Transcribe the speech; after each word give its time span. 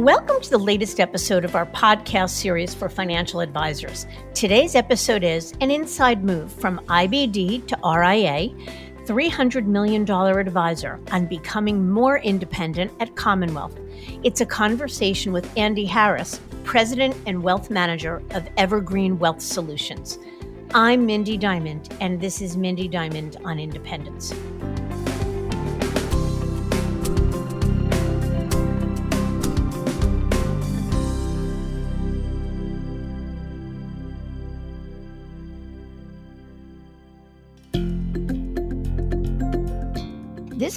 Welcome 0.00 0.40
to 0.40 0.48
the 0.48 0.58
latest 0.58 0.98
episode 0.98 1.44
of 1.44 1.54
our 1.54 1.66
podcast 1.66 2.30
series 2.30 2.72
for 2.74 2.88
financial 2.88 3.40
advisors. 3.40 4.06
Today's 4.32 4.74
episode 4.74 5.22
is 5.22 5.52
an 5.60 5.70
inside 5.70 6.24
move 6.24 6.50
from 6.50 6.78
IBD 6.86 7.66
to 7.66 7.76
RIA, 7.84 8.48
$300 9.04 9.66
million 9.66 10.10
advisor 10.10 10.98
on 11.12 11.26
becoming 11.26 11.90
more 11.90 12.18
independent 12.20 12.90
at 12.98 13.14
Commonwealth. 13.14 13.78
It's 14.22 14.40
a 14.40 14.46
conversation 14.46 15.34
with 15.34 15.54
Andy 15.58 15.84
Harris, 15.84 16.40
President 16.64 17.14
and 17.26 17.42
Wealth 17.42 17.68
Manager 17.68 18.22
of 18.30 18.48
Evergreen 18.56 19.18
Wealth 19.18 19.42
Solutions. 19.42 20.18
I'm 20.72 21.04
Mindy 21.04 21.36
Diamond, 21.36 21.92
and 22.00 22.22
this 22.22 22.40
is 22.40 22.56
Mindy 22.56 22.88
Diamond 22.88 23.36
on 23.44 23.58
Independence. 23.58 24.32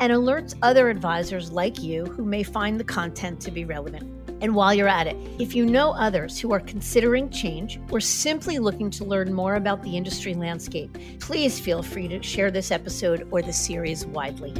and 0.00 0.12
alerts 0.12 0.54
other 0.62 0.88
advisors 0.88 1.50
like 1.50 1.82
you 1.82 2.06
who 2.06 2.24
may 2.24 2.42
find 2.42 2.78
the 2.78 2.84
content 2.84 3.40
to 3.40 3.50
be 3.50 3.64
relevant. 3.64 4.14
And 4.40 4.54
while 4.54 4.72
you're 4.72 4.88
at 4.88 5.08
it, 5.08 5.16
if 5.40 5.54
you 5.54 5.66
know 5.66 5.90
others 5.92 6.38
who 6.38 6.52
are 6.52 6.60
considering 6.60 7.28
change 7.30 7.80
or 7.90 8.00
simply 8.00 8.58
looking 8.58 8.90
to 8.92 9.04
learn 9.04 9.32
more 9.32 9.56
about 9.56 9.82
the 9.82 9.96
industry 9.96 10.34
landscape, 10.34 10.96
please 11.18 11.58
feel 11.58 11.82
free 11.82 12.06
to 12.08 12.22
share 12.22 12.50
this 12.50 12.70
episode 12.70 13.26
or 13.30 13.42
the 13.42 13.52
series 13.52 14.06
widely. 14.06 14.54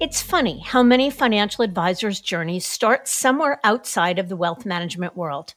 It's 0.00 0.22
funny 0.22 0.60
how 0.60 0.84
many 0.84 1.10
financial 1.10 1.64
advisors' 1.64 2.20
journeys 2.20 2.64
start 2.64 3.08
somewhere 3.08 3.60
outside 3.64 4.20
of 4.20 4.28
the 4.28 4.36
wealth 4.36 4.64
management 4.64 5.16
world. 5.16 5.54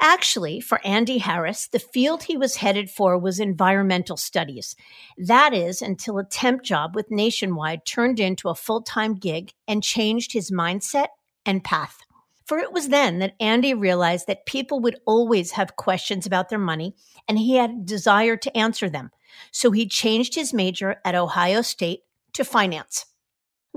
Actually, 0.00 0.60
for 0.60 0.80
Andy 0.86 1.18
Harris, 1.18 1.66
the 1.66 1.80
field 1.80 2.22
he 2.22 2.36
was 2.36 2.56
headed 2.56 2.88
for 2.88 3.18
was 3.18 3.40
environmental 3.40 4.16
studies. 4.16 4.76
That 5.16 5.52
is, 5.52 5.82
until 5.82 6.18
a 6.18 6.24
temp 6.24 6.62
job 6.62 6.94
with 6.94 7.10
Nationwide 7.10 7.84
turned 7.84 8.20
into 8.20 8.48
a 8.48 8.54
full 8.54 8.82
time 8.82 9.14
gig 9.14 9.52
and 9.66 9.82
changed 9.82 10.32
his 10.32 10.52
mindset 10.52 11.08
and 11.44 11.64
path. 11.64 11.98
For 12.46 12.58
it 12.58 12.72
was 12.72 12.88
then 12.88 13.18
that 13.18 13.34
Andy 13.40 13.74
realized 13.74 14.26
that 14.28 14.46
people 14.46 14.80
would 14.80 15.00
always 15.04 15.50
have 15.52 15.76
questions 15.76 16.26
about 16.26 16.48
their 16.48 16.58
money, 16.58 16.94
and 17.26 17.38
he 17.38 17.56
had 17.56 17.70
a 17.70 17.84
desire 17.84 18.36
to 18.36 18.56
answer 18.56 18.88
them. 18.88 19.10
So 19.50 19.72
he 19.72 19.86
changed 19.86 20.34
his 20.34 20.54
major 20.54 20.96
at 21.04 21.14
Ohio 21.14 21.60
State 21.60 22.00
to 22.34 22.44
finance. 22.44 23.04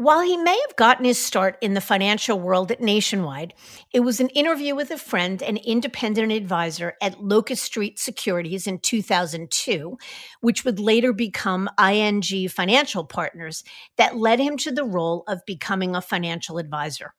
While 0.02 0.22
he 0.22 0.36
may 0.36 0.60
have 0.68 0.76
gotten 0.78 1.06
his 1.06 1.24
start 1.24 1.60
in 1.62 1.76
the 1.76 1.80
financial 1.80 2.40
world 2.40 2.72
at 2.72 2.82
Nationwide, 2.82 3.54
it 3.94 4.00
was 4.00 4.20
an 4.20 4.30
interview 4.30 4.74
with 4.74 4.90
a 4.90 4.98
friend 4.98 5.44
and 5.44 5.60
independent 5.60 6.32
advisor 6.32 6.96
at 7.00 7.24
Locust 7.24 7.62
Street 7.62 8.00
Securities 8.00 8.66
in 8.66 8.80
2002, 8.80 10.00
which 10.40 10.66
would 10.66 10.80
later 10.80 11.14
become 11.14 11.70
ING 11.80 12.50
Financial 12.50 13.06
Partners, 13.06 13.64
that 13.98 14.18
led 14.18 14.40
him 14.40 14.58
to 14.58 14.72
the 14.72 14.84
role 14.84 15.24
of 15.28 15.46
becoming 15.46 15.96
a 15.96 16.02
financial 16.02 16.58
advisor. 16.58 17.14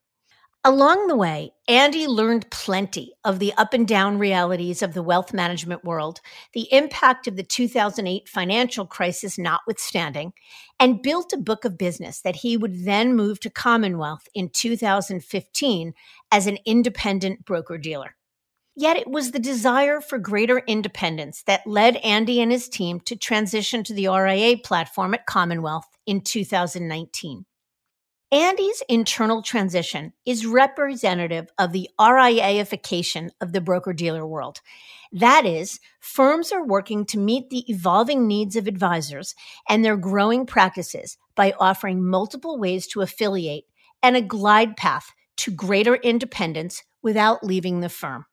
Along 0.65 1.09
the 1.09 1.17
way, 1.17 1.55
Andy 1.67 2.07
learned 2.07 2.49
plenty 2.53 3.15
of 3.25 3.41
the 3.41 3.53
up 3.55 3.75
and 3.75 3.87
down 3.87 4.17
realities 4.17 4.81
of 4.81 4.95
the 4.95 5.03
wealth 5.03 5.35
management 5.35 5.83
world, 5.83 6.21
the 6.53 6.73
impact 6.73 7.27
of 7.27 7.35
the 7.35 7.43
2008 7.43 8.29
financial 8.29 8.87
crisis 8.87 9.37
notwithstanding, 9.37 10.33
and 10.79 11.03
built 11.03 11.33
a 11.33 11.37
book 11.37 11.65
of 11.65 11.77
business 11.77 12.21
that 12.21 12.37
he 12.37 12.57
would 12.57 12.85
then 12.85 13.17
move 13.17 13.41
to 13.41 13.51
Commonwealth 13.51 14.29
in 14.35 14.51
2015 14.51 15.95
as 16.31 16.47
an 16.47 16.59
independent 16.65 17.45
broker 17.45 17.77
dealer. 17.77 18.15
Yet 18.77 18.97
it 18.97 19.11
was 19.11 19.33
the 19.33 19.41
desire 19.41 20.01
for 20.01 20.17
greater 20.17 20.61
independence 20.61 21.43
that 21.49 21.67
led 21.67 21.97
Andy 21.97 22.41
and 22.41 22.53
his 22.53 22.69
team 22.69 23.01
to 23.01 23.17
transition 23.17 23.83
to 23.83 23.95
the 23.95 24.07
RIA 24.07 24.59
platform 24.59 25.13
at 25.13 25.27
Commonwealth 25.27 25.89
in 26.07 26.21
2019. 26.21 27.47
Andy's 28.33 28.83
internal 28.89 29.43
transition 29.43 30.15
is 30.25 30.47
representative 30.47 31.51
of 31.59 31.73
the 31.73 31.91
RIAification 32.01 33.29
of 33.43 33.53
the 33.53 33.61
broker 33.61 33.93
dealer 33.93 34.27
world. 34.27 34.63
That 35.13 35.45
is, 35.45 35.81
firms 36.01 36.51
are 36.51 36.65
working 36.65 37.05
to 37.07 37.19
meet 37.19 37.51
the 37.51 37.71
evolving 37.71 38.27
needs 38.27 38.57
of 38.57 38.67
advisors 38.67 39.35
and 39.69 39.85
their 39.85 39.99
growing 39.99 40.47
practices 40.47 41.19
by 41.35 41.53
offering 41.61 42.03
multiple 42.03 42.59
ways 42.59 42.87
to 42.87 43.03
affiliate 43.03 43.67
and 44.03 44.17
a 44.17 44.23
glide 44.23 44.79
path 44.79 45.13
to 45.37 45.51
greater 45.51 45.97
independence 45.97 46.83
without 47.03 47.45
leaving 47.45 47.81
the 47.81 47.91
firm. 47.91 48.25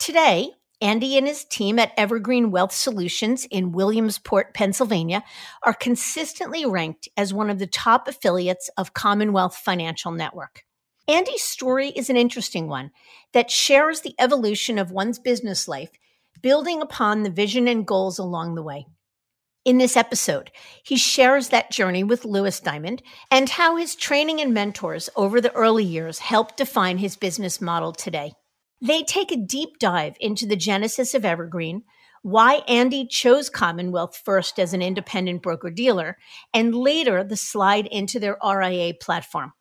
Today, 0.00 0.50
Andy 0.80 1.16
and 1.16 1.26
his 1.26 1.44
team 1.44 1.78
at 1.78 1.92
Evergreen 1.96 2.50
Wealth 2.50 2.72
Solutions 2.72 3.46
in 3.50 3.72
Williamsport, 3.72 4.54
Pennsylvania, 4.54 5.22
are 5.62 5.74
consistently 5.74 6.66
ranked 6.66 7.08
as 7.16 7.32
one 7.32 7.48
of 7.48 7.58
the 7.58 7.66
top 7.66 8.08
affiliates 8.08 8.68
of 8.76 8.94
Commonwealth 8.94 9.56
Financial 9.56 10.12
Network. 10.12 10.64
Andy's 11.06 11.42
story 11.42 11.88
is 11.90 12.10
an 12.10 12.16
interesting 12.16 12.66
one 12.66 12.90
that 13.32 13.50
shares 13.50 14.00
the 14.00 14.14
evolution 14.18 14.78
of 14.78 14.90
one's 14.90 15.18
business 15.18 15.68
life, 15.68 15.90
building 16.42 16.80
upon 16.80 17.22
the 17.22 17.30
vision 17.30 17.68
and 17.68 17.86
goals 17.86 18.18
along 18.18 18.54
the 18.54 18.62
way. 18.62 18.86
In 19.64 19.78
this 19.78 19.96
episode, 19.96 20.50
he 20.82 20.96
shares 20.96 21.48
that 21.48 21.70
journey 21.70 22.04
with 22.04 22.26
Louis 22.26 22.58
Diamond 22.60 23.02
and 23.30 23.48
how 23.48 23.76
his 23.76 23.94
training 23.94 24.40
and 24.40 24.52
mentors 24.52 25.08
over 25.16 25.40
the 25.40 25.54
early 25.54 25.84
years 25.84 26.18
helped 26.18 26.58
define 26.58 26.98
his 26.98 27.16
business 27.16 27.60
model 27.62 27.92
today. 27.92 28.32
They 28.80 29.02
take 29.02 29.32
a 29.32 29.36
deep 29.36 29.78
dive 29.78 30.16
into 30.20 30.46
the 30.46 30.56
genesis 30.56 31.14
of 31.14 31.24
Evergreen, 31.24 31.84
why 32.22 32.62
Andy 32.68 33.06
chose 33.06 33.50
Commonwealth 33.50 34.16
first 34.16 34.58
as 34.58 34.72
an 34.72 34.82
independent 34.82 35.42
broker 35.42 35.70
dealer, 35.70 36.16
and 36.52 36.74
later 36.74 37.22
the 37.22 37.36
slide 37.36 37.86
into 37.86 38.18
their 38.18 38.38
RIA 38.42 38.94
platform. 38.94 39.52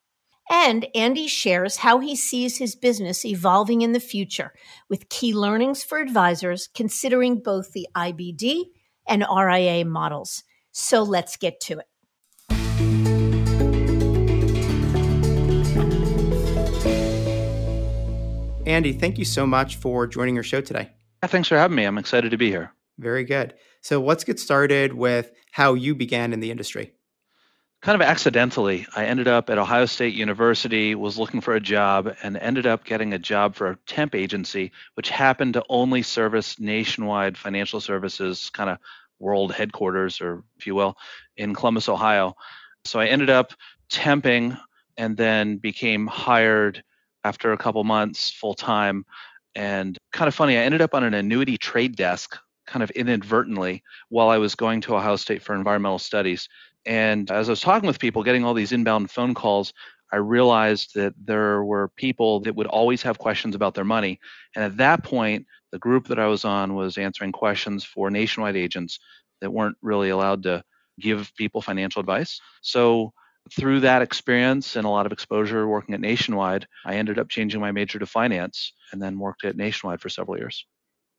And 0.49 0.87
Andy 0.93 1.27
shares 1.27 1.77
how 1.77 1.99
he 1.99 2.15
sees 2.15 2.57
his 2.57 2.75
business 2.75 3.25
evolving 3.25 3.81
in 3.81 3.93
the 3.93 3.99
future 3.99 4.53
with 4.89 5.09
key 5.09 5.33
learnings 5.33 5.83
for 5.83 5.99
advisors 5.99 6.69
considering 6.73 7.41
both 7.41 7.71
the 7.71 7.87
IBD 7.95 8.65
and 9.07 9.25
RIA 9.33 9.85
models. 9.85 10.43
So 10.71 11.03
let's 11.03 11.37
get 11.37 11.59
to 11.61 11.79
it. 11.79 11.85
Andy, 18.65 18.93
thank 18.93 19.17
you 19.17 19.25
so 19.25 19.45
much 19.45 19.75
for 19.75 20.07
joining 20.07 20.35
your 20.35 20.43
show 20.43 20.61
today. 20.61 20.89
Yeah, 21.21 21.27
thanks 21.27 21.49
for 21.49 21.57
having 21.57 21.75
me. 21.75 21.83
I'm 21.83 21.97
excited 21.97 22.31
to 22.31 22.37
be 22.37 22.49
here. 22.49 22.71
Very 22.97 23.25
good. 23.25 23.55
So 23.81 24.01
let's 24.01 24.23
get 24.23 24.39
started 24.39 24.93
with 24.93 25.31
how 25.51 25.73
you 25.73 25.95
began 25.95 26.31
in 26.31 26.39
the 26.39 26.49
industry. 26.49 26.93
Kind 27.81 28.01
of 28.01 28.07
accidentally, 28.07 28.87
I 28.95 29.05
ended 29.05 29.27
up 29.27 29.49
at 29.49 29.57
Ohio 29.57 29.85
State 29.85 30.13
University, 30.13 30.95
was 30.95 31.17
looking 31.17 31.41
for 31.41 31.53
a 31.53 31.59
job, 31.59 32.15
and 32.23 32.37
ended 32.37 32.65
up 32.65 32.85
getting 32.85 33.13
a 33.13 33.19
job 33.19 33.55
for 33.55 33.67
a 33.67 33.77
temp 33.85 34.15
agency, 34.15 34.71
which 34.93 35.09
happened 35.09 35.55
to 35.55 35.65
only 35.67 36.01
service 36.01 36.57
nationwide 36.57 37.37
financial 37.37 37.81
services 37.81 38.49
kind 38.51 38.69
of 38.69 38.77
world 39.19 39.51
headquarters, 39.51 40.21
or 40.21 40.45
if 40.57 40.65
you 40.65 40.75
will, 40.75 40.95
in 41.35 41.53
Columbus, 41.53 41.89
Ohio. 41.89 42.37
So 42.85 43.01
I 43.01 43.07
ended 43.07 43.29
up 43.29 43.51
temping 43.91 44.57
and 44.97 45.17
then 45.17 45.57
became 45.57 46.07
hired 46.07 46.81
after 47.23 47.53
a 47.53 47.57
couple 47.57 47.83
months 47.83 48.31
full 48.31 48.53
time. 48.53 49.05
And 49.55 49.97
kind 50.11 50.27
of 50.27 50.35
funny, 50.35 50.57
I 50.57 50.61
ended 50.61 50.81
up 50.81 50.93
on 50.93 51.03
an 51.03 51.13
annuity 51.13 51.57
trade 51.57 51.95
desk 51.95 52.37
kind 52.65 52.81
of 52.81 52.91
inadvertently 52.91 53.83
while 54.09 54.29
I 54.29 54.37
was 54.37 54.55
going 54.55 54.81
to 54.81 54.95
Ohio 54.95 55.15
State 55.15 55.41
for 55.41 55.55
environmental 55.55 55.99
studies. 55.99 56.47
And 56.85 57.29
as 57.31 57.49
I 57.49 57.51
was 57.51 57.61
talking 57.61 57.87
with 57.87 57.99
people, 57.99 58.23
getting 58.23 58.43
all 58.43 58.53
these 58.53 58.71
inbound 58.71 59.11
phone 59.11 59.33
calls, 59.33 59.73
I 60.11 60.17
realized 60.17 60.93
that 60.95 61.13
there 61.23 61.63
were 61.63 61.89
people 61.95 62.41
that 62.41 62.55
would 62.55 62.67
always 62.67 63.01
have 63.01 63.17
questions 63.17 63.55
about 63.55 63.73
their 63.73 63.83
money. 63.83 64.19
And 64.55 64.63
at 64.63 64.77
that 64.77 65.03
point, 65.03 65.47
the 65.71 65.79
group 65.79 66.07
that 66.07 66.19
I 66.19 66.27
was 66.27 66.45
on 66.45 66.75
was 66.75 66.97
answering 66.97 67.31
questions 67.31 67.83
for 67.83 68.11
nationwide 68.11 68.55
agents 68.55 68.99
that 69.41 69.51
weren't 69.51 69.77
really 69.81 70.09
allowed 70.09 70.43
to 70.43 70.63
give 70.99 71.31
people 71.35 71.61
financial 71.61 71.99
advice. 71.99 72.39
So 72.61 73.11
through 73.51 73.81
that 73.81 74.01
experience 74.01 74.75
and 74.75 74.85
a 74.85 74.89
lot 74.89 75.05
of 75.05 75.11
exposure 75.11 75.67
working 75.67 75.93
at 75.93 76.01
Nationwide, 76.01 76.67
I 76.85 76.95
ended 76.95 77.19
up 77.19 77.29
changing 77.29 77.61
my 77.61 77.71
major 77.71 77.99
to 77.99 78.05
finance 78.05 78.73
and 78.91 79.01
then 79.01 79.19
worked 79.19 79.43
at 79.45 79.55
Nationwide 79.55 80.01
for 80.01 80.09
several 80.09 80.37
years. 80.37 80.65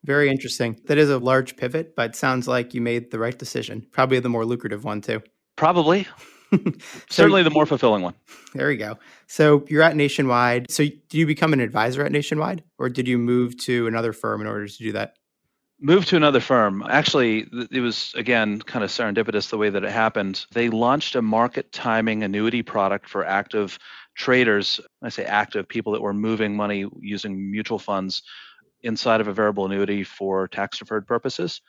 Very 0.04 0.30
interesting. 0.30 0.78
That 0.86 0.98
is 0.98 1.10
a 1.10 1.18
large 1.18 1.56
pivot, 1.56 1.94
but 1.96 2.14
sounds 2.14 2.46
like 2.46 2.74
you 2.74 2.80
made 2.80 3.10
the 3.10 3.18
right 3.18 3.38
decision. 3.38 3.86
Probably 3.90 4.20
the 4.20 4.28
more 4.28 4.44
lucrative 4.44 4.84
one, 4.84 5.00
too. 5.00 5.22
Probably. 5.56 6.06
Certainly 7.10 7.42
the 7.42 7.50
more 7.50 7.66
fulfilling 7.66 8.02
one. 8.02 8.14
There 8.54 8.68
we 8.68 8.76
go. 8.76 8.98
So 9.26 9.64
you're 9.68 9.82
at 9.82 9.96
Nationwide. 9.96 10.70
So 10.70 10.84
did 10.84 11.14
you 11.14 11.26
become 11.26 11.52
an 11.52 11.60
advisor 11.60 12.04
at 12.04 12.12
Nationwide 12.12 12.62
or 12.78 12.88
did 12.88 13.08
you 13.08 13.18
move 13.18 13.56
to 13.62 13.86
another 13.86 14.12
firm 14.12 14.40
in 14.40 14.46
order 14.46 14.68
to 14.68 14.78
do 14.78 14.92
that? 14.92 15.14
Moved 15.84 16.08
to 16.08 16.16
another 16.16 16.40
firm. 16.40 16.82
Actually, 16.88 17.46
it 17.70 17.80
was 17.80 18.14
again 18.16 18.58
kind 18.60 18.82
of 18.82 18.90
serendipitous 18.90 19.50
the 19.50 19.58
way 19.58 19.68
that 19.68 19.84
it 19.84 19.90
happened. 19.90 20.46
They 20.52 20.70
launched 20.70 21.14
a 21.14 21.20
market 21.22 21.70
timing 21.72 22.22
annuity 22.22 22.62
product 22.62 23.06
for 23.06 23.24
active 23.24 23.78
traders. 24.16 24.80
I 25.02 25.10
say 25.10 25.24
active 25.26 25.68
people 25.68 25.92
that 25.92 26.00
were 26.00 26.14
moving 26.14 26.56
money 26.56 26.86
using 27.00 27.50
mutual 27.50 27.78
funds 27.78 28.22
inside 28.82 29.20
of 29.20 29.28
a 29.28 29.34
variable 29.34 29.66
annuity 29.66 30.04
for 30.04 30.48
tax 30.48 30.78
deferred 30.78 31.06
purposes. 31.06 31.60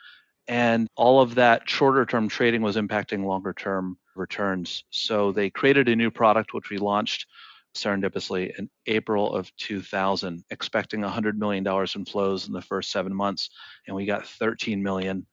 And 0.47 0.87
all 0.95 1.19
of 1.19 1.35
that 1.35 1.69
shorter 1.69 2.05
term 2.05 2.29
trading 2.29 2.61
was 2.61 2.77
impacting 2.77 3.25
longer 3.25 3.51
term 3.51 3.97
returns. 4.15 4.85
So 4.91 5.33
they 5.33 5.49
created 5.49 5.89
a 5.89 5.95
new 5.95 6.09
product, 6.09 6.53
which 6.53 6.69
we 6.69 6.77
launched 6.77 7.25
serendipitously 7.75 8.57
in 8.57 8.69
April 8.87 9.35
of 9.35 9.55
2000, 9.57 10.43
expecting 10.49 11.01
$100 11.01 11.37
million 11.37 11.65
in 11.95 12.05
flows 12.05 12.47
in 12.47 12.53
the 12.53 12.61
first 12.61 12.91
seven 12.91 13.13
months, 13.13 13.49
and 13.87 13.95
we 13.95 14.05
got 14.05 14.27
13 14.27 14.81
million. 14.81 15.25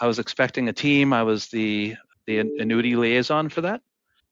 I 0.00 0.06
was 0.06 0.18
expecting 0.18 0.68
a 0.68 0.72
team. 0.72 1.12
I 1.12 1.22
was 1.22 1.48
the 1.48 1.96
the 2.26 2.38
annuity 2.40 2.96
liaison 2.96 3.48
for 3.48 3.62
that. 3.62 3.82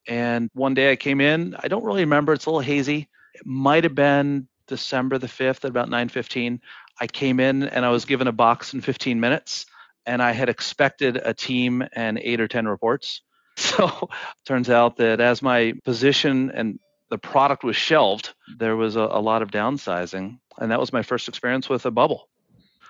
And 0.06 0.50
one 0.52 0.74
day 0.74 0.90
I 0.90 0.96
came 0.96 1.20
in. 1.20 1.56
I 1.58 1.68
don't 1.68 1.84
really 1.84 2.02
remember. 2.02 2.32
It's 2.32 2.46
a 2.46 2.50
little 2.50 2.60
hazy. 2.60 3.08
It 3.34 3.46
might 3.46 3.84
have 3.84 3.94
been 3.94 4.48
December 4.66 5.18
the 5.18 5.28
5th 5.28 5.64
at 5.64 5.70
about 5.70 5.88
9:15. 5.88 6.60
I 7.00 7.06
came 7.06 7.40
in 7.40 7.62
and 7.64 7.84
I 7.84 7.90
was 7.90 8.04
given 8.04 8.26
a 8.26 8.32
box 8.32 8.74
in 8.74 8.80
15 8.80 9.18
minutes, 9.20 9.66
and 10.06 10.22
I 10.22 10.32
had 10.32 10.48
expected 10.48 11.16
a 11.16 11.34
team 11.34 11.84
and 11.92 12.18
eight 12.18 12.40
or 12.40 12.48
10 12.48 12.66
reports. 12.66 13.22
So 13.56 14.08
turns 14.44 14.68
out 14.68 14.96
that 14.96 15.20
as 15.20 15.40
my 15.40 15.74
position 15.84 16.50
and 16.50 16.80
the 17.14 17.18
product 17.18 17.62
was 17.62 17.76
shelved, 17.76 18.34
there 18.58 18.74
was 18.74 18.96
a, 18.96 19.02
a, 19.02 19.20
lot 19.20 19.40
of 19.40 19.52
downsizing. 19.52 20.36
And 20.58 20.72
that 20.72 20.80
was 20.80 20.92
my 20.92 21.04
first 21.04 21.28
experience 21.28 21.68
with 21.68 21.86
a 21.86 21.92
bubble. 21.92 22.28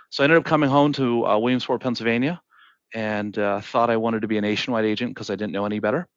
So 0.08 0.22
I 0.22 0.24
ended 0.24 0.38
up 0.38 0.46
coming 0.46 0.70
home 0.70 0.94
to 0.94 1.26
uh, 1.26 1.38
Williamsport, 1.38 1.82
Pennsylvania, 1.82 2.40
and 2.94 3.38
uh, 3.38 3.60
thought 3.60 3.90
I 3.90 3.98
wanted 3.98 4.22
to 4.22 4.28
be 4.28 4.38
a 4.38 4.40
nationwide 4.40 4.86
agent 4.86 5.10
because 5.10 5.28
I 5.28 5.36
didn't 5.36 5.52
know 5.52 5.66
any 5.66 5.78
better. 5.78 6.08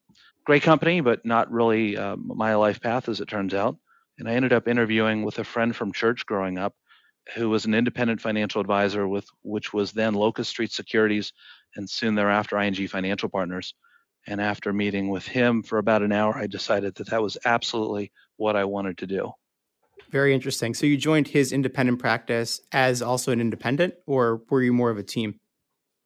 Great 0.45 0.63
company, 0.63 1.01
but 1.01 1.25
not 1.25 1.51
really 1.51 1.97
uh, 1.97 2.15
my 2.15 2.55
life 2.55 2.79
path, 2.79 3.09
as 3.09 3.19
it 3.19 3.27
turns 3.27 3.53
out. 3.53 3.75
And 4.17 4.29
I 4.29 4.35
ended 4.35 4.53
up 4.53 4.69
interviewing 4.69 5.25
with 5.25 5.37
a 5.39 5.43
friend 5.43 5.75
from 5.75 5.91
church 5.91 6.25
growing 6.25 6.57
up 6.57 6.75
who 7.35 7.49
was 7.49 7.65
an 7.65 7.73
independent 7.73 8.21
financial 8.21 8.61
advisor 8.61 9.05
with 9.05 9.27
which 9.43 9.73
was 9.73 9.91
then 9.91 10.13
Locust 10.13 10.49
Street 10.49 10.71
Securities 10.71 11.33
and 11.75 11.89
soon 11.89 12.15
thereafter 12.15 12.57
ING 12.57 12.87
Financial 12.87 13.27
Partners. 13.27 13.73
And 14.27 14.41
after 14.41 14.73
meeting 14.73 15.09
with 15.09 15.25
him 15.25 15.63
for 15.63 15.77
about 15.77 16.03
an 16.03 16.11
hour, 16.11 16.37
I 16.37 16.47
decided 16.47 16.95
that 16.95 17.09
that 17.09 17.21
was 17.21 17.37
absolutely 17.45 18.11
what 18.35 18.55
I 18.55 18.65
wanted 18.65 18.97
to 18.99 19.07
do. 19.07 19.31
Very 20.11 20.33
interesting. 20.33 20.73
So 20.73 20.85
you 20.85 20.97
joined 20.97 21.27
his 21.27 21.51
independent 21.51 21.99
practice 21.99 22.61
as 22.71 23.01
also 23.01 23.31
an 23.31 23.41
independent, 23.41 23.95
or 24.05 24.41
were 24.49 24.61
you 24.61 24.73
more 24.73 24.89
of 24.89 24.97
a 24.97 25.03
team? 25.03 25.39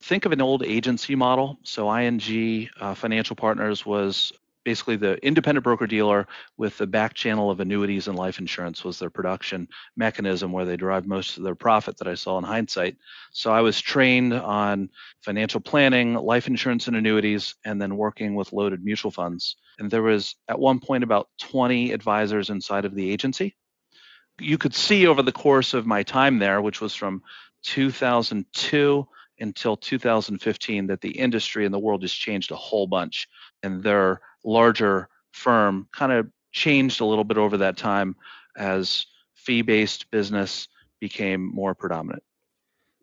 Think 0.03 0.25
of 0.25 0.31
an 0.31 0.41
old 0.41 0.63
agency 0.63 1.15
model. 1.15 1.59
So 1.63 1.91
ING 1.93 2.69
uh, 2.79 2.93
Financial 2.95 3.35
Partners 3.35 3.85
was 3.85 4.31
basically 4.63 4.95
the 4.95 5.23
independent 5.25 5.63
broker 5.63 5.87
dealer 5.87 6.27
with 6.57 6.77
the 6.77 6.87
back 6.87 7.13
channel 7.13 7.49
of 7.49 7.59
annuities 7.59 8.07
and 8.07 8.17
life 8.17 8.39
insurance 8.39 8.83
was 8.83 8.99
their 8.99 9.09
production 9.09 9.67
mechanism 9.95 10.51
where 10.51 10.65
they 10.65 10.77
derived 10.77 11.07
most 11.07 11.37
of 11.37 11.43
their 11.43 11.55
profit 11.55 11.97
that 11.97 12.07
I 12.07 12.15
saw 12.15 12.37
in 12.37 12.43
hindsight. 12.43 12.97
So 13.31 13.51
I 13.51 13.61
was 13.61 13.81
trained 13.81 14.33
on 14.33 14.89
financial 15.21 15.61
planning, 15.61 16.13
life 16.13 16.47
insurance 16.47 16.87
and 16.87 16.95
annuities, 16.95 17.55
and 17.65 17.81
then 17.81 17.97
working 17.97 18.35
with 18.35 18.53
loaded 18.53 18.83
mutual 18.83 19.11
funds. 19.11 19.55
And 19.79 19.89
there 19.89 20.03
was 20.03 20.35
at 20.47 20.59
one 20.59 20.79
point 20.79 21.03
about 21.03 21.29
20 21.39 21.91
advisors 21.91 22.49
inside 22.49 22.85
of 22.85 22.95
the 22.95 23.11
agency. 23.11 23.55
You 24.39 24.57
could 24.57 24.73
see 24.73 25.07
over 25.07 25.21
the 25.21 25.31
course 25.31 25.73
of 25.73 25.85
my 25.85 26.03
time 26.03 26.39
there, 26.39 26.61
which 26.61 26.81
was 26.81 26.95
from 26.95 27.23
2002 27.63 29.07
until 29.39 29.75
2015, 29.75 30.87
that 30.87 31.01
the 31.01 31.11
industry 31.11 31.65
and 31.65 31.73
the 31.73 31.79
world 31.79 32.03
has 32.03 32.13
changed 32.13 32.51
a 32.51 32.55
whole 32.55 32.85
bunch. 32.85 33.27
And 33.63 33.81
there 33.81 34.21
larger 34.43 35.07
firm 35.31 35.87
kind 35.91 36.11
of 36.11 36.27
changed 36.51 37.01
a 37.01 37.05
little 37.05 37.23
bit 37.23 37.37
over 37.37 37.57
that 37.57 37.77
time 37.77 38.15
as 38.57 39.05
fee 39.35 39.61
based 39.61 40.09
business 40.11 40.67
became 40.99 41.53
more 41.53 41.73
predominant. 41.73 42.23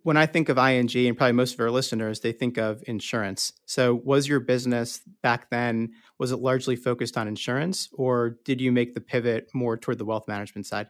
When 0.03 0.17
I 0.17 0.27
think 0.27 0.49
of 0.49 0.57
ING, 0.57 0.89
and 0.95 1.17
probably 1.19 1.33
most 1.33 1.55
of 1.55 1.61
our 1.61 1.71
listeners, 1.71 2.21
they 2.21 2.33
think 2.33 2.57
of 2.57 2.83
insurance. 2.87 3.53
So, 3.67 3.95
was 3.95 4.27
your 4.27 4.41
business 4.41 5.01
back 5.23 5.51
then, 5.51 5.93
was 6.19 6.33
it 6.33 6.37
largely 6.37 6.77
focused 6.77 7.19
on 7.19 7.29
insurance, 7.29 7.89
or 7.93 8.39
did 8.45 8.61
you 8.61 8.73
make 8.73 8.95
the 8.95 9.01
pivot 9.01 9.51
more 9.53 9.77
toward 9.77 9.99
the 9.99 10.05
wealth 10.05 10.27
management 10.29 10.67
side? 10.67 10.87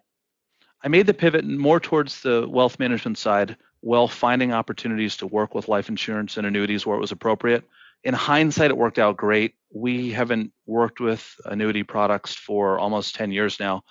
I 0.85 0.89
made 0.89 1.07
the 1.07 1.15
pivot 1.15 1.45
more 1.45 1.81
towards 1.81 2.23
the 2.23 2.47
wealth 2.49 2.79
management 2.79 3.19
side 3.19 3.57
while 3.81 4.07
finding 4.07 4.53
opportunities 4.53 5.17
to 5.17 5.27
work 5.27 5.55
with 5.55 5.69
life 5.69 5.89
insurance 5.89 6.37
and 6.37 6.47
annuities 6.47 6.87
where 6.87 6.97
it 6.97 7.01
was 7.01 7.13
appropriate 7.13 7.65
in 8.05 8.15
hindsight, 8.15 8.71
it 8.71 8.77
worked 8.77 8.99
out 8.99 9.17
great. 9.17 9.55
We 9.73 10.11
haven't 10.11 10.53
worked 10.67 11.01
with 11.01 11.35
annuity 11.45 11.83
products 11.83 12.35
for 12.35 12.79
almost 12.79 13.15
10 13.15 13.33
years 13.33 13.59
now, 13.61 13.83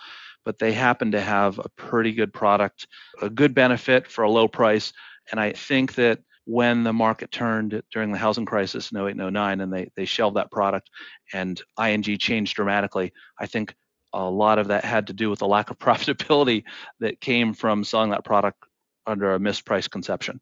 but 0.46 0.60
they 0.60 0.74
happen 0.74 1.12
to 1.12 1.22
have 1.22 1.60
a 1.60 1.70
pretty 1.78 2.14
good 2.14 2.34
product, 2.34 2.88
a 3.22 3.30
good 3.30 3.54
benefit 3.54 4.08
for 4.08 4.24
a 4.24 4.32
low 4.32 4.48
price. 4.48 4.94
And 5.32 5.40
I 5.40 5.52
think 5.52 5.96
that 5.96 6.20
when 6.46 6.84
the 6.84 6.94
market 6.94 7.30
turned 7.32 7.82
during 7.92 8.12
the 8.12 8.18
housing 8.18 8.46
crisis 8.46 8.92
in 8.92 8.98
08 8.98 9.20
and 9.20 9.34
09 9.34 9.60
and 9.60 9.74
they, 9.74 9.92
they 9.98 10.06
shelved 10.06 10.38
that 10.38 10.50
product 10.50 10.90
and 11.34 11.62
ING 11.78 12.04
changed 12.04 12.56
dramatically, 12.56 13.12
I 13.38 13.48
think 13.48 13.76
a 14.14 14.30
lot 14.30 14.58
of 14.58 14.70
that 14.70 14.86
had 14.86 15.08
to 15.08 15.14
do 15.14 15.30
with 15.30 15.40
the 15.40 15.48
lack 15.48 15.70
of 15.70 15.78
profitability 15.80 16.64
that 17.02 17.20
came 17.20 17.54
from 17.54 17.84
selling 17.84 18.12
that 18.12 18.24
product 18.24 18.64
under 19.06 19.36
a 19.36 19.40
mispriced 19.40 19.92
conception. 19.92 20.40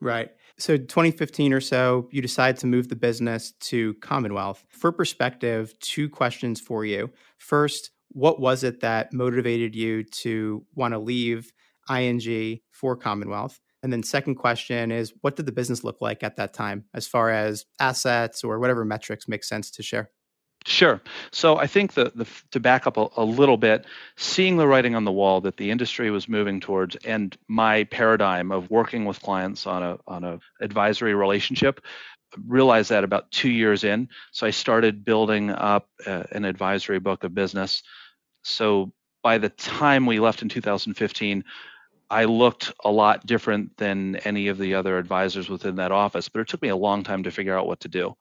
Right. 0.00 0.30
So 0.58 0.76
2015 0.76 1.52
or 1.52 1.60
so, 1.60 2.08
you 2.10 2.20
decide 2.20 2.56
to 2.58 2.66
move 2.66 2.88
the 2.88 2.96
business 2.96 3.52
to 3.60 3.94
Commonwealth. 3.94 4.64
For 4.70 4.90
perspective, 4.90 5.72
two 5.78 6.08
questions 6.08 6.60
for 6.60 6.84
you. 6.84 7.10
First, 7.38 7.92
what 8.08 8.40
was 8.40 8.64
it 8.64 8.80
that 8.80 9.12
motivated 9.12 9.76
you 9.76 10.02
to 10.02 10.64
want 10.74 10.94
to 10.94 10.98
leave 10.98 11.52
ING 11.88 12.58
for 12.72 12.96
Commonwealth? 12.96 13.60
And 13.84 13.92
then 13.92 14.02
second 14.02 14.34
question 14.34 14.90
is 14.90 15.12
what 15.20 15.36
did 15.36 15.46
the 15.46 15.52
business 15.52 15.84
look 15.84 16.00
like 16.00 16.24
at 16.24 16.34
that 16.36 16.54
time 16.54 16.84
as 16.92 17.06
far 17.06 17.30
as 17.30 17.64
assets 17.78 18.42
or 18.42 18.58
whatever 18.58 18.84
metrics 18.84 19.28
make 19.28 19.44
sense 19.44 19.70
to 19.70 19.82
share? 19.84 20.10
Sure. 20.68 21.00
So 21.30 21.56
I 21.56 21.66
think 21.66 21.94
the, 21.94 22.12
the 22.14 22.26
to 22.50 22.60
back 22.60 22.86
up 22.86 22.98
a, 22.98 23.08
a, 23.16 23.24
little 23.24 23.56
bit, 23.56 23.86
seeing 24.16 24.58
the 24.58 24.66
writing 24.66 24.94
on 24.94 25.04
the 25.04 25.10
wall 25.10 25.40
that 25.40 25.56
the 25.56 25.70
industry 25.70 26.10
was 26.10 26.28
moving 26.28 26.60
towards, 26.60 26.94
and 27.06 27.34
my 27.48 27.84
paradigm 27.84 28.52
of 28.52 28.70
working 28.70 29.06
with 29.06 29.18
clients 29.22 29.66
on 29.66 29.82
a 29.82 29.98
on 30.06 30.24
a 30.24 30.38
advisory 30.60 31.14
relationship, 31.14 31.80
realized 32.46 32.90
that 32.90 33.02
about 33.02 33.30
two 33.30 33.48
years 33.48 33.82
in. 33.82 34.10
So 34.30 34.46
I 34.46 34.50
started 34.50 35.06
building 35.06 35.48
up 35.48 35.88
uh, 36.06 36.24
an 36.32 36.44
advisory 36.44 36.98
book 36.98 37.24
of 37.24 37.34
business. 37.34 37.82
So 38.42 38.92
by 39.22 39.38
the 39.38 39.48
time 39.48 40.04
we 40.04 40.20
left 40.20 40.42
in 40.42 40.50
2015. 40.50 41.44
I 42.10 42.24
looked 42.24 42.72
a 42.86 42.90
lot 42.90 43.26
different 43.26 43.76
than 43.76 44.16
any 44.16 44.48
of 44.48 44.56
the 44.56 44.76
other 44.76 44.96
advisors 44.96 45.50
within 45.50 45.74
that 45.76 45.92
office, 45.92 46.30
but 46.30 46.40
it 46.40 46.48
took 46.48 46.62
me 46.62 46.70
a 46.70 46.76
long 46.76 47.02
time 47.02 47.24
to 47.24 47.30
figure 47.30 47.54
out 47.54 47.66
what 47.66 47.80
to 47.80 47.88
do 47.88 48.16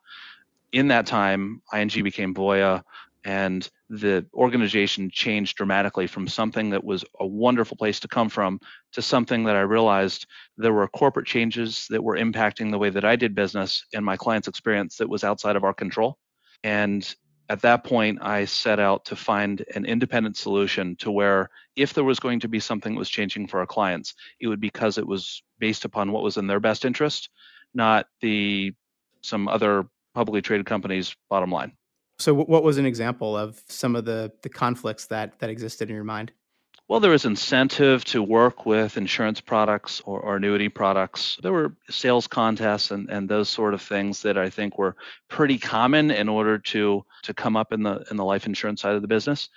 in 0.71 0.89
that 0.89 1.05
time, 1.05 1.61
ING 1.73 1.89
became 2.03 2.33
Voya, 2.33 2.83
and 3.23 3.69
the 3.89 4.25
organization 4.33 5.09
changed 5.11 5.57
dramatically 5.57 6.07
from 6.07 6.27
something 6.27 6.69
that 6.69 6.83
was 6.83 7.03
a 7.19 7.27
wonderful 7.27 7.75
place 7.75 7.99
to 7.99 8.07
come 8.07 8.29
from 8.29 8.59
to 8.93 9.01
something 9.01 9.43
that 9.45 9.55
I 9.55 9.61
realized 9.61 10.27
there 10.57 10.73
were 10.73 10.87
corporate 10.87 11.27
changes 11.27 11.87
that 11.89 12.03
were 12.03 12.17
impacting 12.17 12.71
the 12.71 12.77
way 12.77 12.89
that 12.89 13.05
I 13.05 13.15
did 13.15 13.35
business 13.35 13.85
and 13.93 14.05
my 14.05 14.17
clients' 14.17 14.47
experience 14.47 14.97
that 14.97 15.09
was 15.09 15.23
outside 15.23 15.55
of 15.55 15.63
our 15.63 15.73
control. 15.73 16.17
And 16.63 17.13
at 17.49 17.61
that 17.61 17.83
point, 17.83 18.19
I 18.21 18.45
set 18.45 18.79
out 18.79 19.05
to 19.05 19.15
find 19.15 19.63
an 19.73 19.85
independent 19.85 20.37
solution 20.37 20.95
to 20.97 21.11
where 21.11 21.49
if 21.75 21.93
there 21.93 22.03
was 22.03 22.19
going 22.19 22.41
to 22.41 22.49
be 22.49 22.59
something 22.59 22.93
that 22.93 22.99
was 22.99 23.09
changing 23.09 23.47
for 23.47 23.59
our 23.59 23.65
clients, 23.65 24.15
it 24.39 24.47
would 24.47 24.59
be 24.59 24.67
because 24.67 24.97
it 24.97 25.07
was 25.07 25.43
based 25.59 25.85
upon 25.85 26.11
what 26.11 26.23
was 26.23 26.37
in 26.37 26.47
their 26.47 26.59
best 26.59 26.83
interest, 26.85 27.29
not 27.73 28.07
the 28.21 28.73
some 29.21 29.47
other 29.47 29.85
publicly 30.17 30.41
traded 30.41 30.65
companies 30.65 31.15
bottom 31.29 31.51
line. 31.51 31.71
So 32.17 32.33
what 32.33 32.63
was 32.63 32.79
an 32.79 32.87
example 32.87 33.37
of 33.37 33.61
some 33.67 33.95
of 33.95 34.05
the 34.05 34.31
the 34.41 34.49
conflicts 34.49 35.05
that 35.07 35.37
that 35.39 35.51
existed 35.51 35.89
in 35.89 35.95
your 35.95 36.03
mind? 36.03 36.31
Well, 36.87 36.99
there 36.99 37.11
was 37.11 37.25
incentive 37.25 38.03
to 38.05 38.23
work 38.23 38.65
with 38.65 38.95
insurance 38.97 39.41
products 39.41 40.01
or, 40.05 40.21
or, 40.21 40.37
annuity 40.37 40.69
products. 40.69 41.37
There 41.43 41.51
were 41.51 41.75
sales 41.89 42.27
contests 42.27 42.91
and, 42.91 43.09
and 43.09 43.27
those 43.27 43.49
sort 43.49 43.73
of 43.73 43.81
things 43.81 44.21
that 44.21 44.37
I 44.37 44.49
think 44.49 44.77
were 44.77 44.95
pretty 45.27 45.57
common 45.57 46.11
in 46.11 46.29
order 46.29 46.57
to 46.73 47.05
to 47.23 47.33
come 47.33 47.55
up 47.55 47.71
in 47.71 47.83
the 47.83 48.03
in 48.09 48.17
the 48.17 48.25
life 48.25 48.47
insurance 48.47 48.81
side 48.81 48.95
of 48.95 49.03
the 49.03 49.07
business. 49.07 49.49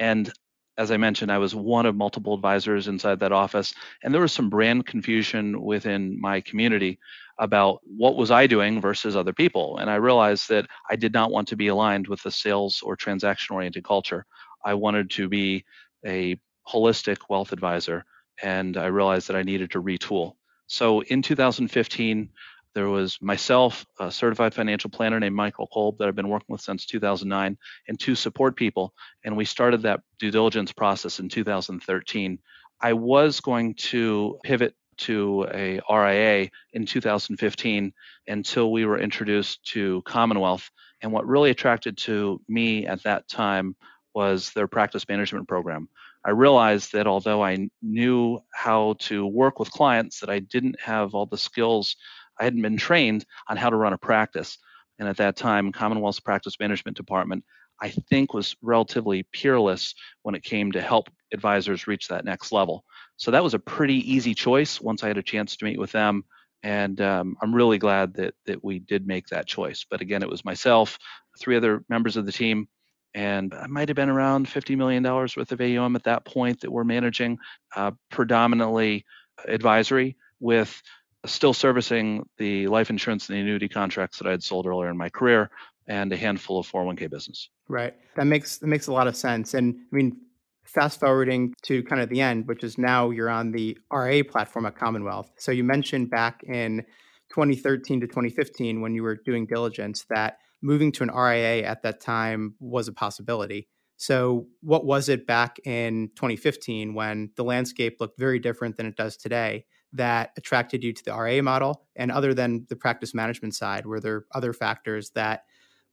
And 0.00 0.32
as 0.78 0.90
I 0.90 0.96
mentioned, 0.96 1.30
I 1.30 1.38
was 1.38 1.54
one 1.54 1.86
of 1.86 1.94
multiple 1.94 2.34
advisors 2.34 2.88
inside 2.88 3.20
that 3.20 3.32
office, 3.32 3.74
and 4.02 4.12
there 4.12 4.22
was 4.22 4.32
some 4.32 4.50
brand 4.50 4.86
confusion 4.86 5.60
within 5.60 6.20
my 6.20 6.40
community 6.40 6.98
about 7.38 7.80
what 7.84 8.16
was 8.16 8.30
I 8.30 8.46
doing 8.46 8.80
versus 8.80 9.16
other 9.16 9.32
people. 9.32 9.78
And 9.78 9.88
I 9.88 9.96
realized 9.96 10.48
that 10.48 10.66
I 10.90 10.96
did 10.96 11.12
not 11.12 11.30
want 11.30 11.48
to 11.48 11.56
be 11.56 11.68
aligned 11.68 12.08
with 12.08 12.22
the 12.22 12.30
sales 12.30 12.82
or 12.82 12.96
transaction 12.96 13.54
oriented 13.54 13.84
culture. 13.84 14.26
I 14.64 14.74
wanted 14.74 15.10
to 15.10 15.28
be 15.28 15.64
a 16.04 16.36
holistic 16.68 17.18
wealth 17.28 17.52
advisor, 17.52 18.04
and 18.42 18.76
I 18.76 18.86
realized 18.86 19.28
that 19.28 19.36
I 19.36 19.42
needed 19.42 19.70
to 19.72 19.82
retool. 19.82 20.34
So 20.66 21.00
in 21.02 21.22
2015, 21.22 22.28
there 22.74 22.88
was 22.88 23.18
myself, 23.22 23.86
a 23.98 24.10
certified 24.10 24.54
financial 24.54 24.90
planner 24.90 25.18
named 25.18 25.34
Michael 25.34 25.66
Kolb 25.68 25.98
that 25.98 26.06
I've 26.06 26.14
been 26.14 26.28
working 26.28 26.52
with 26.52 26.60
since 26.60 26.86
2009, 26.86 27.56
and 27.88 27.98
two 27.98 28.14
support 28.14 28.56
people. 28.56 28.92
And 29.24 29.36
we 29.36 29.44
started 29.44 29.82
that 29.82 30.00
due 30.18 30.30
diligence 30.30 30.72
process 30.72 31.18
in 31.18 31.28
2013. 31.28 32.38
I 32.80 32.92
was 32.92 33.40
going 33.40 33.74
to 33.74 34.38
pivot 34.44 34.74
to 34.98 35.46
a 35.52 35.80
RIA 35.90 36.50
in 36.72 36.86
2015 36.86 37.92
until 38.26 38.72
we 38.72 38.84
were 38.84 38.98
introduced 38.98 39.64
to 39.72 40.02
Commonwealth. 40.02 40.70
And 41.00 41.12
what 41.12 41.26
really 41.26 41.50
attracted 41.50 41.96
to 41.98 42.40
me 42.48 42.86
at 42.86 43.02
that 43.04 43.28
time 43.28 43.76
was 44.14 44.50
their 44.52 44.66
practice 44.66 45.08
management 45.08 45.48
program. 45.48 45.88
I 46.24 46.30
realized 46.30 46.92
that 46.92 47.06
although 47.06 47.42
I 47.42 47.68
knew 47.80 48.40
how 48.52 48.96
to 49.00 49.26
work 49.26 49.58
with 49.58 49.70
clients, 49.70 50.20
that 50.20 50.30
I 50.30 50.40
didn't 50.40 50.80
have 50.80 51.14
all 51.14 51.26
the 51.26 51.38
skills. 51.38 51.96
I 52.38 52.44
hadn't 52.44 52.62
been 52.62 52.76
trained 52.76 53.24
on 53.48 53.56
how 53.56 53.70
to 53.70 53.76
run 53.76 53.92
a 53.92 53.98
practice. 53.98 54.58
And 54.98 55.08
at 55.08 55.18
that 55.18 55.36
time, 55.36 55.72
Commonwealth's 55.72 56.20
practice 56.20 56.58
management 56.58 56.96
department, 56.96 57.44
I 57.80 57.90
think, 57.90 58.34
was 58.34 58.56
relatively 58.62 59.24
peerless 59.32 59.94
when 60.22 60.34
it 60.34 60.42
came 60.42 60.72
to 60.72 60.80
help 60.80 61.08
advisors 61.32 61.86
reach 61.86 62.08
that 62.08 62.24
next 62.24 62.52
level. 62.52 62.84
So 63.16 63.30
that 63.30 63.42
was 63.44 63.54
a 63.54 63.58
pretty 63.58 64.12
easy 64.12 64.34
choice 64.34 64.80
once 64.80 65.02
I 65.02 65.08
had 65.08 65.18
a 65.18 65.22
chance 65.22 65.56
to 65.56 65.64
meet 65.64 65.78
with 65.78 65.92
them. 65.92 66.24
And 66.62 67.00
um, 67.00 67.36
I'm 67.40 67.54
really 67.54 67.78
glad 67.78 68.14
that 68.14 68.34
that 68.46 68.64
we 68.64 68.80
did 68.80 69.06
make 69.06 69.28
that 69.28 69.46
choice. 69.46 69.86
But 69.88 70.00
again, 70.00 70.22
it 70.22 70.28
was 70.28 70.44
myself, 70.44 70.98
three 71.38 71.56
other 71.56 71.84
members 71.88 72.16
of 72.16 72.26
the 72.26 72.32
team, 72.32 72.68
and 73.14 73.54
I 73.54 73.66
might 73.66 73.88
have 73.88 73.96
been 73.96 74.10
around 74.10 74.46
$50 74.46 74.76
million 74.76 75.02
worth 75.02 75.36
of 75.36 75.60
AUM 75.60 75.96
at 75.96 76.04
that 76.04 76.24
point 76.24 76.60
that 76.60 76.70
we're 76.70 76.84
managing, 76.84 77.38
uh, 77.74 77.92
predominantly 78.10 79.04
advisory, 79.46 80.16
with 80.40 80.82
still 81.26 81.54
servicing 81.54 82.28
the 82.38 82.68
life 82.68 82.90
insurance 82.90 83.28
and 83.28 83.36
the 83.36 83.40
annuity 83.40 83.68
contracts 83.68 84.18
that 84.18 84.28
I 84.28 84.30
had 84.30 84.42
sold 84.42 84.66
earlier 84.66 84.90
in 84.90 84.96
my 84.96 85.08
career, 85.08 85.50
and 85.88 86.12
a 86.12 86.16
handful 86.16 86.58
of 86.58 86.70
401k 86.70 87.10
business. 87.10 87.48
Right. 87.68 87.94
That 88.16 88.26
makes 88.26 88.58
that 88.58 88.66
makes 88.66 88.86
a 88.86 88.92
lot 88.92 89.08
of 89.08 89.16
sense. 89.16 89.54
And 89.54 89.74
I 89.74 89.96
mean, 89.96 90.16
fast 90.64 91.00
forwarding 91.00 91.54
to 91.62 91.82
kind 91.84 92.00
of 92.00 92.08
the 92.10 92.20
end, 92.20 92.46
which 92.46 92.62
is 92.62 92.78
now 92.78 93.10
you're 93.10 93.30
on 93.30 93.52
the 93.52 93.76
RIA 93.92 94.24
platform 94.24 94.66
at 94.66 94.76
Commonwealth. 94.76 95.30
So 95.38 95.50
you 95.50 95.64
mentioned 95.64 96.10
back 96.10 96.42
in 96.44 96.84
2013 97.30 98.00
to 98.00 98.06
2015 98.06 98.80
when 98.80 98.94
you 98.94 99.02
were 99.02 99.16
doing 99.16 99.46
diligence 99.46 100.04
that 100.10 100.38
moving 100.62 100.92
to 100.92 101.02
an 101.02 101.10
RIA 101.10 101.64
at 101.64 101.82
that 101.82 102.00
time 102.00 102.54
was 102.60 102.88
a 102.88 102.92
possibility. 102.92 103.68
So, 103.96 104.46
what 104.60 104.84
was 104.84 105.08
it 105.08 105.26
back 105.26 105.58
in 105.64 106.10
2015 106.14 106.94
when 106.94 107.30
the 107.36 107.42
landscape 107.42 107.96
looked 108.00 108.18
very 108.18 108.38
different 108.38 108.76
than 108.76 108.86
it 108.86 108.96
does 108.96 109.16
today 109.16 109.66
that 109.92 110.30
attracted 110.36 110.84
you 110.84 110.92
to 110.92 111.04
the 111.04 111.16
RIA 111.16 111.42
model? 111.42 111.84
And 111.96 112.12
other 112.12 112.32
than 112.32 112.64
the 112.68 112.76
practice 112.76 113.12
management 113.12 113.56
side, 113.56 113.86
were 113.86 113.98
there 113.98 114.26
other 114.32 114.52
factors 114.52 115.10
that 115.10 115.44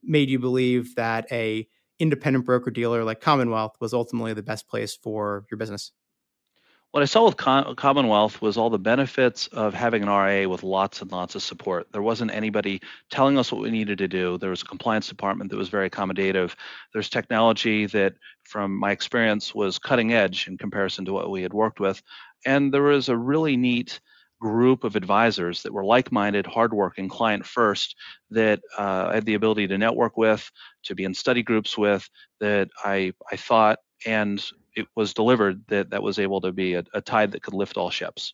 made 0.05 0.29
you 0.29 0.39
believe 0.39 0.95
that 0.95 1.25
a 1.31 1.67
independent 1.99 2.45
broker 2.45 2.71
dealer 2.71 3.03
like 3.03 3.21
Commonwealth 3.21 3.75
was 3.79 3.93
ultimately 3.93 4.33
the 4.33 4.43
best 4.43 4.67
place 4.67 4.95
for 4.95 5.45
your 5.49 5.57
business? 5.57 5.91
What 6.91 7.01
I 7.01 7.07
saw 7.07 7.25
with 7.25 7.35
Commonwealth 7.35 8.41
was 8.41 8.55
all 8.55 8.69
the 8.69 8.79
benefits 8.79 9.47
of 9.47 9.73
having 9.73 10.01
an 10.01 10.07
RIA 10.07 10.47
with 10.47 10.63
lots 10.63 11.01
and 11.01 11.11
lots 11.11 11.35
of 11.35 11.43
support. 11.43 11.91
There 11.91 12.01
wasn't 12.01 12.31
anybody 12.31 12.79
telling 13.09 13.37
us 13.37 13.51
what 13.51 13.61
we 13.61 13.69
needed 13.69 13.97
to 13.97 14.07
do. 14.07 14.37
There 14.37 14.51
was 14.51 14.61
a 14.61 14.65
compliance 14.65 15.09
department 15.09 15.51
that 15.51 15.57
was 15.57 15.67
very 15.67 15.89
accommodative. 15.89 16.55
There's 16.93 17.09
technology 17.09 17.85
that, 17.87 18.13
from 18.43 18.73
my 18.73 18.91
experience, 18.91 19.53
was 19.53 19.77
cutting 19.77 20.13
edge 20.13 20.47
in 20.47 20.57
comparison 20.57 21.03
to 21.03 21.11
what 21.11 21.29
we 21.29 21.41
had 21.41 21.53
worked 21.53 21.81
with. 21.81 22.01
And 22.45 22.73
there 22.73 22.83
was 22.83 23.09
a 23.09 23.17
really 23.17 23.57
neat 23.57 23.99
group 24.39 24.83
of 24.83 24.95
advisors 24.95 25.63
that 25.63 25.73
were 25.73 25.85
like-minded, 25.85 26.45
hardworking, 26.45 27.09
client-first 27.09 27.95
that 28.31 28.61
uh, 28.77 29.07
I 29.09 29.15
had 29.15 29.25
the 29.25 29.35
ability 29.35 29.67
to 29.67 29.77
network 29.77 30.17
with, 30.17 30.49
to 30.83 30.95
be 30.95 31.03
in 31.03 31.13
study 31.13 31.43
groups 31.43 31.77
with, 31.77 32.07
that 32.39 32.69
I 32.83 33.13
I 33.31 33.37
thought 33.37 33.79
and 34.05 34.43
it 34.75 34.87
was 34.95 35.13
delivered 35.13 35.61
that 35.67 35.89
that 35.91 36.03
was 36.03 36.19
able 36.19 36.41
to 36.41 36.51
be 36.51 36.73
a, 36.73 36.83
a 36.93 37.01
tide 37.01 37.31
that 37.31 37.41
could 37.41 37.53
lift 37.53 37.77
all 37.77 37.89
ships. 37.89 38.33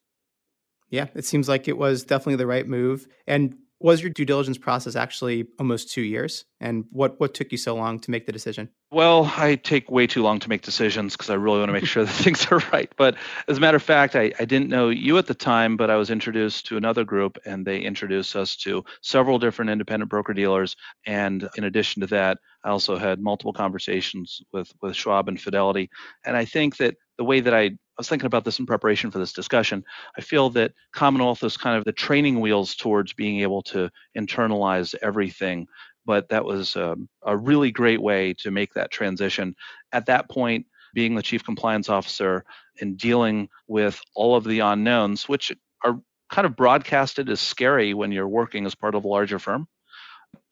Yeah, 0.89 1.08
it 1.15 1.24
seems 1.24 1.48
like 1.48 1.67
it 1.67 1.77
was 1.77 2.03
definitely 2.03 2.36
the 2.36 2.48
right 2.48 2.67
move. 2.67 3.08
And 3.25 3.55
was 3.83 4.01
your 4.01 4.09
due 4.09 4.25
diligence 4.25 4.57
process 4.57 4.95
actually 4.95 5.47
almost 5.59 5.91
two 5.91 6.01
years? 6.01 6.45
And 6.59 6.85
what 6.91 7.19
what 7.19 7.33
took 7.33 7.51
you 7.51 7.57
so 7.57 7.75
long 7.75 8.00
to 8.00 8.11
make 8.11 8.25
the 8.25 8.31
decision? 8.31 8.69
Well, 8.91 9.31
I 9.38 9.55
take 9.55 9.89
way 9.89 10.05
too 10.05 10.21
long 10.21 10.39
to 10.39 10.50
make 10.50 10.63
decisions 10.63 11.13
because 11.13 11.29
I 11.29 11.35
really 11.35 11.59
want 11.59 11.69
to 11.69 11.73
make 11.73 11.85
sure 11.85 12.03
that 12.03 12.11
things 12.23 12.45
are 12.51 12.61
right. 12.73 12.91
But 12.97 13.15
as 13.47 13.57
a 13.57 13.61
matter 13.61 13.77
of 13.77 13.83
fact, 13.83 14.15
I, 14.15 14.33
I 14.38 14.45
didn't 14.45 14.69
know 14.69 14.89
you 14.89 15.17
at 15.17 15.27
the 15.27 15.33
time, 15.33 15.77
but 15.77 15.89
I 15.89 15.95
was 15.95 16.09
introduced 16.09 16.67
to 16.67 16.77
another 16.77 17.03
group 17.05 17.38
and 17.45 17.65
they 17.65 17.79
introduced 17.79 18.35
us 18.35 18.55
to 18.57 18.83
several 19.01 19.39
different 19.39 19.71
independent 19.71 20.09
broker 20.09 20.33
dealers. 20.33 20.75
And 21.05 21.47
in 21.55 21.63
addition 21.63 22.01
to 22.01 22.07
that, 22.07 22.39
I 22.63 22.69
also 22.69 22.97
had 22.97 23.19
multiple 23.19 23.53
conversations 23.53 24.41
with, 24.51 24.71
with 24.81 24.95
Schwab 24.95 25.29
and 25.29 25.39
Fidelity. 25.39 25.89
And 26.25 26.35
I 26.35 26.45
think 26.45 26.77
that 26.77 26.97
the 27.22 27.25
way 27.25 27.40
that 27.40 27.54
I 27.54 27.78
was 28.00 28.10
thinking 28.10 28.25
about 28.25 28.46
this 28.46 28.58
in 28.58 28.66
preparation 28.66 29.12
for 29.12 29.20
this 29.20 29.32
discussion. 29.32 29.86
I 30.18 30.22
feel 30.22 30.50
that 30.51 30.74
Commonwealth 30.92 31.44
is 31.44 31.56
kind 31.56 31.78
of 31.78 31.84
the 31.84 31.92
training 31.92 32.40
wheels 32.40 32.74
towards 32.74 33.13
being 33.13 33.42
able 33.42 33.62
to 33.74 33.92
internalize 34.18 34.96
everything. 35.04 35.68
But 36.04 36.30
that 36.30 36.44
was 36.44 36.75
um, 36.75 37.08
a 37.22 37.38
really 37.38 37.70
great 37.70 38.01
way 38.01 38.34
to 38.40 38.50
make 38.50 38.74
that 38.74 38.90
transition. 38.90 39.56
At 39.92 40.08
that 40.08 40.32
point, 40.32 40.66
being 40.96 41.13
the 41.13 41.22
chief 41.22 41.44
compliance 41.44 41.90
officer 41.90 42.44
and 42.80 42.98
dealing 42.98 43.50
with 43.68 44.01
all 44.16 44.36
of 44.36 44.46
the 44.46 44.62
unknowns, 44.62 45.30
which 45.30 45.51
are 45.86 46.01
kind 46.32 46.48
of 46.48 46.56
broadcasted 46.56 47.30
as 47.30 47.40
scary 47.40 47.94
when 47.94 48.12
you're 48.12 48.28
working 48.28 48.66
as 48.66 48.74
part 48.74 48.96
of 48.96 49.04
a 49.04 49.08
larger 49.08 49.38
firm, 49.38 49.68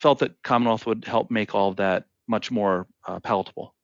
felt 0.00 0.20
that 0.20 0.40
Commonwealth 0.44 0.86
would 0.86 1.04
help 1.04 1.32
make 1.32 1.52
all 1.52 1.70
of 1.70 1.78
that 1.78 2.04
much 2.28 2.52
more 2.52 2.86
uh, 3.08 3.18
palatable. 3.18 3.74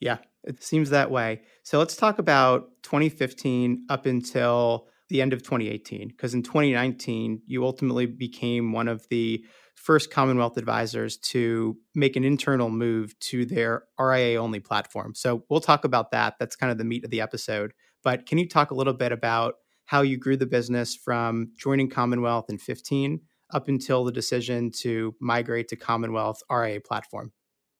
Yeah, 0.00 0.18
it 0.44 0.62
seems 0.62 0.90
that 0.90 1.10
way. 1.10 1.42
So 1.62 1.78
let's 1.78 1.96
talk 1.96 2.18
about 2.18 2.70
2015 2.82 3.86
up 3.88 4.06
until 4.06 4.88
the 5.08 5.20
end 5.22 5.32
of 5.32 5.42
2018, 5.42 6.08
because 6.08 6.34
in 6.34 6.42
2019, 6.42 7.42
you 7.46 7.64
ultimately 7.64 8.06
became 8.06 8.72
one 8.72 8.88
of 8.88 9.06
the 9.10 9.44
first 9.74 10.10
Commonwealth 10.10 10.56
advisors 10.56 11.18
to 11.18 11.76
make 11.94 12.16
an 12.16 12.24
internal 12.24 12.70
move 12.70 13.18
to 13.20 13.44
their 13.44 13.84
RIA 13.98 14.40
only 14.40 14.60
platform. 14.60 15.14
So 15.14 15.44
we'll 15.50 15.60
talk 15.60 15.84
about 15.84 16.10
that. 16.12 16.34
That's 16.38 16.56
kind 16.56 16.72
of 16.72 16.78
the 16.78 16.84
meat 16.84 17.04
of 17.04 17.10
the 17.10 17.20
episode. 17.20 17.72
But 18.02 18.26
can 18.26 18.38
you 18.38 18.48
talk 18.48 18.70
a 18.70 18.74
little 18.74 18.94
bit 18.94 19.12
about 19.12 19.54
how 19.86 20.02
you 20.02 20.16
grew 20.16 20.36
the 20.36 20.46
business 20.46 20.94
from 20.94 21.52
joining 21.58 21.90
Commonwealth 21.90 22.46
in 22.48 22.58
15 22.58 23.20
up 23.52 23.68
until 23.68 24.04
the 24.04 24.12
decision 24.12 24.70
to 24.80 25.14
migrate 25.20 25.68
to 25.68 25.76
Commonwealth 25.76 26.42
RIA 26.50 26.80
platform? 26.80 27.32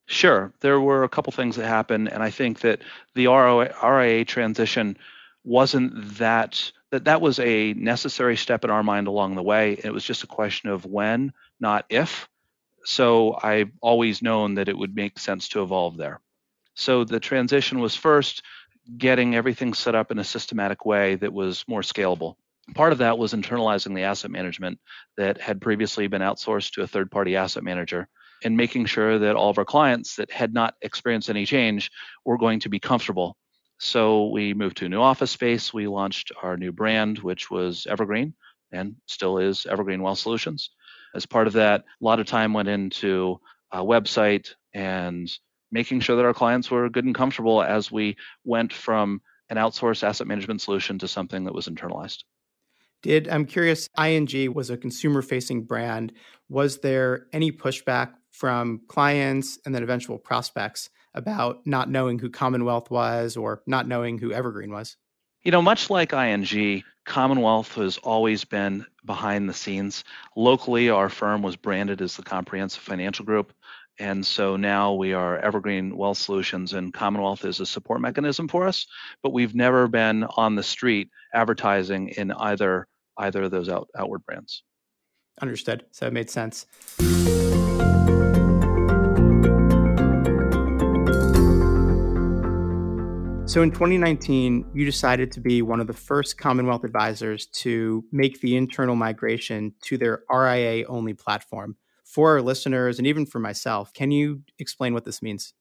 Sure. 0.06 0.52
There 0.60 0.80
were 0.80 1.04
a 1.04 1.08
couple 1.08 1.32
things 1.32 1.56
that 1.56 1.66
happened, 1.66 2.08
and 2.12 2.22
I 2.22 2.30
think 2.30 2.60
that 2.60 2.82
the 3.14 3.26
RIA 3.28 4.24
transition 4.24 4.98
wasn't 5.44 6.18
that 6.18 6.70
that 6.90 7.04
that 7.04 7.20
was 7.20 7.38
a 7.40 7.72
necessary 7.74 8.36
step 8.36 8.64
in 8.64 8.70
our 8.70 8.82
mind 8.82 9.08
along 9.08 9.34
the 9.34 9.42
way. 9.42 9.72
It 9.82 9.92
was 9.92 10.04
just 10.04 10.22
a 10.22 10.28
question 10.28 10.70
of 10.70 10.84
when, 10.84 11.32
not 11.58 11.86
if. 11.88 12.28
So 12.84 13.36
I've 13.42 13.72
always 13.80 14.22
known 14.22 14.54
that 14.54 14.68
it 14.68 14.78
would 14.78 14.94
make 14.94 15.18
sense 15.18 15.48
to 15.50 15.62
evolve 15.62 15.96
there. 15.96 16.20
So 16.74 17.02
the 17.04 17.18
transition 17.18 17.80
was 17.80 17.96
first 17.96 18.42
getting 18.96 19.34
everything 19.34 19.74
set 19.74 19.94
up 19.96 20.12
in 20.12 20.18
a 20.18 20.24
systematic 20.24 20.84
way 20.84 21.16
that 21.16 21.32
was 21.32 21.64
more 21.66 21.80
scalable. 21.80 22.36
Part 22.74 22.92
of 22.92 22.98
that 22.98 23.18
was 23.18 23.32
internalizing 23.32 23.94
the 23.94 24.02
asset 24.04 24.30
management 24.30 24.78
that 25.16 25.40
had 25.40 25.60
previously 25.60 26.06
been 26.06 26.22
outsourced 26.22 26.72
to 26.72 26.82
a 26.82 26.86
third 26.86 27.10
party 27.10 27.34
asset 27.36 27.64
manager 27.64 28.08
and 28.44 28.56
making 28.56 28.84
sure 28.84 29.18
that 29.18 29.36
all 29.36 29.50
of 29.50 29.58
our 29.58 29.64
clients 29.64 30.16
that 30.16 30.30
had 30.30 30.52
not 30.52 30.74
experienced 30.82 31.30
any 31.30 31.46
change 31.46 31.90
were 32.24 32.38
going 32.38 32.60
to 32.60 32.68
be 32.68 32.78
comfortable. 32.78 33.36
So 33.80 34.28
we 34.28 34.54
moved 34.54 34.76
to 34.78 34.86
a 34.86 34.88
new 34.88 35.00
office 35.00 35.30
space. 35.30 35.74
We 35.74 35.88
launched 35.88 36.30
our 36.42 36.56
new 36.56 36.70
brand, 36.70 37.18
which 37.18 37.50
was 37.50 37.86
Evergreen 37.88 38.34
and 38.72 38.96
still 39.06 39.38
is 39.38 39.66
Evergreen 39.66 40.02
Wealth 40.02 40.18
Solutions. 40.18 40.70
As 41.14 41.26
part 41.26 41.46
of 41.46 41.52
that, 41.54 41.80
a 41.80 42.04
lot 42.04 42.20
of 42.20 42.26
time 42.26 42.52
went 42.52 42.68
into 42.68 43.40
a 43.72 43.78
website 43.78 44.50
and 44.74 45.30
making 45.70 46.00
sure 46.00 46.16
that 46.16 46.24
our 46.24 46.34
clients 46.34 46.70
were 46.70 46.88
good 46.88 47.04
and 47.04 47.14
comfortable 47.14 47.62
as 47.62 47.90
we 47.90 48.16
went 48.44 48.72
from 48.72 49.20
an 49.50 49.56
outsourced 49.56 50.02
asset 50.02 50.26
management 50.26 50.60
solution 50.60 50.98
to 50.98 51.08
something 51.08 51.44
that 51.44 51.54
was 51.54 51.68
internalized. 51.68 52.24
Did 53.02 53.28
I'm 53.28 53.44
curious, 53.44 53.88
ING 53.98 54.54
was 54.54 54.70
a 54.70 54.76
consumer 54.76 55.20
facing 55.20 55.64
brand. 55.64 56.12
Was 56.48 56.78
there 56.78 57.26
any 57.32 57.52
pushback 57.52 58.14
from 58.34 58.80
clients 58.88 59.60
and 59.64 59.72
then 59.74 59.84
eventual 59.84 60.18
prospects 60.18 60.90
about 61.14 61.64
not 61.64 61.88
knowing 61.88 62.18
who 62.18 62.28
Commonwealth 62.28 62.90
was 62.90 63.36
or 63.36 63.62
not 63.66 63.86
knowing 63.86 64.18
who 64.18 64.32
Evergreen 64.32 64.72
was? 64.72 64.96
You 65.44 65.52
know, 65.52 65.62
much 65.62 65.88
like 65.88 66.12
ING, 66.12 66.82
Commonwealth 67.04 67.74
has 67.74 67.96
always 67.98 68.44
been 68.44 68.84
behind 69.04 69.48
the 69.48 69.54
scenes. 69.54 70.02
Locally, 70.36 70.90
our 70.90 71.08
firm 71.08 71.42
was 71.42 71.54
branded 71.54 72.02
as 72.02 72.16
the 72.16 72.22
Comprehensive 72.22 72.82
Financial 72.82 73.24
Group. 73.24 73.52
And 74.00 74.26
so 74.26 74.56
now 74.56 74.94
we 74.94 75.12
are 75.12 75.38
Evergreen 75.38 75.96
Wealth 75.96 76.18
Solutions, 76.18 76.72
and 76.72 76.92
Commonwealth 76.92 77.44
is 77.44 77.60
a 77.60 77.66
support 77.66 78.00
mechanism 78.00 78.48
for 78.48 78.66
us. 78.66 78.86
But 79.22 79.32
we've 79.32 79.54
never 79.54 79.86
been 79.86 80.24
on 80.24 80.56
the 80.56 80.64
street 80.64 81.10
advertising 81.32 82.08
in 82.08 82.32
either 82.32 82.88
either 83.16 83.44
of 83.44 83.52
those 83.52 83.68
out, 83.68 83.88
outward 83.96 84.26
brands. 84.26 84.64
Understood. 85.40 85.84
So 85.92 86.08
it 86.08 86.12
made 86.12 86.30
sense. 86.30 86.66
So 93.54 93.62
in 93.62 93.70
2019, 93.70 94.72
you 94.74 94.84
decided 94.84 95.30
to 95.30 95.40
be 95.40 95.62
one 95.62 95.78
of 95.78 95.86
the 95.86 95.92
first 95.92 96.36
Commonwealth 96.38 96.82
advisors 96.82 97.46
to 97.62 98.04
make 98.10 98.40
the 98.40 98.56
internal 98.56 98.96
migration 98.96 99.74
to 99.82 99.96
their 99.96 100.24
RIA 100.28 100.84
only 100.88 101.14
platform. 101.14 101.76
For 102.04 102.32
our 102.32 102.42
listeners 102.42 102.98
and 102.98 103.06
even 103.06 103.26
for 103.26 103.38
myself, 103.38 103.92
can 103.92 104.10
you 104.10 104.42
explain 104.58 104.92
what 104.92 105.04
this 105.04 105.22
means? 105.22 105.54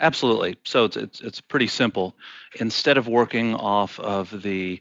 Absolutely. 0.00 0.56
So 0.64 0.86
it's, 0.86 0.96
it's, 0.96 1.20
it's 1.20 1.40
pretty 1.40 1.68
simple. 1.68 2.16
Instead 2.58 2.98
of 2.98 3.06
working 3.06 3.54
off 3.54 4.00
of 4.00 4.42
the 4.42 4.80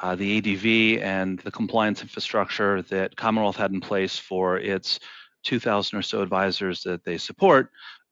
uh, 0.00 0.16
the 0.16 0.38
ADV 0.38 1.04
and 1.04 1.38
the 1.40 1.50
compliance 1.50 2.00
infrastructure 2.00 2.80
that 2.80 3.14
Commonwealth 3.14 3.56
had 3.56 3.72
in 3.72 3.80
place 3.82 4.16
for 4.18 4.56
its 4.56 5.00
2,000 5.42 5.98
or 5.98 6.00
so 6.00 6.22
advisors 6.22 6.82
that 6.84 7.04
they 7.04 7.18
support, 7.18 7.70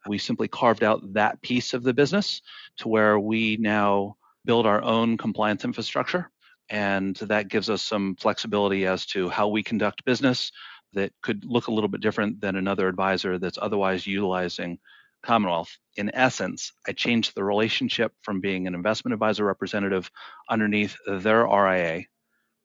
we 0.08 0.18
simply 0.18 0.48
carved 0.48 0.82
out 0.82 1.14
that 1.14 1.40
piece 1.42 1.74
of 1.74 1.82
the 1.82 1.94
business 1.94 2.42
to 2.78 2.88
where 2.88 3.18
we 3.18 3.56
now 3.58 4.16
build 4.44 4.66
our 4.66 4.82
own 4.82 5.16
compliance 5.16 5.64
infrastructure. 5.64 6.30
And 6.70 7.16
that 7.16 7.48
gives 7.48 7.70
us 7.70 7.82
some 7.82 8.16
flexibility 8.16 8.86
as 8.86 9.06
to 9.06 9.28
how 9.28 9.48
we 9.48 9.62
conduct 9.62 10.04
business 10.04 10.52
that 10.94 11.12
could 11.22 11.44
look 11.44 11.68
a 11.68 11.72
little 11.72 11.88
bit 11.88 12.00
different 12.00 12.40
than 12.40 12.56
another 12.56 12.88
advisor 12.88 13.38
that's 13.38 13.58
otherwise 13.60 14.06
utilizing 14.06 14.78
Commonwealth. 15.22 15.76
In 15.96 16.14
essence, 16.14 16.72
I 16.86 16.92
changed 16.92 17.34
the 17.34 17.42
relationship 17.42 18.12
from 18.22 18.40
being 18.40 18.66
an 18.66 18.74
investment 18.74 19.14
advisor 19.14 19.44
representative 19.44 20.10
underneath 20.48 20.96
their 21.06 21.44
RIA 21.44 22.04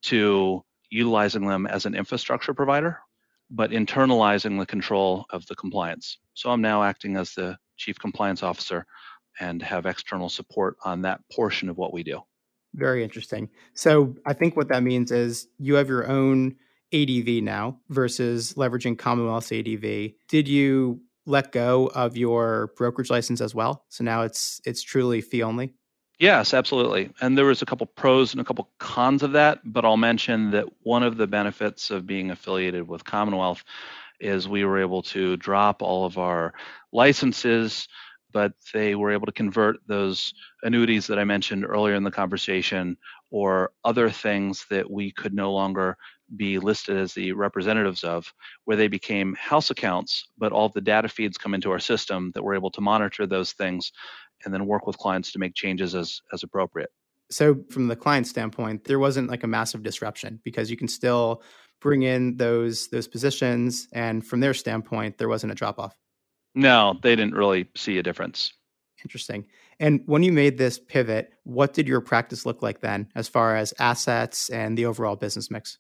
to 0.03 0.63
utilizing 0.89 1.47
them 1.47 1.65
as 1.65 1.87
an 1.87 1.95
infrastructure 1.95 2.53
provider 2.53 2.99
but 3.53 3.69
internalizing 3.69 4.59
the 4.59 4.65
control 4.65 5.25
of 5.29 5.45
the 5.45 5.55
compliance. 5.55 6.17
So 6.33 6.49
I'm 6.49 6.61
now 6.61 6.83
acting 6.83 7.15
as 7.15 7.33
the 7.35 7.55
chief 7.77 7.99
compliance 7.99 8.41
officer 8.41 8.85
and 9.39 9.61
have 9.61 9.85
external 9.85 10.27
support 10.27 10.75
on 10.83 11.03
that 11.03 11.21
portion 11.31 11.69
of 11.69 11.77
what 11.77 11.93
we 11.93 12.03
do. 12.03 12.19
Very 12.73 13.03
interesting. 13.03 13.49
So 13.75 14.15
I 14.25 14.33
think 14.33 14.57
what 14.57 14.69
that 14.69 14.81
means 14.81 15.11
is 15.11 15.47
you 15.59 15.75
have 15.75 15.87
your 15.87 16.07
own 16.07 16.55
ADV 16.91 17.43
now 17.43 17.79
versus 17.89 18.53
leveraging 18.53 18.97
Commonwealth's 18.97 19.51
ADV. 19.51 20.13
Did 20.27 20.47
you 20.47 21.01
let 21.25 21.51
go 21.51 21.87
of 21.93 22.17
your 22.17 22.71
brokerage 22.75 23.11
license 23.11 23.39
as 23.39 23.53
well? 23.53 23.85
So 23.89 24.03
now 24.03 24.23
it's 24.23 24.61
it's 24.65 24.81
truly 24.81 25.21
fee 25.21 25.43
only? 25.43 25.75
Yes, 26.19 26.53
absolutely. 26.53 27.09
And 27.21 27.37
there 27.37 27.45
was 27.45 27.61
a 27.61 27.65
couple 27.65 27.87
pros 27.87 28.33
and 28.33 28.41
a 28.41 28.43
couple 28.43 28.69
cons 28.79 29.23
of 29.23 29.31
that, 29.33 29.59
but 29.65 29.83
I'll 29.83 29.97
mention 29.97 30.51
that 30.51 30.65
one 30.83 31.03
of 31.03 31.17
the 31.17 31.27
benefits 31.27 31.89
of 31.91 32.05
being 32.05 32.31
affiliated 32.31 32.87
with 32.87 33.03
Commonwealth 33.03 33.63
is 34.19 34.47
we 34.47 34.63
were 34.63 34.79
able 34.79 35.01
to 35.03 35.37
drop 35.37 35.81
all 35.81 36.05
of 36.05 36.17
our 36.17 36.53
licenses, 36.93 37.87
but 38.31 38.53
they 38.73 38.95
were 38.95 39.11
able 39.11 39.25
to 39.25 39.31
convert 39.31 39.77
those 39.87 40.33
annuities 40.63 41.07
that 41.07 41.19
I 41.19 41.23
mentioned 41.25 41.65
earlier 41.65 41.95
in 41.95 42.03
the 42.03 42.11
conversation 42.11 42.97
or 43.31 43.71
other 43.83 44.09
things 44.09 44.65
that 44.69 44.89
we 44.89 45.11
could 45.11 45.33
no 45.33 45.51
longer 45.51 45.97
be 46.35 46.59
listed 46.59 46.97
as 46.97 47.13
the 47.13 47.31
representatives 47.33 48.03
of, 48.03 48.33
where 48.65 48.77
they 48.77 48.87
became 48.87 49.35
house 49.35 49.69
accounts, 49.71 50.27
but 50.37 50.51
all 50.51 50.69
the 50.69 50.81
data 50.81 51.07
feeds 51.09 51.37
come 51.37 51.53
into 51.53 51.71
our 51.71 51.79
system 51.79 52.31
that 52.33 52.43
we're 52.43 52.55
able 52.55 52.71
to 52.71 52.81
monitor 52.81 53.27
those 53.27 53.53
things 53.53 53.91
and 54.45 54.53
then 54.53 54.65
work 54.65 54.87
with 54.87 54.97
clients 54.97 55.31
to 55.31 55.39
make 55.39 55.53
changes 55.53 55.95
as 55.95 56.21
as 56.31 56.43
appropriate. 56.43 56.91
So 57.29 57.63
from 57.69 57.87
the 57.87 57.95
client 57.95 58.27
standpoint, 58.27 58.83
there 58.83 58.99
wasn't 58.99 59.29
like 59.29 59.43
a 59.43 59.47
massive 59.47 59.83
disruption 59.83 60.39
because 60.43 60.69
you 60.69 60.77
can 60.77 60.87
still 60.87 61.41
bring 61.81 62.03
in 62.03 62.37
those 62.37 62.87
those 62.89 63.07
positions 63.07 63.87
and 63.93 64.25
from 64.25 64.39
their 64.39 64.53
standpoint 64.53 65.17
there 65.17 65.29
wasn't 65.29 65.51
a 65.51 65.55
drop 65.55 65.79
off. 65.79 65.95
No, 66.55 66.97
they 67.01 67.15
didn't 67.15 67.33
really 67.33 67.67
see 67.75 67.97
a 67.97 68.03
difference. 68.03 68.53
Interesting. 69.03 69.47
And 69.79 70.01
when 70.05 70.23
you 70.23 70.31
made 70.31 70.57
this 70.57 70.79
pivot, 70.79 71.33
what 71.43 71.73
did 71.73 71.87
your 71.87 71.99
practice 71.99 72.45
look 72.45 72.61
like 72.61 72.79
then 72.79 73.09
as 73.15 73.27
far 73.27 73.55
as 73.55 73.73
assets 73.79 74.49
and 74.49 74.77
the 74.77 74.85
overall 74.85 75.15
business 75.15 75.51
mix? 75.51 75.77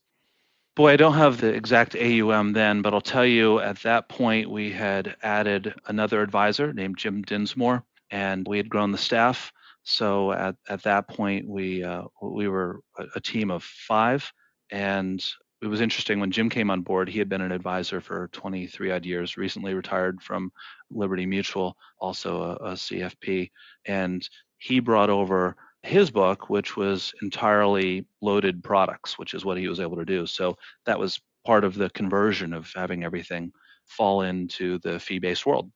Boy, 0.75 0.93
I 0.93 0.95
don't 0.95 1.13
have 1.13 1.39
the 1.39 1.53
exact 1.53 1.95
AUM 1.95 2.53
then, 2.53 2.81
but 2.81 2.93
I'll 2.95 3.01
tell 3.01 3.25
you 3.25 3.59
at 3.59 3.83
that 3.83 4.09
point 4.09 4.49
we 4.49 4.71
had 4.71 5.15
added 5.21 5.75
another 5.85 6.21
advisor 6.21 6.73
named 6.73 6.97
Jim 6.97 7.21
Dinsmore 7.21 7.85
and 8.13 8.47
we 8.47 8.57
had 8.57 8.69
grown 8.69 8.91
the 8.91 8.97
staff. 8.97 9.51
So 9.81 10.31
at, 10.31 10.55
at 10.69 10.83
that 10.83 11.09
point, 11.09 11.49
we 11.49 11.83
uh, 11.83 12.03
we 12.21 12.47
were 12.47 12.79
a, 12.97 13.05
a 13.15 13.19
team 13.19 13.51
of 13.51 13.63
five, 13.63 14.31
and 14.71 15.21
it 15.61 15.67
was 15.67 15.81
interesting 15.81 16.19
when 16.19 16.31
Jim 16.31 16.47
came 16.47 16.69
on 16.69 16.81
board. 16.81 17.09
He 17.09 17.19
had 17.19 17.27
been 17.27 17.41
an 17.41 17.51
advisor 17.51 17.99
for 17.99 18.29
23 18.31 18.91
odd 18.91 19.05
years, 19.05 19.35
recently 19.35 19.73
retired 19.73 20.21
from 20.21 20.51
Liberty 20.91 21.25
Mutual, 21.25 21.75
also 21.99 22.43
a, 22.43 22.53
a 22.53 22.71
CFP, 22.73 23.49
and 23.85 24.29
he 24.59 24.79
brought 24.79 25.09
over 25.09 25.55
his 25.81 26.11
book, 26.11 26.49
which 26.49 26.77
was 26.77 27.13
entirely 27.23 28.05
loaded 28.21 28.63
products, 28.63 29.17
which 29.17 29.33
is 29.33 29.43
what 29.43 29.57
he 29.57 29.67
was 29.67 29.79
able 29.81 29.97
to 29.97 30.05
do. 30.05 30.25
So 30.25 30.55
that 30.85 30.99
was 30.99 31.19
part 31.45 31.65
of 31.65 31.73
the 31.75 31.89
conversion 31.89 32.53
of 32.53 32.71
having 32.73 33.03
everything 33.03 33.51
fall 33.85 34.21
into 34.21 34.77
the 34.79 34.99
fee 34.99 35.19
based 35.19 35.45
world. 35.45 35.69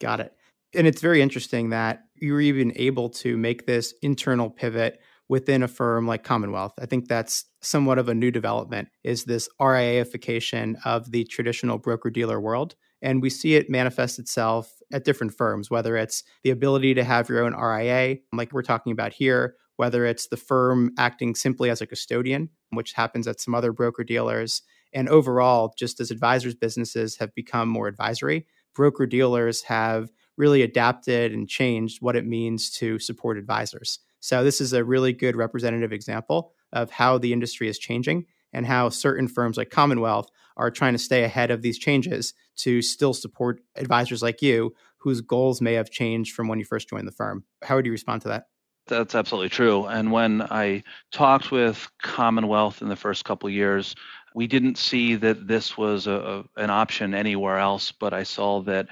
Got 0.00 0.20
it. 0.20 0.34
And 0.74 0.86
it's 0.86 1.00
very 1.00 1.22
interesting 1.22 1.70
that 1.70 2.04
you 2.16 2.32
were 2.32 2.40
even 2.40 2.72
able 2.76 3.08
to 3.10 3.36
make 3.36 3.66
this 3.66 3.94
internal 4.02 4.50
pivot 4.50 5.00
within 5.28 5.62
a 5.62 5.68
firm 5.68 6.06
like 6.06 6.22
Commonwealth. 6.22 6.74
I 6.78 6.86
think 6.86 7.08
that's 7.08 7.46
somewhat 7.62 7.98
of 7.98 8.08
a 8.08 8.14
new 8.14 8.30
development 8.30 8.88
is 9.02 9.24
this 9.24 9.48
RIAification 9.60 10.76
of 10.84 11.10
the 11.10 11.24
traditional 11.24 11.78
broker 11.78 12.10
dealer 12.10 12.40
world. 12.40 12.74
And 13.00 13.22
we 13.22 13.30
see 13.30 13.54
it 13.54 13.70
manifest 13.70 14.18
itself 14.18 14.72
at 14.92 15.04
different 15.04 15.34
firms, 15.34 15.70
whether 15.70 15.96
it's 15.96 16.24
the 16.42 16.50
ability 16.50 16.94
to 16.94 17.04
have 17.04 17.28
your 17.28 17.44
own 17.44 17.54
RIA, 17.54 18.18
like 18.32 18.52
we're 18.52 18.62
talking 18.62 18.92
about 18.92 19.12
here, 19.12 19.56
whether 19.76 20.06
it's 20.06 20.28
the 20.28 20.36
firm 20.36 20.90
acting 20.98 21.34
simply 21.34 21.68
as 21.70 21.80
a 21.80 21.86
custodian, 21.86 22.48
which 22.70 22.92
happens 22.92 23.26
at 23.26 23.40
some 23.40 23.54
other 23.54 23.72
broker 23.72 24.04
dealers. 24.04 24.62
And 24.92 25.08
overall, 25.08 25.74
just 25.76 26.00
as 26.00 26.10
advisors' 26.10 26.54
businesses 26.54 27.16
have 27.16 27.34
become 27.34 27.68
more 27.68 27.88
advisory, 27.88 28.46
broker 28.74 29.06
dealers 29.06 29.62
have 29.62 30.10
really 30.36 30.62
adapted 30.62 31.32
and 31.32 31.48
changed 31.48 32.02
what 32.02 32.16
it 32.16 32.26
means 32.26 32.70
to 32.70 32.98
support 32.98 33.38
advisors. 33.38 34.00
So, 34.20 34.42
this 34.42 34.60
is 34.60 34.72
a 34.72 34.84
really 34.84 35.12
good 35.12 35.36
representative 35.36 35.92
example 35.92 36.52
of 36.72 36.90
how 36.90 37.18
the 37.18 37.32
industry 37.32 37.68
is 37.68 37.78
changing 37.78 38.26
and 38.52 38.66
how 38.66 38.88
certain 38.88 39.28
firms 39.28 39.56
like 39.56 39.70
Commonwealth 39.70 40.28
are 40.56 40.70
trying 40.70 40.94
to 40.94 40.98
stay 40.98 41.24
ahead 41.24 41.50
of 41.50 41.62
these 41.62 41.78
changes 41.78 42.32
to 42.56 42.80
still 42.80 43.12
support 43.12 43.60
advisors 43.76 44.22
like 44.22 44.40
you 44.40 44.74
whose 44.98 45.20
goals 45.20 45.60
may 45.60 45.74
have 45.74 45.90
changed 45.90 46.34
from 46.34 46.48
when 46.48 46.58
you 46.58 46.64
first 46.64 46.88
joined 46.88 47.06
the 47.06 47.12
firm. 47.12 47.44
How 47.62 47.76
would 47.76 47.84
you 47.84 47.92
respond 47.92 48.22
to 48.22 48.28
that? 48.28 48.46
That's 48.86 49.14
absolutely 49.14 49.48
true. 49.48 49.86
And 49.86 50.12
when 50.12 50.42
I 50.42 50.82
talked 51.10 51.50
with 51.50 51.88
Commonwealth 52.02 52.82
in 52.82 52.88
the 52.88 52.96
first 52.96 53.24
couple 53.24 53.48
years, 53.50 53.94
we 54.34 54.46
didn't 54.46 54.78
see 54.78 55.14
that 55.16 55.46
this 55.46 55.76
was 55.76 56.06
a, 56.06 56.44
an 56.56 56.70
option 56.70 57.14
anywhere 57.14 57.58
else, 57.58 57.92
but 57.92 58.12
I 58.12 58.24
saw 58.24 58.62
that 58.62 58.88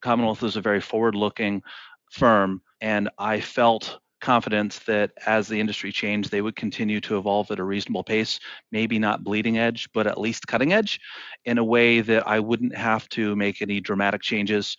Commonwealth 0.00 0.42
is 0.42 0.56
a 0.56 0.60
very 0.60 0.80
forward 0.80 1.14
looking 1.14 1.62
firm, 2.10 2.62
and 2.80 3.08
I 3.18 3.40
felt 3.40 4.00
confidence 4.20 4.78
that 4.80 5.12
as 5.26 5.48
the 5.48 5.58
industry 5.58 5.90
changed, 5.92 6.30
they 6.30 6.42
would 6.42 6.56
continue 6.56 7.00
to 7.00 7.18
evolve 7.18 7.50
at 7.50 7.58
a 7.58 7.64
reasonable 7.64 8.04
pace, 8.04 8.38
maybe 8.70 8.98
not 8.98 9.24
bleeding 9.24 9.58
edge, 9.58 9.88
but 9.94 10.06
at 10.06 10.20
least 10.20 10.46
cutting 10.46 10.72
edge 10.72 11.00
in 11.44 11.58
a 11.58 11.64
way 11.64 12.00
that 12.00 12.26
I 12.28 12.40
wouldn't 12.40 12.76
have 12.76 13.08
to 13.10 13.34
make 13.34 13.62
any 13.62 13.80
dramatic 13.80 14.20
changes. 14.20 14.76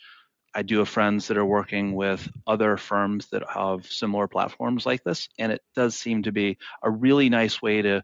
I 0.54 0.62
do 0.62 0.80
have 0.80 0.90
friends 0.90 1.28
that 1.28 1.38
are 1.38 1.46
working 1.46 1.96
with 1.96 2.30
other 2.46 2.78
firms 2.78 3.28
that 3.28 3.44
have 3.50 3.86
similar 3.86 4.28
platforms 4.28 4.86
like 4.86 5.04
this, 5.04 5.28
and 5.40 5.52
it 5.52 5.62
does 5.76 5.96
seem 5.96 6.24
to 6.24 6.32
be 6.32 6.58
a 6.84 6.90
really 6.90 7.30
nice 7.30 7.62
way 7.62 7.82
to 7.82 8.04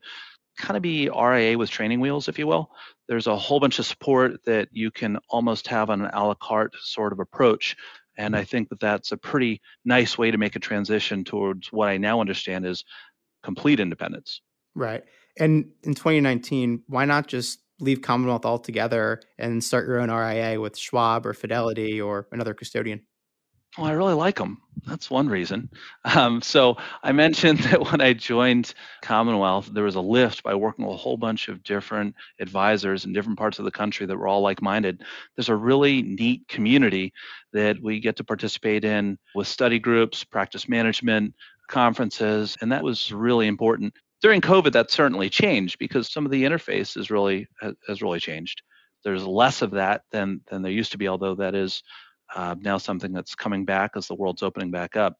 kind 0.58 0.78
of 0.78 0.82
be 0.82 1.10
RIA 1.10 1.58
with 1.58 1.70
training 1.70 2.00
wheels, 2.00 2.28
if 2.28 2.40
you 2.40 2.48
will. 2.48 2.72
There's 3.08 3.28
a 3.28 3.38
whole 3.38 3.60
bunch 3.60 3.80
of 3.80 3.86
support 3.86 4.44
that 4.46 4.70
you 4.72 4.92
can 4.92 5.18
almost 5.30 5.68
have 5.68 5.90
on 5.90 6.02
an 6.02 6.12
a 6.14 6.26
la 6.26 6.36
carte 6.36 6.76
sort 6.82 7.14
of 7.14 7.20
approach. 7.20 7.76
And 8.18 8.36
I 8.36 8.44
think 8.44 8.70
that 8.70 8.80
that's 8.80 9.12
a 9.12 9.18
pretty 9.18 9.62
nice 9.86 10.18
way 10.18 10.32
to 10.32 10.38
make 10.38 10.56
a 10.56 10.60
transition 10.60 11.24
towards 11.24 11.72
what 11.72 11.88
I 11.88 11.98
now 11.98 12.20
understand 12.20 12.66
is 12.66 12.84
complete 13.44 13.80
independence. 13.80 14.42
Right. 14.76 15.04
And 15.40 15.72
in 15.84 15.94
2019, 15.94 16.84
why 16.88 17.06
not 17.06 17.28
just 17.28 17.60
leave 17.80 18.02
Commonwealth 18.02 18.46
altogether 18.46 19.22
and 19.38 19.64
start 19.64 19.88
your 19.88 20.00
own 20.00 20.10
RIA 20.10 20.60
with 20.60 20.78
Schwab 20.78 21.26
or 21.26 21.34
Fidelity 21.34 22.02
or 22.02 22.28
another 22.32 22.54
custodian? 22.54 23.04
Well, 23.78 23.88
I 23.88 23.92
really 23.92 24.16
like 24.16 24.38
them. 24.38 24.60
That's 24.88 25.10
one 25.12 25.30
reason. 25.30 25.70
Um, 26.04 26.42
so 26.42 26.78
I 27.04 27.12
mentioned 27.12 27.60
that 27.70 27.92
when 27.92 28.02
I 28.02 28.14
joined 28.14 28.74
Commonwealth, 29.04 29.70
there 29.72 29.84
was 29.84 29.96
a 29.96 30.02
lift 30.02 30.42
by 30.42 30.56
working 30.56 30.86
with 30.86 30.96
a 30.96 30.98
whole 30.98 31.18
bunch 31.18 31.48
of 31.48 31.64
different 31.64 32.16
advisors 32.40 33.06
in 33.06 33.14
different 33.14 33.38
parts 33.38 33.60
of 33.60 33.66
the 33.66 33.72
country 33.72 34.06
that 34.08 34.18
were 34.18 34.28
all 34.28 34.42
like 34.42 34.62
minded. 34.64 35.04
There's 35.36 35.50
a 35.50 35.56
really 35.56 36.02
neat 36.02 36.48
community 36.48 37.14
that 37.54 37.80
we 37.82 38.00
get 38.00 38.16
to 38.18 38.24
participate 38.24 38.84
in 38.84 39.20
with 39.36 39.48
study 39.48 39.78
groups, 39.80 40.24
practice 40.24 40.68
management, 40.68 41.36
conferences, 41.68 42.58
and 42.62 42.72
that 42.72 42.84
was 42.84 43.12
really 43.12 43.48
important. 43.48 43.94
During 44.22 44.42
COVID, 44.42 44.72
that 44.72 44.90
certainly 44.90 45.30
changed 45.30 45.78
because 45.78 46.12
some 46.12 46.26
of 46.26 46.32
the 46.32 46.44
interface 46.44 46.98
is 46.98 47.12
really 47.12 47.48
has 47.88 48.02
really 48.02 48.20
changed. 48.20 48.64
There's 49.04 49.24
less 49.24 49.62
of 49.62 49.72
that 49.72 50.02
than 50.12 50.42
than 50.50 50.64
there 50.64 50.72
used 50.72 50.94
to 50.94 50.98
be, 50.98 51.08
although 51.08 51.36
that 51.36 51.54
is 51.54 51.84
uh, 52.36 52.56
now 52.60 52.78
something 52.78 53.14
that's 53.14 53.36
coming 53.36 53.66
back 53.66 53.92
as 53.96 54.08
the 54.08 54.16
world's 54.16 54.44
opening 54.44 54.72
back 54.72 54.96
up. 54.96 55.18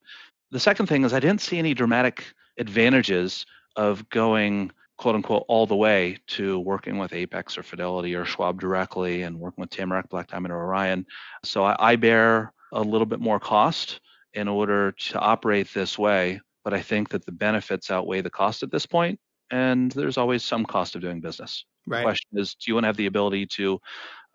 The 0.52 0.60
second 0.60 0.88
thing 0.88 1.04
is 1.04 1.14
I 1.14 1.20
didn't 1.20 1.42
see 1.42 1.60
any 1.60 1.74
dramatic 1.74 2.26
advantages 2.58 3.46
of 3.76 4.08
going 4.10 4.72
quote 4.98 5.16
unquote 5.16 5.46
all 5.48 5.66
the 5.66 5.76
way 5.76 6.18
to 6.28 6.60
working 6.60 6.98
with 6.98 7.14
Apex 7.14 7.58
or 7.58 7.64
Fidelity 7.64 8.16
or 8.16 8.26
Schwab 8.26 8.60
directly 8.60 9.22
and 9.22 9.40
working 9.40 9.62
with 9.62 9.70
Tamarac, 9.70 10.10
Black 10.10 10.28
Diamond, 10.28 10.52
or 10.52 10.64
Orion. 10.64 11.06
So 11.44 11.64
I, 11.64 11.76
I 11.80 11.96
bear 11.96 12.52
a 12.74 12.82
little 12.82 13.06
bit 13.06 13.20
more 13.20 13.40
cost 13.40 14.00
in 14.34 14.48
order 14.48 14.92
to 14.92 15.20
operate 15.20 15.74
this 15.74 15.98
way, 15.98 16.42
but 16.64 16.74
I 16.74 16.82
think 16.82 17.10
that 17.10 17.26
the 17.26 17.32
benefits 17.32 17.92
outweigh 17.92 18.22
the 18.22 18.30
cost 18.30 18.64
at 18.64 18.72
this 18.72 18.86
point, 18.86 19.20
and 19.52 19.92
there's 19.92 20.18
always 20.18 20.44
some 20.44 20.66
cost 20.66 20.96
of 20.96 21.02
doing 21.02 21.22
business. 21.22 21.64
Right. 21.86 22.00
The 22.00 22.04
question 22.04 22.38
is, 22.38 22.56
do 22.56 22.70
you 22.70 22.74
want 22.74 22.84
to 22.84 22.88
have 22.88 22.98
the 22.98 23.06
ability 23.06 23.46
to 23.48 23.80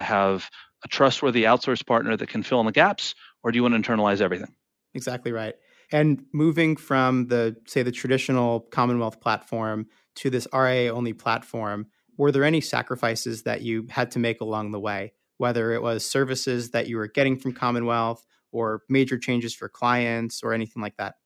have 0.00 0.48
a 0.84 0.88
trustworthy 0.88 1.42
outsource 1.42 1.84
partner 1.84 2.16
that 2.16 2.28
can 2.28 2.42
fill 2.42 2.60
in 2.60 2.66
the 2.66 2.72
gaps, 2.72 3.14
or 3.42 3.52
do 3.52 3.56
you 3.56 3.62
want 3.62 3.74
to 3.74 3.90
internalize 3.90 4.20
everything? 4.20 4.54
Exactly 4.94 5.32
right. 5.32 5.54
And 5.90 6.24
moving 6.32 6.76
from 6.76 7.28
the, 7.28 7.56
say, 7.66 7.82
the 7.82 7.92
traditional 7.92 8.60
Commonwealth 8.60 9.20
platform 9.20 9.86
to 10.16 10.30
this 10.30 10.46
RIA 10.52 10.92
only 10.92 11.12
platform, 11.12 11.86
were 12.16 12.32
there 12.32 12.44
any 12.44 12.60
sacrifices 12.60 13.42
that 13.42 13.62
you 13.62 13.86
had 13.90 14.10
to 14.12 14.18
make 14.18 14.40
along 14.40 14.70
the 14.70 14.80
way, 14.80 15.12
whether 15.36 15.72
it 15.72 15.82
was 15.82 16.04
services 16.04 16.70
that 16.70 16.88
you 16.88 16.96
were 16.96 17.08
getting 17.08 17.36
from 17.36 17.52
Commonwealth 17.52 18.24
or 18.52 18.82
major 18.88 19.18
changes 19.18 19.54
for 19.54 19.68
clients 19.68 20.42
or 20.42 20.52
anything 20.52 20.82
like 20.82 20.96
that? 20.96 21.16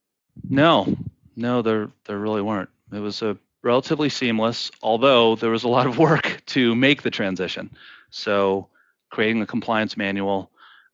No, 0.48 0.96
no, 1.34 1.62
there, 1.62 1.88
there 2.04 2.18
really 2.18 2.42
weren't. 2.42 2.70
It 2.92 3.00
was 3.00 3.22
a 3.22 3.36
relatively 3.62 4.08
seamless, 4.08 4.70
although 4.82 5.36
there 5.36 5.50
was 5.50 5.64
a 5.64 5.68
lot 5.68 5.86
of 5.86 5.98
work 5.98 6.42
to 6.46 6.74
make 6.74 7.02
the 7.02 7.10
transition. 7.10 7.70
So 8.10 8.68
creating 9.16 9.40
the 9.40 9.46
compliance 9.46 9.96
manual, 9.96 10.50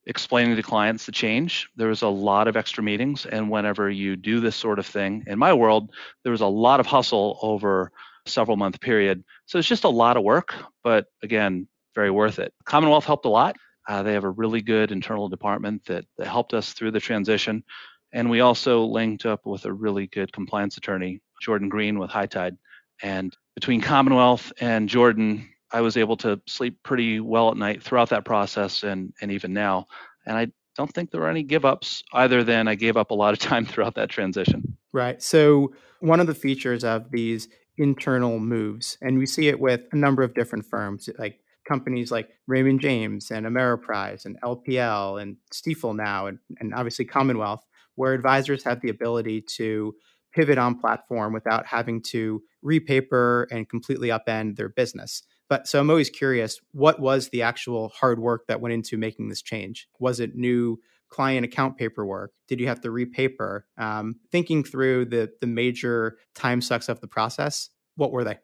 explaining 0.07 0.55
to 0.55 0.63
clients 0.63 1.07
the 1.07 1.11
change. 1.11 1.69
There 1.75 1.89
was 1.89 2.03
a 2.03 2.09
lot 2.09 2.47
of 2.47 2.57
extra 2.57 2.81
meetings. 2.81 3.27
And 3.27 3.51
whenever 3.51 3.91
you 3.91 4.15
do 4.15 4.39
this 4.39 4.55
sort 4.55 4.79
of 4.79 4.87
thing, 4.87 5.25
in 5.27 5.41
my 5.41 5.53
world, 5.53 5.91
there 6.23 6.31
was 6.31 6.41
a 6.41 6.47
lot 6.47 6.79
of 6.79 6.87
hustle 6.87 7.37
over 7.43 7.91
several 8.27 8.57
month 8.57 8.81
period. 8.81 9.25
So 9.47 9.59
it's 9.59 9.67
just 9.67 9.83
a 9.83 9.89
lot 9.89 10.17
of 10.17 10.23
work, 10.23 10.55
but 10.85 11.07
again, 11.25 11.67
very 11.97 12.13
worth 12.13 12.39
it. 12.39 12.55
Commonwealth 12.65 13.07
helped 13.07 13.27
a 13.27 13.29
lot. 13.29 13.57
Uh, 13.89 14.05
they 14.05 14.13
have 14.13 14.23
a 14.23 14.31
really 14.31 14.63
good 14.63 14.93
internal 14.93 15.29
department 15.29 15.85
that, 15.87 16.05
that 16.17 16.29
helped 16.29 16.55
us 16.55 16.75
through 16.75 16.93
the 16.93 17.01
transition. 17.01 17.65
And 18.13 18.31
we 18.31 18.39
also 18.39 18.85
linked 18.85 19.27
up 19.27 19.45
with 19.45 19.65
a 19.65 19.73
really 19.73 20.07
good 20.07 20.33
compliance 20.33 20.77
attorney, 20.77 21.23
Jordan 21.41 21.69
Green 21.69 21.99
with 21.99 22.11
High 22.11 22.27
Tide. 22.27 22.57
And 23.03 23.37
between 23.57 23.81
Commonwealth 23.81 24.53
and 24.61 24.89
Jordan, 24.89 25.49
I 25.73 25.81
was 25.81 25.97
able 25.97 26.17
to 26.19 26.41
sleep 26.47 26.83
pretty 26.83 27.21
well 27.21 27.51
at 27.51 27.57
night 27.57 27.83
throughout 27.83 28.11
that 28.11 28.25
process 28.25 28.83
and 28.83 29.13
and 29.21 29.33
even 29.33 29.53
now. 29.53 29.87
And 30.27 30.37
I 30.37 30.49
don't 30.77 30.93
think 30.93 31.11
there 31.11 31.21
were 31.21 31.31
any 31.31 31.43
give 31.43 31.65
ups 31.65 32.03
either 32.13 32.45
than 32.45 32.69
I 32.69 32.75
gave 32.75 32.97
up 32.97 33.11
a 33.11 33.15
lot 33.15 33.33
of 33.33 33.39
time 33.51 33.67
throughout 33.67 33.95
that 33.97 34.11
transition. 34.11 34.77
Right. 34.93 35.23
So 35.23 35.73
one 36.01 36.21
of 36.21 36.27
the 36.27 36.35
features 36.35 36.85
of 36.85 37.11
these 37.11 37.49
internal 37.79 38.39
moves, 38.39 38.99
and 39.01 39.19
we 39.19 39.27
see 39.27 39.49
it 39.49 39.59
with 39.59 39.81
a 39.93 39.97
number 39.97 40.23
of 40.23 40.35
different 40.35 40.67
firms, 40.67 41.09
like 41.19 41.41
companies 41.67 42.11
like 42.11 42.29
Raymond 42.47 42.81
James 42.81 43.31
and 43.31 43.47
Ameriprise 43.47 44.25
and 44.25 44.41
LPL 44.43 45.23
and 45.23 45.37
Stifel 45.53 45.97
now, 45.97 46.27
and, 46.27 46.39
and 46.59 46.75
obviously 46.75 47.05
Commonwealth, 47.05 47.65
where 47.95 48.13
advisors 48.13 48.65
have 48.65 48.81
the 48.81 48.91
ability 48.91 49.43
to 49.57 49.95
pivot 50.35 50.59
on 50.59 50.79
platform 50.79 51.33
without 51.33 51.67
having 51.67 52.03
to 52.03 52.43
repaper 52.63 53.47
and 53.51 53.69
completely 53.69 54.09
upend 54.09 54.57
their 54.57 54.69
business. 54.69 55.23
But 55.53 55.69
so 55.69 55.79
I'm 55.79 55.91
always 55.91 56.09
curious, 56.09 56.63
what 56.73 56.99
was 56.99 57.29
the 57.29 57.43
actual 57.43 57.91
hard 57.91 58.19
work 58.19 58.47
that 58.47 58.63
went 58.63 58.73
into 58.73 58.97
making 58.97 59.29
this 59.29 59.43
change? 59.43 59.87
Was 59.99 60.19
it 60.19 60.35
new 60.35 60.81
client 61.11 61.45
account 61.45 61.77
paperwork? 61.77 62.33
Did 62.49 62.59
you 62.59 62.69
have 62.69 62.81
to 62.81 62.91
repaper? 62.91 63.67
Um, 63.77 64.17
thinking 64.31 64.65
through 64.65 65.05
the 65.05 65.31
the 65.43 65.47
major 65.47 66.17
time 66.35 66.63
sucks 66.63 66.89
of 66.89 67.03
the 67.03 67.07
process, 67.07 67.69
what 67.97 68.13
were 68.13 68.25
they? 68.25 68.39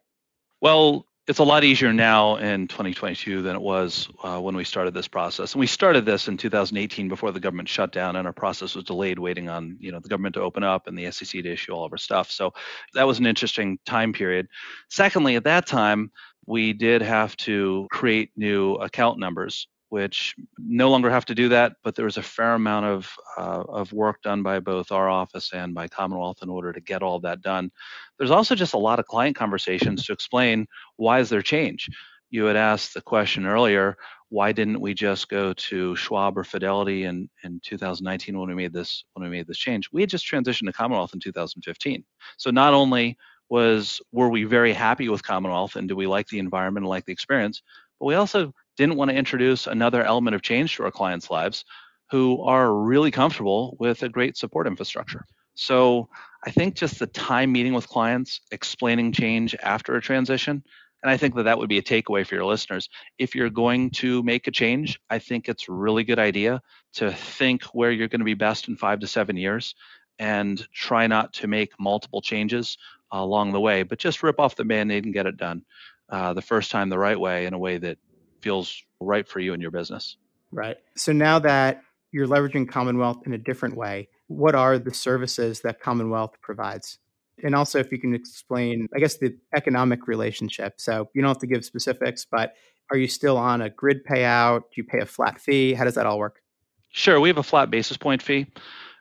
Well, 0.61 1.07
it's 1.25 1.39
a 1.39 1.43
lot 1.43 1.63
easier 1.63 1.93
now 1.93 2.35
in 2.35 2.67
2022 2.67 3.41
than 3.41 3.55
it 3.55 3.61
was 3.61 4.07
uh, 4.23 4.39
when 4.39 4.55
we 4.55 4.63
started 4.63 4.93
this 4.93 5.07
process. 5.07 5.53
And 5.53 5.59
we 5.59 5.67
started 5.67 6.05
this 6.05 6.27
in 6.27 6.37
2018 6.37 7.07
before 7.07 7.31
the 7.31 7.39
government 7.39 7.69
shut 7.69 7.91
down, 7.91 8.17
and 8.17 8.27
our 8.27 8.33
process 8.33 8.75
was 8.75 8.83
delayed, 8.83 9.17
waiting 9.17 9.49
on 9.49 9.77
you 9.79 9.91
know 9.91 9.99
the 9.99 10.09
government 10.09 10.35
to 10.35 10.41
open 10.41 10.63
up 10.63 10.85
and 10.85 10.95
the 10.95 11.11
SEC 11.11 11.41
to 11.41 11.51
issue 11.51 11.71
all 11.71 11.85
of 11.85 11.91
our 11.91 11.97
stuff. 11.97 12.29
So 12.29 12.53
that 12.93 13.07
was 13.07 13.17
an 13.17 13.25
interesting 13.25 13.79
time 13.87 14.13
period. 14.13 14.47
Secondly, 14.89 15.35
at 15.35 15.43
that 15.45 15.65
time, 15.65 16.11
we 16.45 16.73
did 16.73 17.01
have 17.01 17.35
to 17.37 17.87
create 17.91 18.31
new 18.35 18.73
account 18.75 19.19
numbers, 19.19 19.67
which 19.89 20.35
no 20.57 20.89
longer 20.89 21.09
have 21.09 21.25
to 21.25 21.35
do 21.35 21.49
that, 21.49 21.73
but 21.83 21.95
there 21.95 22.05
was 22.05 22.17
a 22.17 22.23
fair 22.23 22.53
amount 22.53 22.85
of, 22.85 23.11
uh, 23.37 23.63
of 23.67 23.91
work 23.93 24.21
done 24.21 24.43
by 24.43 24.59
both 24.59 24.91
our 24.91 25.09
office 25.09 25.51
and 25.53 25.73
by 25.73 25.87
Commonwealth 25.87 26.39
in 26.41 26.49
order 26.49 26.71
to 26.71 26.81
get 26.81 27.03
all 27.03 27.19
that 27.19 27.41
done. 27.41 27.71
There's 28.17 28.31
also 28.31 28.55
just 28.55 28.73
a 28.73 28.79
lot 28.79 28.99
of 28.99 29.05
client 29.05 29.35
conversations 29.35 30.05
to 30.05 30.13
explain 30.13 30.67
why 30.97 31.19
is 31.19 31.29
there 31.29 31.41
change. 31.41 31.89
You 32.29 32.45
had 32.45 32.55
asked 32.55 32.93
the 32.93 33.01
question 33.01 33.47
earlier, 33.47 33.97
why 34.29 34.51
didn't 34.51 34.79
we 34.79 34.93
just 34.93 35.27
go 35.27 35.53
to 35.53 35.95
Schwab 35.95 36.37
or 36.37 36.43
Fidelity 36.43 37.05
in, 37.05 37.27
in 37.43 37.59
2019 37.63 38.37
when 38.37 38.47
we 38.47 38.55
made 38.55 38.73
this 38.73 39.03
when 39.13 39.23
we 39.23 39.35
made 39.35 39.47
this 39.47 39.57
change? 39.57 39.89
We 39.91 40.01
had 40.01 40.09
just 40.09 40.29
transitioned 40.29 40.67
to 40.67 40.73
Commonwealth 40.73 41.15
in 41.15 41.19
2015. 41.19 42.03
So 42.37 42.51
not 42.51 42.75
only 42.75 43.17
was 43.49 44.01
were 44.11 44.29
we 44.29 44.43
very 44.43 44.73
happy 44.73 45.09
with 45.09 45.23
Commonwealth 45.23 45.75
and 45.75 45.87
do 45.87 45.95
we 45.95 46.07
like 46.07 46.27
the 46.27 46.39
environment 46.39 46.83
and 46.83 46.89
like 46.89 47.05
the 47.05 47.13
experience? 47.13 47.61
But 47.99 48.05
we 48.05 48.15
also 48.15 48.53
didn't 48.77 48.95
want 48.95 49.11
to 49.11 49.17
introduce 49.17 49.67
another 49.67 50.03
element 50.03 50.35
of 50.35 50.41
change 50.41 50.75
to 50.75 50.83
our 50.83 50.91
clients' 50.91 51.29
lives 51.29 51.65
who 52.11 52.41
are 52.43 52.73
really 52.73 53.11
comfortable 53.11 53.75
with 53.79 54.03
a 54.03 54.09
great 54.09 54.37
support 54.37 54.67
infrastructure. 54.67 55.25
So 55.55 56.09
I 56.45 56.51
think 56.51 56.75
just 56.75 56.99
the 56.99 57.07
time 57.07 57.51
meeting 57.51 57.73
with 57.73 57.89
clients, 57.89 58.39
explaining 58.51 59.11
change 59.11 59.55
after 59.61 59.95
a 59.95 60.01
transition, 60.01 60.63
and 61.01 61.09
I 61.09 61.17
think 61.17 61.35
that 61.35 61.43
that 61.43 61.57
would 61.57 61.69
be 61.69 61.77
a 61.77 61.83
takeaway 61.83 62.25
for 62.25 62.35
your 62.35 62.45
listeners. 62.45 62.89
If 63.17 63.35
you're 63.35 63.49
going 63.49 63.91
to 63.91 64.21
make 64.23 64.47
a 64.47 64.51
change, 64.51 64.99
I 65.09 65.19
think 65.19 65.47
it's 65.47 65.67
a 65.67 65.73
really 65.73 66.03
good 66.03 66.19
idea 66.19 66.61
to 66.95 67.11
think 67.11 67.63
where 67.65 67.91
you're 67.91 68.07
going 68.07 68.19
to 68.19 68.25
be 68.25 68.33
best 68.33 68.67
in 68.67 68.75
five 68.75 68.99
to 68.99 69.07
seven 69.07 69.37
years 69.37 69.75
and 70.19 70.67
try 70.73 71.07
not 71.07 71.33
to 71.33 71.47
make 71.47 71.71
multiple 71.79 72.21
changes 72.21 72.77
along 73.11 73.53
the 73.53 73.59
way, 73.59 73.83
but 73.83 73.97
just 73.97 74.21
rip 74.21 74.39
off 74.39 74.55
the 74.55 74.65
band-aid 74.65 75.05
and 75.05 75.13
get 75.13 75.25
it 75.25 75.37
done 75.37 75.63
uh, 76.09 76.33
the 76.33 76.41
first 76.41 76.69
time 76.69 76.89
the 76.89 76.99
right 76.99 77.19
way 77.19 77.45
in 77.45 77.53
a 77.53 77.57
way 77.57 77.77
that 77.77 77.97
feels 78.41 78.83
right 78.99 79.27
for 79.27 79.39
you 79.39 79.53
and 79.53 79.61
your 79.61 79.71
business. 79.71 80.17
Right. 80.51 80.77
So 80.95 81.11
now 81.11 81.39
that 81.39 81.81
you're 82.11 82.27
leveraging 82.27 82.69
Commonwealth 82.69 83.21
in 83.25 83.33
a 83.33 83.37
different 83.37 83.75
way, 83.75 84.09
what 84.27 84.55
are 84.55 84.77
the 84.77 84.93
services 84.93 85.61
that 85.61 85.79
Commonwealth 85.79 86.35
provides? 86.41 86.99
And 87.43 87.55
also, 87.55 87.79
if 87.79 87.91
you 87.91 87.99
can 87.99 88.13
explain, 88.13 88.89
I 88.93 88.99
guess, 88.99 89.17
the 89.17 89.37
economic 89.55 90.07
relationship. 90.07 90.73
So 90.77 91.09
you 91.13 91.21
don't 91.21 91.29
have 91.29 91.39
to 91.39 91.47
give 91.47 91.63
specifics, 91.63 92.25
but 92.29 92.53
are 92.91 92.97
you 92.97 93.07
still 93.07 93.37
on 93.37 93.61
a 93.61 93.69
grid 93.69 94.05
payout? 94.05 94.61
Do 94.61 94.67
you 94.75 94.83
pay 94.83 94.99
a 94.99 95.05
flat 95.05 95.39
fee? 95.39 95.73
How 95.73 95.85
does 95.85 95.95
that 95.95 96.05
all 96.05 96.19
work? 96.19 96.41
Sure. 96.89 97.19
We 97.19 97.29
have 97.29 97.37
a 97.37 97.43
flat 97.43 97.69
basis 97.69 97.97
point 97.97 98.21
fee 98.21 98.47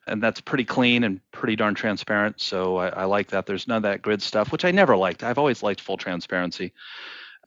and 0.08 0.22
that's 0.22 0.40
pretty 0.40 0.64
clean 0.64 1.04
and 1.04 1.20
pretty 1.32 1.56
darn 1.56 1.74
transparent. 1.74 2.40
So 2.40 2.76
I, 2.76 2.88
I, 2.88 3.04
like 3.04 3.28
that. 3.28 3.46
There's 3.46 3.68
none 3.68 3.78
of 3.78 3.82
that 3.84 4.02
grid 4.02 4.22
stuff, 4.22 4.52
which 4.52 4.64
I 4.64 4.70
never 4.70 4.96
liked. 4.96 5.22
I've 5.22 5.38
always 5.38 5.62
liked 5.62 5.80
full 5.80 5.96
transparency. 5.96 6.72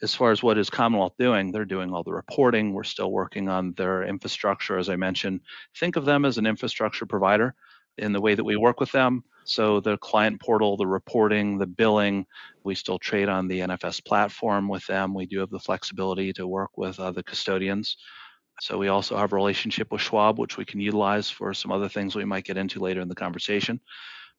As 0.02 0.16
far 0.16 0.32
as 0.32 0.42
what 0.42 0.58
is 0.58 0.70
Commonwealth 0.70 1.14
doing, 1.20 1.52
they're 1.52 1.66
doing 1.66 1.94
all 1.94 2.04
the 2.04 2.14
reporting. 2.14 2.74
We're 2.74 2.84
still 2.84 3.12
working 3.12 3.50
on 3.50 3.74
their 3.74 4.04
infrastructure, 4.04 4.78
as 4.78 4.90
I 4.90 4.96
mentioned. 4.96 5.42
Think 5.78 5.96
of 5.96 6.06
them 6.06 6.26
as 6.26 6.38
an 6.38 6.48
infrastructure 6.48 7.06
provider 7.06 7.54
in 7.98 8.12
the 8.12 8.22
way 8.22 8.34
that 8.34 8.44
we 8.44 8.56
work 8.56 8.80
with 8.80 8.92
them. 8.92 9.24
So 9.44 9.80
the 9.80 9.98
client 9.98 10.40
portal, 10.42 10.78
the 10.78 10.88
reporting, 10.88 11.58
the 11.58 11.68
billing, 11.68 12.26
we 12.64 12.76
still 12.76 13.00
trade 13.00 13.30
on 13.30 13.48
the 13.48 13.60
NFS 13.60 14.04
platform 14.06 14.68
with 14.68 14.86
them. 14.88 15.14
We 15.14 15.26
do 15.26 15.40
have 15.40 15.50
the 15.50 15.60
flexibility 15.60 16.34
to 16.34 16.48
work 16.48 16.78
with 16.78 17.00
uh, 17.00 17.06
other 17.06 17.24
custodians 17.24 17.98
So 18.62 18.78
we 18.78 18.90
also 18.90 19.18
have 19.18 19.34
a 19.34 19.36
relationship 19.36 19.92
with 19.92 20.02
Schwab, 20.02 20.38
which 20.38 20.56
we 20.56 20.66
can 20.66 20.80
utilize 20.80 21.32
for 21.32 21.52
some 21.52 21.72
other 21.72 21.90
things 21.90 22.16
we 22.16 22.26
might 22.26 22.44
get 22.44 22.58
into 22.58 22.80
later 22.80 23.02
in 23.02 23.08
the 23.08 23.16
conversation. 23.16 23.80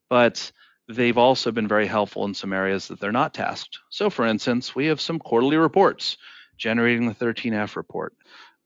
But 0.08 0.52
they've 0.88 1.18
also 1.18 1.50
been 1.50 1.66
very 1.66 1.88
helpful 1.88 2.24
in 2.26 2.32
some 2.32 2.52
areas 2.52 2.86
that 2.86 3.00
they're 3.00 3.10
not 3.10 3.34
tasked. 3.34 3.80
So, 3.90 4.10
for 4.10 4.24
instance, 4.24 4.76
we 4.76 4.86
have 4.86 5.00
some 5.00 5.18
quarterly 5.18 5.56
reports 5.56 6.18
generating 6.56 7.08
the 7.08 7.16
13F 7.16 7.74
report, 7.74 8.14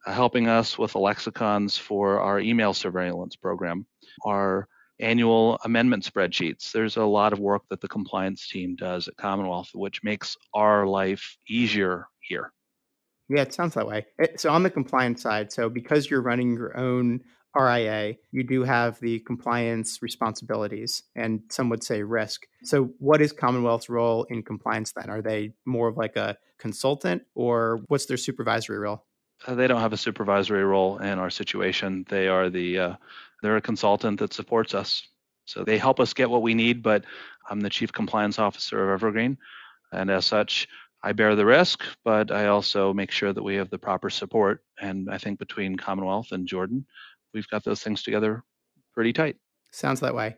uh, 0.05 0.13
helping 0.13 0.47
us 0.47 0.77
with 0.77 0.93
the 0.93 0.99
lexicons 0.99 1.79
for 1.79 2.21
our 2.21 2.39
email 2.39 2.75
surveillance 2.75 3.35
program, 3.35 3.87
our 4.27 4.69
annual 5.01 5.59
amendment 5.65 6.05
spreadsheets. 6.05 6.71
There's 6.71 6.99
a 6.99 7.05
lot 7.05 7.33
of 7.33 7.39
work 7.39 7.63
that 7.71 7.81
the 7.81 7.89
compliance 7.89 8.47
team 8.47 8.77
does 8.77 9.09
at 9.09 9.17
Commonwealth, 9.17 9.71
which 9.73 10.05
makes 10.05 10.37
our 10.53 10.87
life 10.87 11.39
easier 11.49 12.09
here. 12.21 12.53
Yeah, 13.29 13.43
it 13.43 13.55
sounds 13.55 13.75
that 13.75 13.87
way. 13.87 14.07
Eh, 14.21 14.29
so 14.37 14.51
on 14.51 14.63
the 14.63 14.71
compliance 14.71 15.23
side, 15.23 15.53
so 15.53 15.69
because 15.69 16.09
you're 16.09 16.23
running 16.23 16.55
your 16.55 16.77
own 16.77 17.21
RIA, 17.59 18.17
you 18.31 18.45
do 18.45 18.63
have 18.63 19.01
the 19.01 19.21
compliance 19.21 20.01
responsibilities 20.03 21.03
and 21.15 21.41
some 21.51 21.69
would 21.71 21.83
say 21.83 22.03
risk. 22.03 22.47
So 22.63 22.91
what 22.99 23.23
is 23.23 23.33
Commonwealth's 23.33 23.89
role 23.89 24.25
in 24.25 24.43
compliance 24.43 24.93
then? 24.93 25.11
Are 25.11 25.23
they 25.23 25.55
more 25.65 25.89
of 25.89 25.97
like 25.97 26.17
a 26.17 26.37
consultant 26.59 27.23
or 27.35 27.81
what's 27.89 28.07
their 28.07 28.17
supervisory 28.17 28.79
role? 28.79 29.05
Uh, 29.47 29.55
they 29.55 29.67
don't 29.67 29.81
have 29.81 29.93
a 29.93 29.99
supervisory 29.99 30.65
role 30.65 30.99
in 30.99 31.19
our 31.19 31.31
situation. 31.31 32.05
They 32.09 32.29
are 32.29 32.49
the 32.49 32.79
uh, 32.79 32.95
they're 33.43 33.57
a 33.57 33.63
consultant 33.63 34.19
that 34.21 34.33
supports 34.33 34.75
us. 34.75 35.07
So 35.45 35.63
they 35.63 35.79
help 35.79 36.01
us 36.01 36.13
get 36.13 36.31
what 36.31 36.43
we 36.43 36.55
need, 36.55 36.83
but 36.83 37.05
I'm 37.49 37.61
the 37.61 37.71
chief 37.71 37.93
compliance 37.93 38.39
officer 38.39 38.83
of 38.83 38.91
Evergreen. 38.91 39.39
And 39.93 40.11
as 40.11 40.27
such, 40.27 40.69
I 41.03 41.13
bear 41.13 41.37
the 41.37 41.47
risk, 41.47 41.83
but 42.05 42.31
I 42.31 42.47
also 42.47 42.93
make 42.93 43.11
sure 43.11 43.33
that 43.33 43.43
we 43.43 43.57
have 43.57 43.71
the 43.71 43.79
proper 43.79 44.11
support. 44.11 44.63
And 44.81 45.09
I 45.11 45.19
think 45.19 45.39
between 45.39 45.77
Commonwealth 45.77 46.33
and 46.33 46.47
Jordan, 46.47 46.87
we've 47.33 47.49
got 47.49 47.65
those 47.65 47.83
things 47.83 48.03
together 48.03 48.43
pretty 48.95 49.13
tight. 49.13 49.37
Sounds 49.71 50.01
that 50.01 50.15
way. 50.15 50.37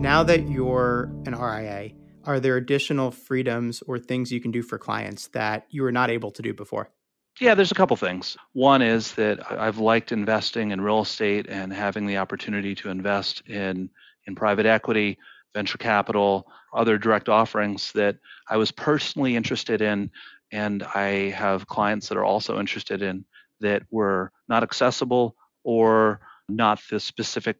Now 0.00 0.22
that 0.22 0.48
you're 0.48 1.12
an 1.26 1.34
RIA, 1.38 1.90
are 2.24 2.40
there 2.40 2.56
additional 2.56 3.10
freedoms 3.10 3.82
or 3.86 3.98
things 3.98 4.32
you 4.32 4.40
can 4.40 4.50
do 4.50 4.62
for 4.62 4.78
clients 4.78 5.28
that 5.28 5.66
you 5.70 5.82
were 5.82 5.92
not 5.92 6.10
able 6.10 6.30
to 6.32 6.42
do 6.42 6.54
before? 6.54 6.90
Yeah, 7.38 7.54
there's 7.54 7.70
a 7.70 7.74
couple 7.74 7.96
things. 7.96 8.36
One 8.52 8.82
is 8.82 9.14
that 9.14 9.50
I've 9.50 9.78
liked 9.78 10.12
investing 10.12 10.72
in 10.72 10.80
real 10.80 11.02
estate 11.02 11.46
and 11.48 11.72
having 11.72 12.06
the 12.06 12.16
opportunity 12.16 12.74
to 12.76 12.88
invest 12.90 13.42
in 13.46 13.90
in 14.26 14.34
private 14.34 14.66
equity, 14.66 15.18
venture 15.54 15.78
capital, 15.78 16.46
other 16.72 16.98
direct 16.98 17.28
offerings 17.28 17.92
that 17.92 18.16
I 18.48 18.56
was 18.56 18.70
personally 18.70 19.36
interested 19.36 19.82
in 19.82 20.10
and 20.52 20.82
I 20.82 21.30
have 21.30 21.66
clients 21.66 22.08
that 22.08 22.18
are 22.18 22.24
also 22.24 22.58
interested 22.58 23.02
in 23.02 23.24
that 23.60 23.82
were 23.90 24.32
not 24.48 24.62
accessible 24.62 25.36
or 25.64 26.20
not 26.48 26.80
the 26.90 26.98
specific 26.98 27.56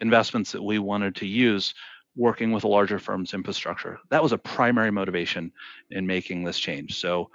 investments 0.00 0.52
that 0.52 0.62
we 0.62 0.78
wanted 0.78 1.16
to 1.16 1.26
use 1.26 1.74
working 2.16 2.52
with 2.52 2.64
a 2.64 2.68
larger 2.68 2.98
firm's 2.98 3.34
infrastructure. 3.34 3.98
That 4.10 4.22
was 4.22 4.32
a 4.32 4.38
primary 4.38 4.90
motivation 4.90 5.52
in 5.90 6.06
making 6.06 6.44
this 6.44 6.58
change. 6.58 6.98
So 7.00 7.30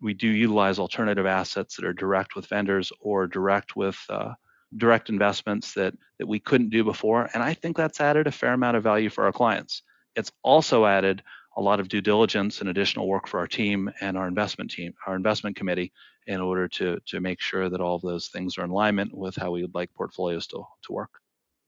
we 0.00 0.14
do 0.14 0.28
utilize 0.28 0.78
alternative 0.78 1.26
assets 1.26 1.76
that 1.76 1.84
are 1.84 1.92
direct 1.92 2.34
with 2.34 2.46
vendors 2.46 2.92
or 3.00 3.26
direct 3.26 3.76
with 3.76 3.98
uh, 4.08 4.32
direct 4.76 5.08
investments 5.08 5.74
that 5.74 5.94
that 6.18 6.26
we 6.26 6.38
couldn't 6.38 6.70
do 6.70 6.84
before 6.84 7.28
and 7.34 7.42
i 7.42 7.52
think 7.52 7.76
that's 7.76 8.00
added 8.00 8.26
a 8.26 8.32
fair 8.32 8.52
amount 8.52 8.76
of 8.76 8.82
value 8.82 9.10
for 9.10 9.24
our 9.24 9.32
clients. 9.32 9.82
It's 10.16 10.32
also 10.42 10.86
added 10.86 11.22
a 11.56 11.62
lot 11.62 11.80
of 11.80 11.88
due 11.88 12.00
diligence 12.00 12.60
and 12.60 12.68
additional 12.68 13.08
work 13.08 13.28
for 13.28 13.38
our 13.40 13.46
team 13.46 13.90
and 14.00 14.16
our 14.16 14.28
investment 14.28 14.70
team 14.70 14.92
our 15.06 15.16
investment 15.16 15.56
committee 15.56 15.92
in 16.26 16.40
order 16.40 16.68
to 16.68 16.98
to 17.06 17.20
make 17.20 17.40
sure 17.40 17.68
that 17.68 17.80
all 17.80 17.96
of 17.96 18.02
those 18.02 18.28
things 18.28 18.58
are 18.58 18.64
in 18.64 18.70
alignment 18.70 19.12
with 19.16 19.36
how 19.36 19.50
we 19.50 19.62
would 19.62 19.74
like 19.74 19.92
portfolios 19.94 20.46
to, 20.48 20.62
to 20.82 20.92
work 20.92 21.10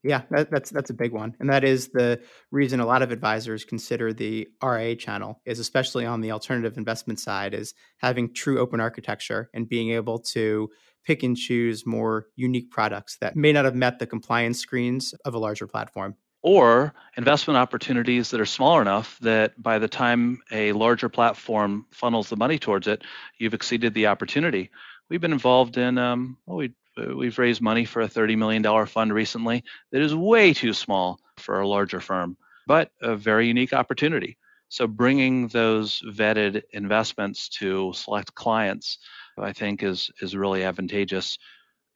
yeah, 0.02 0.22
that, 0.30 0.50
that's 0.50 0.70
that's 0.70 0.90
a 0.90 0.94
big 0.94 1.12
one, 1.12 1.36
and 1.38 1.48
that 1.50 1.62
is 1.64 1.88
the 1.88 2.20
reason 2.50 2.80
a 2.80 2.86
lot 2.86 3.02
of 3.02 3.12
advisors 3.12 3.64
consider 3.64 4.12
the 4.12 4.48
RIA 4.62 4.96
channel 4.96 5.40
is 5.44 5.58
especially 5.58 6.04
on 6.06 6.20
the 6.20 6.32
alternative 6.32 6.76
investment 6.76 7.20
side 7.20 7.54
is 7.54 7.74
having 7.98 8.34
true 8.34 8.58
open 8.58 8.80
architecture 8.80 9.48
and 9.54 9.68
being 9.68 9.90
able 9.90 10.18
to 10.18 10.68
pick 11.04 11.22
and 11.22 11.36
choose 11.36 11.86
more 11.86 12.26
unique 12.36 12.70
products 12.70 13.16
that 13.20 13.36
may 13.36 13.52
not 13.52 13.64
have 13.64 13.74
met 13.74 13.98
the 13.98 14.06
compliance 14.06 14.58
screens 14.58 15.14
of 15.24 15.34
a 15.34 15.38
larger 15.38 15.66
platform. 15.66 16.16
Or 16.42 16.92
investment 17.16 17.56
opportunities 17.56 18.30
that 18.30 18.40
are 18.40 18.46
smaller 18.46 18.82
enough 18.82 19.16
that 19.20 19.60
by 19.62 19.78
the 19.78 19.86
time 19.86 20.40
a 20.50 20.72
larger 20.72 21.08
platform 21.08 21.86
funnels 21.92 22.28
the 22.28 22.36
money 22.36 22.58
towards 22.58 22.88
it, 22.88 23.02
you've 23.38 23.54
exceeded 23.54 23.94
the 23.94 24.08
opportunity. 24.08 24.70
We've 25.08 25.20
been 25.20 25.32
involved 25.32 25.76
in, 25.76 25.98
um, 25.98 26.38
well, 26.46 26.56
we 26.56 26.72
we've 26.96 27.38
raised 27.38 27.60
money 27.60 27.84
for 27.84 28.02
a 28.02 28.08
$30 28.08 28.36
million 28.36 28.86
fund 28.86 29.12
recently 29.12 29.64
that 29.90 30.02
is 30.02 30.14
way 30.14 30.52
too 30.52 30.72
small 30.72 31.20
for 31.38 31.60
a 31.60 31.68
larger 31.68 32.00
firm, 32.00 32.36
but 32.66 32.90
a 33.00 33.16
very 33.16 33.46
unique 33.46 33.72
opportunity. 33.72 34.36
So, 34.68 34.86
bringing 34.86 35.48
those 35.48 36.00
vetted 36.00 36.62
investments 36.72 37.50
to 37.60 37.92
select 37.94 38.34
clients, 38.34 38.98
I 39.38 39.52
think, 39.52 39.82
is, 39.82 40.10
is 40.22 40.34
really 40.34 40.64
advantageous. 40.64 41.38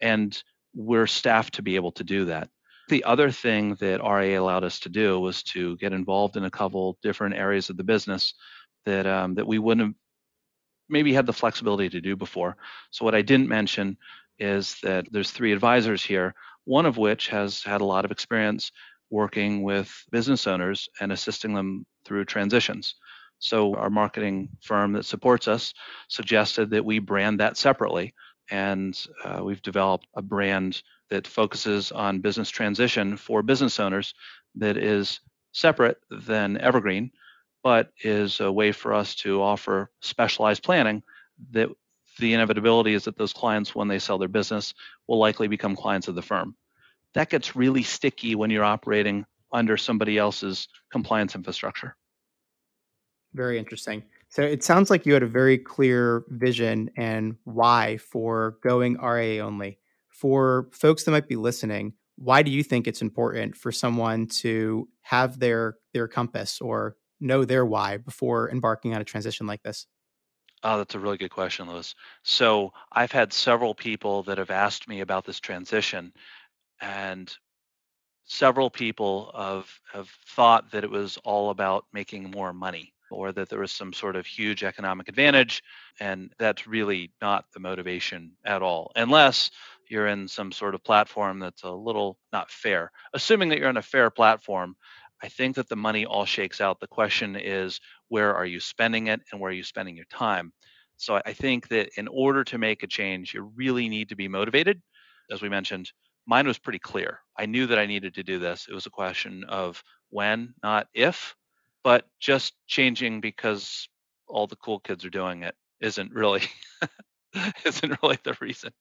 And 0.00 0.36
we're 0.74 1.06
staffed 1.06 1.54
to 1.54 1.62
be 1.62 1.76
able 1.76 1.92
to 1.92 2.04
do 2.04 2.26
that. 2.26 2.50
The 2.88 3.04
other 3.04 3.30
thing 3.30 3.76
that 3.76 4.04
RIA 4.04 4.40
allowed 4.40 4.62
us 4.62 4.78
to 4.80 4.90
do 4.90 5.18
was 5.18 5.42
to 5.44 5.76
get 5.78 5.94
involved 5.94 6.36
in 6.36 6.44
a 6.44 6.50
couple 6.50 6.98
different 7.02 7.34
areas 7.34 7.70
of 7.70 7.78
the 7.78 7.84
business 7.84 8.34
that 8.84 9.06
um, 9.06 9.34
that 9.34 9.46
we 9.46 9.58
wouldn't 9.58 9.86
have 9.86 9.94
maybe 10.88 11.12
had 11.12 11.26
the 11.26 11.32
flexibility 11.32 11.88
to 11.88 12.00
do 12.00 12.14
before. 12.14 12.56
So 12.90 13.04
what 13.04 13.14
I 13.14 13.22
didn't 13.22 13.48
mention 13.48 13.96
is 14.38 14.76
that 14.82 15.06
there's 15.10 15.30
three 15.30 15.52
advisors 15.52 16.02
here, 16.02 16.34
one 16.64 16.86
of 16.86 16.96
which 16.96 17.28
has 17.28 17.62
had 17.62 17.80
a 17.80 17.84
lot 17.84 18.04
of 18.04 18.10
experience 18.10 18.72
working 19.10 19.62
with 19.62 19.92
business 20.10 20.46
owners 20.46 20.88
and 21.00 21.12
assisting 21.12 21.54
them 21.54 21.86
through 22.04 22.24
transitions. 22.24 22.96
So, 23.38 23.74
our 23.74 23.90
marketing 23.90 24.48
firm 24.62 24.92
that 24.92 25.04
supports 25.04 25.46
us 25.46 25.74
suggested 26.08 26.70
that 26.70 26.84
we 26.84 26.98
brand 26.98 27.40
that 27.40 27.56
separately. 27.56 28.14
And 28.50 28.98
uh, 29.24 29.42
we've 29.44 29.62
developed 29.62 30.06
a 30.14 30.22
brand 30.22 30.82
that 31.10 31.26
focuses 31.26 31.92
on 31.92 32.20
business 32.20 32.48
transition 32.48 33.16
for 33.16 33.42
business 33.42 33.78
owners 33.78 34.14
that 34.56 34.76
is 34.76 35.20
separate 35.52 35.98
than 36.10 36.58
Evergreen, 36.58 37.10
but 37.62 37.90
is 38.02 38.40
a 38.40 38.50
way 38.50 38.72
for 38.72 38.94
us 38.94 39.14
to 39.16 39.42
offer 39.42 39.90
specialized 40.00 40.62
planning 40.62 41.02
that 41.50 41.68
the 42.18 42.34
inevitability 42.34 42.94
is 42.94 43.04
that 43.04 43.16
those 43.16 43.32
clients, 43.32 43.74
when 43.74 43.88
they 43.88 43.98
sell 43.98 44.18
their 44.18 44.28
business, 44.28 44.74
will 45.06 45.18
likely 45.18 45.48
become 45.48 45.76
clients 45.76 46.08
of 46.08 46.14
the 46.14 46.22
firm. 46.22 46.56
That 47.14 47.30
gets 47.30 47.56
really 47.56 47.82
sticky 47.82 48.34
when 48.34 48.50
you're 48.50 48.64
operating 48.64 49.24
under 49.52 49.76
somebody 49.76 50.18
else's 50.18 50.68
compliance 50.90 51.34
infrastructure. 51.34 51.96
Very 53.32 53.58
interesting. 53.58 54.02
So 54.28 54.42
it 54.42 54.64
sounds 54.64 54.90
like 54.90 55.06
you 55.06 55.14
had 55.14 55.22
a 55.22 55.28
very 55.28 55.58
clear 55.58 56.24
vision 56.28 56.90
and 56.96 57.36
why 57.44 57.98
for 57.98 58.58
going 58.62 58.96
RIA 59.00 59.44
only. 59.44 59.78
For 60.08 60.68
folks 60.72 61.04
that 61.04 61.10
might 61.10 61.28
be 61.28 61.36
listening, 61.36 61.92
why 62.16 62.42
do 62.42 62.50
you 62.50 62.62
think 62.62 62.86
it's 62.86 63.02
important 63.02 63.56
for 63.56 63.70
someone 63.70 64.26
to 64.26 64.88
have 65.02 65.38
their 65.38 65.76
their 65.92 66.08
compass 66.08 66.60
or 66.60 66.96
know 67.20 67.44
their 67.44 67.64
why 67.64 67.98
before 67.98 68.50
embarking 68.50 68.94
on 68.94 69.00
a 69.00 69.04
transition 69.04 69.46
like 69.46 69.62
this? 69.62 69.86
Oh, 70.62 70.78
that's 70.78 70.94
a 70.94 70.98
really 71.00 71.18
good 71.18 71.30
question, 71.30 71.68
Louis. 71.68 71.94
So 72.22 72.72
I've 72.90 73.12
had 73.12 73.32
several 73.32 73.74
people 73.74 74.22
that 74.24 74.38
have 74.38 74.50
asked 74.50 74.88
me 74.88 75.00
about 75.00 75.24
this 75.24 75.40
transition, 75.40 76.12
and 76.80 77.34
several 78.24 78.70
people 78.70 79.32
have 79.36 79.70
have 79.92 80.08
thought 80.28 80.70
that 80.72 80.84
it 80.84 80.90
was 80.90 81.18
all 81.24 81.50
about 81.50 81.86
making 81.92 82.30
more 82.30 82.52
money 82.52 82.92
or 83.10 83.32
that 83.32 83.48
there 83.48 83.60
was 83.60 83.72
some 83.72 83.92
sort 83.92 84.16
of 84.16 84.26
huge 84.26 84.64
economic 84.64 85.08
advantage 85.08 85.62
and 86.00 86.32
that's 86.38 86.66
really 86.66 87.12
not 87.22 87.44
the 87.54 87.60
motivation 87.60 88.32
at 88.44 88.62
all 88.62 88.90
unless 88.96 89.50
you're 89.88 90.08
in 90.08 90.26
some 90.26 90.50
sort 90.50 90.74
of 90.74 90.82
platform 90.82 91.38
that's 91.38 91.62
a 91.62 91.70
little 91.70 92.18
not 92.32 92.50
fair 92.50 92.90
assuming 93.14 93.48
that 93.48 93.58
you're 93.58 93.68
on 93.68 93.76
a 93.76 93.82
fair 93.82 94.10
platform 94.10 94.74
I 95.22 95.28
think 95.28 95.56
that 95.56 95.68
the 95.68 95.76
money 95.76 96.04
all 96.04 96.26
shakes 96.26 96.60
out. 96.60 96.80
The 96.80 96.86
question 96.86 97.36
is, 97.36 97.80
where 98.08 98.34
are 98.34 98.46
you 98.46 98.60
spending 98.60 99.06
it 99.06 99.20
and 99.32 99.40
where 99.40 99.50
are 99.50 99.54
you 99.54 99.64
spending 99.64 99.96
your 99.96 100.06
time? 100.10 100.52
So 100.96 101.20
I 101.24 101.32
think 101.32 101.68
that 101.68 101.90
in 101.96 102.08
order 102.08 102.44
to 102.44 102.58
make 102.58 102.82
a 102.82 102.86
change, 102.86 103.34
you 103.34 103.50
really 103.54 103.88
need 103.88 104.08
to 104.10 104.16
be 104.16 104.28
motivated. 104.28 104.80
As 105.30 105.42
we 105.42 105.48
mentioned, 105.48 105.90
mine 106.26 106.46
was 106.46 106.58
pretty 106.58 106.78
clear. 106.78 107.20
I 107.38 107.46
knew 107.46 107.66
that 107.66 107.78
I 107.78 107.86
needed 107.86 108.14
to 108.14 108.22
do 108.22 108.38
this. 108.38 108.66
It 108.68 108.74
was 108.74 108.86
a 108.86 108.90
question 108.90 109.44
of 109.44 109.82
when, 110.10 110.54
not 110.62 110.88
if, 110.94 111.34
but 111.82 112.06
just 112.20 112.54
changing 112.66 113.20
because 113.20 113.88
all 114.28 114.46
the 114.46 114.56
cool 114.56 114.80
kids 114.80 115.04
are 115.04 115.10
doing 115.10 115.42
it 115.42 115.54
isn't 115.80 116.12
really 116.12 116.42
isn't 117.64 118.02
really 118.02 118.18
the 118.24 118.36
reason. 118.40 118.72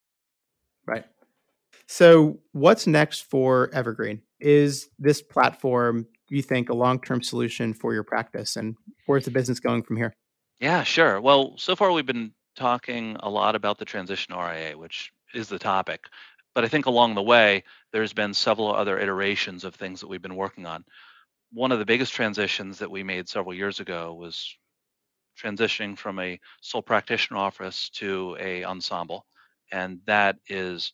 Right. 0.88 1.06
So, 1.88 2.39
what's 2.52 2.88
next 2.88 3.21
for 3.30 3.69
Evergreen? 3.74 4.21
Is 4.39 4.89
this 4.98 5.21
platform, 5.21 6.08
you 6.29 6.41
think, 6.41 6.69
a 6.69 6.75
long 6.75 6.99
term 6.99 7.21
solution 7.21 7.73
for 7.73 7.93
your 7.93 8.03
practice? 8.03 8.55
And 8.55 8.75
where's 9.05 9.25
the 9.25 9.31
business 9.31 9.59
going 9.59 9.83
from 9.83 9.97
here? 9.97 10.13
Yeah, 10.59 10.83
sure. 10.83 11.19
Well, 11.19 11.55
so 11.57 11.75
far 11.75 11.91
we've 11.91 12.05
been 12.05 12.31
talking 12.55 13.17
a 13.19 13.29
lot 13.29 13.55
about 13.55 13.77
the 13.77 13.85
transition 13.85 14.35
RIA, 14.35 14.77
which 14.77 15.11
is 15.33 15.49
the 15.49 15.59
topic. 15.59 16.05
But 16.53 16.63
I 16.63 16.69
think 16.69 16.85
along 16.85 17.15
the 17.15 17.21
way, 17.21 17.63
there's 17.91 18.13
been 18.13 18.33
several 18.33 18.73
other 18.73 18.97
iterations 18.97 19.65
of 19.65 19.75
things 19.75 19.99
that 19.99 20.07
we've 20.07 20.21
been 20.21 20.38
working 20.38 20.65
on. 20.65 20.85
One 21.51 21.71
of 21.71 21.79
the 21.79 21.85
biggest 21.85 22.13
transitions 22.13 22.79
that 22.79 22.89
we 22.89 23.03
made 23.03 23.27
several 23.27 23.53
years 23.53 23.81
ago 23.81 24.13
was 24.13 24.55
transitioning 25.41 25.97
from 25.97 26.17
a 26.19 26.39
sole 26.61 26.81
practitioner 26.81 27.39
office 27.39 27.89
to 27.95 28.38
a 28.39 28.63
ensemble. 28.63 29.25
And 29.71 29.99
that 30.07 30.38
is 30.47 30.93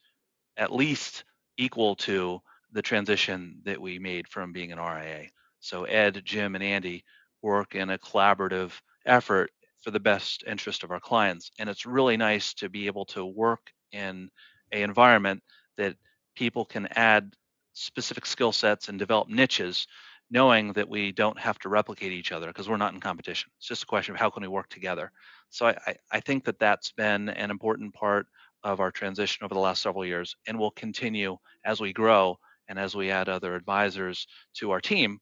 at 0.58 0.74
least 0.74 1.24
equal 1.58 1.96
to 1.98 2.42
the 2.72 2.82
transition 2.82 3.62
that 3.64 3.82
we 3.82 4.00
made 4.00 4.28
from 4.28 4.54
being 4.54 4.72
an 4.72 4.80
RIA. 4.80 5.28
So 5.60 5.84
Ed, 5.86 6.22
Jim, 6.24 6.56
and 6.56 6.64
Andy 6.64 7.04
work 7.42 7.76
in 7.76 7.90
a 7.90 7.98
collaborative 7.98 8.72
effort 9.06 9.52
for 9.82 9.92
the 9.92 10.00
best 10.00 10.44
interest 10.48 10.84
of 10.84 10.92
our 10.92 11.00
clients. 11.00 11.52
And 11.60 11.70
it's 11.70 11.86
really 11.86 12.18
nice 12.18 12.54
to 12.56 12.70
be 12.70 12.88
able 12.88 13.06
to 13.06 13.26
work 13.26 13.72
in 13.92 14.30
a 14.72 14.84
environment 14.84 15.44
that 15.78 15.96
people 16.36 16.66
can 16.66 16.88
add 16.92 17.34
specific 17.74 18.26
skill 18.26 18.52
sets 18.52 18.90
and 18.90 19.00
develop 19.00 19.28
niches 19.28 19.88
knowing 20.30 20.72
that 20.74 20.88
we 20.88 21.12
don't 21.12 21.38
have 21.38 21.60
to 21.60 21.70
replicate 21.70 22.14
each 22.14 22.32
other 22.32 22.48
because 22.48 22.70
we're 22.70 22.78
not 22.78 22.94
in 22.94 23.00
competition. 23.02 23.52
It's 23.58 23.68
just 23.68 23.84
a 23.84 23.88
question 23.88 24.16
of 24.16 24.20
how 24.20 24.30
can 24.30 24.42
we 24.42 24.48
work 24.48 24.70
together. 24.70 25.12
So 25.50 25.68
I, 25.68 25.96
I 26.10 26.20
think 26.22 26.46
that 26.46 26.58
that's 26.58 26.94
been 26.94 27.28
an 27.28 27.52
important 27.52 27.94
part 27.94 28.28
of 28.64 28.80
our 28.80 28.92
transition 28.92 29.44
over 29.44 29.54
the 29.54 29.60
last 29.60 29.82
several 29.82 30.06
years 30.06 30.36
and 30.48 30.58
will 30.58 30.72
continue 30.72 31.38
as 31.66 31.82
we 31.82 31.92
grow 31.92 32.38
and 32.68 32.80
as 32.80 32.96
we 32.96 33.12
add 33.12 33.30
other 33.30 33.56
advisors 33.56 34.28
to 34.56 34.72
our 34.72 34.82
team. 34.82 35.20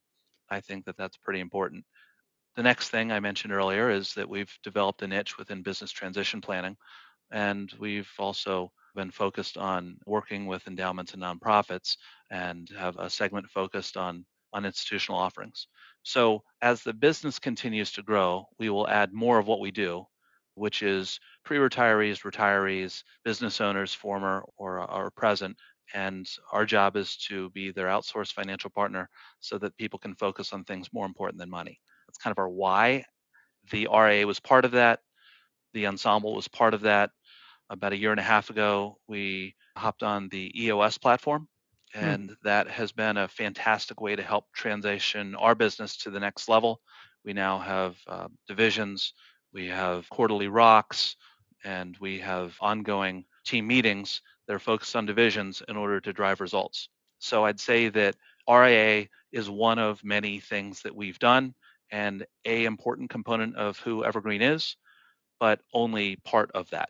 I 0.50 0.62
think 0.62 0.86
that 0.86 0.98
that's 0.98 1.18
pretty 1.18 1.40
important. 1.40 1.86
The 2.56 2.64
next 2.64 2.90
thing 2.90 3.12
I 3.12 3.20
mentioned 3.20 3.54
earlier 3.54 3.90
is 3.90 4.14
that 4.16 4.28
we've 4.28 4.52
developed 4.64 5.02
a 5.02 5.08
niche 5.08 5.38
within 5.38 5.62
business 5.62 5.92
transition 5.92 6.42
planning, 6.42 6.76
and 7.32 7.72
we've 7.80 8.10
also 8.18 8.72
been 8.96 9.12
focused 9.12 9.58
on 9.58 9.98
working 10.06 10.48
with 10.48 10.68
endowments 10.68 11.14
and 11.14 11.22
nonprofits 11.22 11.96
and 12.32 12.70
have 12.78 12.98
a 12.98 13.10
segment 13.10 13.48
focused 13.50 13.98
on 13.98 14.26
on 14.54 14.66
institutional 14.66 15.20
offerings. 15.20 15.68
So 16.04 16.44
as 16.62 16.82
the 16.82 16.94
business 16.94 17.40
continues 17.40 17.92
to 17.94 18.02
grow, 18.04 18.46
we 18.58 18.70
will 18.70 18.88
add 18.88 19.14
more 19.14 19.38
of 19.38 19.48
what 19.48 19.60
we 19.60 19.72
do, 19.72 20.06
which 20.56 20.82
is 20.82 21.20
pre-retirees, 21.46 22.24
retirees, 22.24 23.04
business 23.24 23.62
owners, 23.62 23.94
former 23.94 24.44
or, 24.58 24.80
or 24.80 25.12
present, 25.12 25.56
and 25.94 26.28
our 26.52 26.66
job 26.66 26.96
is 26.96 27.16
to 27.18 27.50
be 27.52 27.72
their 27.72 27.88
outsourced 27.88 28.34
financial 28.34 28.70
partner 28.70 29.10
so 29.40 29.58
that 29.58 29.78
people 29.78 30.00
can 30.00 30.16
focus 30.16 30.54
on 30.54 30.64
things 30.64 30.90
more 30.94 31.06
important 31.06 31.40
than 31.40 31.50
money. 31.50 31.80
That's 32.08 32.18
kind 32.18 32.32
of 32.32 32.40
our 32.40 32.50
why. 32.50 33.06
The 33.72 33.88
RA 33.92 34.24
was 34.26 34.40
part 34.40 34.66
of 34.66 34.72
that. 34.72 35.00
The 35.74 35.88
ensemble 35.88 36.36
was 36.36 36.48
part 36.48 36.74
of 36.74 36.82
that. 36.82 37.12
About 37.70 37.94
a 37.94 37.98
year 37.98 38.12
and 38.12 38.20
a 38.20 38.24
half 38.24 38.50
ago, 38.50 38.98
we 39.08 39.56
hopped 39.78 40.02
on 40.02 40.28
the 40.30 40.52
EOS 40.60 40.98
platform, 40.98 41.48
hmm. 41.94 42.04
and 42.04 42.30
mm. 42.32 42.36
that 42.44 42.68
has 42.68 42.92
been 42.92 43.18
a 43.18 43.28
fantastic 43.28 44.02
way 44.02 44.16
to 44.16 44.24
help 44.24 44.46
transition 44.54 45.36
our 45.36 45.54
business 45.54 45.98
to 45.98 46.10
the 46.10 46.20
next 46.20 46.50
level. 46.50 46.82
We 47.24 47.34
now 47.34 47.60
have 47.60 47.96
uh, 48.08 48.28
divisions, 48.48 49.14
we 49.54 49.68
have 49.68 50.10
quarterly 50.10 50.48
rocks, 50.48 51.16
and 51.64 51.96
we 52.00 52.20
have 52.20 52.56
ongoing 52.60 53.26
team 53.46 53.68
meetings 53.68 54.22
that 54.50 54.56
are 54.56 54.60
focused 54.60 54.96
on 54.96 55.06
divisions 55.06 55.62
in 55.70 55.78
order 55.78 56.02
to 56.02 56.12
drive 56.12 56.42
results. 56.42 56.90
So 57.20 57.46
I'd 57.46 57.60
say 57.60 57.90
that 57.90 58.16
RIA 58.50 59.06
is 59.32 59.48
one 59.48 59.78
of 59.78 60.04
many 60.04 60.40
things 60.40 60.82
that 60.82 60.96
we've 60.96 61.20
done 61.20 61.54
and 61.92 62.26
a 62.46 62.66
important 62.66 63.12
component 63.12 63.56
of 63.58 63.78
who 63.78 64.04
Evergreen 64.04 64.42
is, 64.42 64.76
but 65.40 65.62
only 65.72 66.16
part 66.26 66.50
of 66.56 66.68
that. 66.72 66.90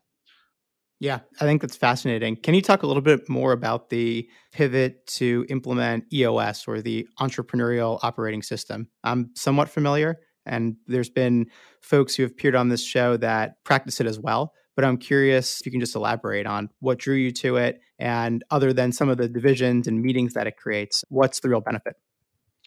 Yeah, 1.02 1.19
I 1.41 1.43
think 1.43 1.62
that's 1.62 1.76
fascinating. 1.76 2.38
Can 2.38 2.54
you 2.54 2.62
talk 2.62 2.84
a 2.84 2.88
little 2.88 3.02
bit 3.02 3.28
more 3.28 3.52
about 3.52 3.89
the 3.89 4.30
pivot 4.54 5.06
to 5.08 5.45
implement 5.50 6.06
EOS 6.13 6.65
or 6.65 6.82
the 6.82 7.10
entrepreneurial 7.19 8.00
operating 8.04 8.41
system? 8.41 8.88
I'm 9.04 9.32
somewhat 9.36 9.67
familiar, 9.67 10.22
and 10.45 10.78
there's 10.88 11.10
been 11.10 11.48
folks 11.82 12.15
who 12.15 12.24
have 12.24 12.32
appeared 12.32 12.56
on 12.56 12.69
this 12.69 12.86
show 12.86 13.17
that 13.17 13.62
practice 13.65 14.00
it 14.00 14.08
as 14.08 14.17
well. 14.17 14.54
But 14.80 14.86
I'm 14.86 14.98
curious 14.98 15.60
if 15.60 15.65
you 15.65 15.74
can 15.74 15.82
just 15.82 15.94
elaborate 15.94 16.46
on 16.46 16.70
what 16.80 17.00
drew 17.00 17.18
you 17.18 17.32
to 17.32 17.58
it, 17.58 17.82
and 18.00 18.46
other 18.50 18.72
than 18.72 18.94
some 18.94 19.10
of 19.10 19.18
the 19.18 19.28
divisions 19.28 19.88
and 19.88 20.02
meetings 20.02 20.36
that 20.36 20.48
it 20.48 20.56
creates, 20.56 21.04
what's 21.10 21.42
the 21.42 21.50
real 21.50 21.60
benefit? 21.60 21.98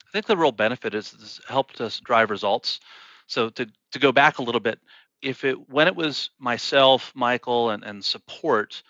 I 0.06 0.10
think 0.12 0.26
the 0.26 0.36
real 0.36 0.52
benefit 0.52 0.94
is, 0.94 1.14
is 1.14 1.40
helped 1.48 1.80
us 1.80 2.00
drive 2.00 2.28
results. 2.28 2.80
So 3.28 3.48
to 3.48 3.66
to 3.92 3.98
go 3.98 4.12
back 4.12 4.36
a 4.36 4.42
little 4.42 4.60
bit, 4.60 4.78
if 5.22 5.42
it 5.42 5.70
when 5.70 5.86
it 5.86 5.96
was 5.96 6.28
myself, 6.38 7.12
Michael, 7.14 7.70
and, 7.70 7.82
and 7.82 8.04
support, 8.04 8.82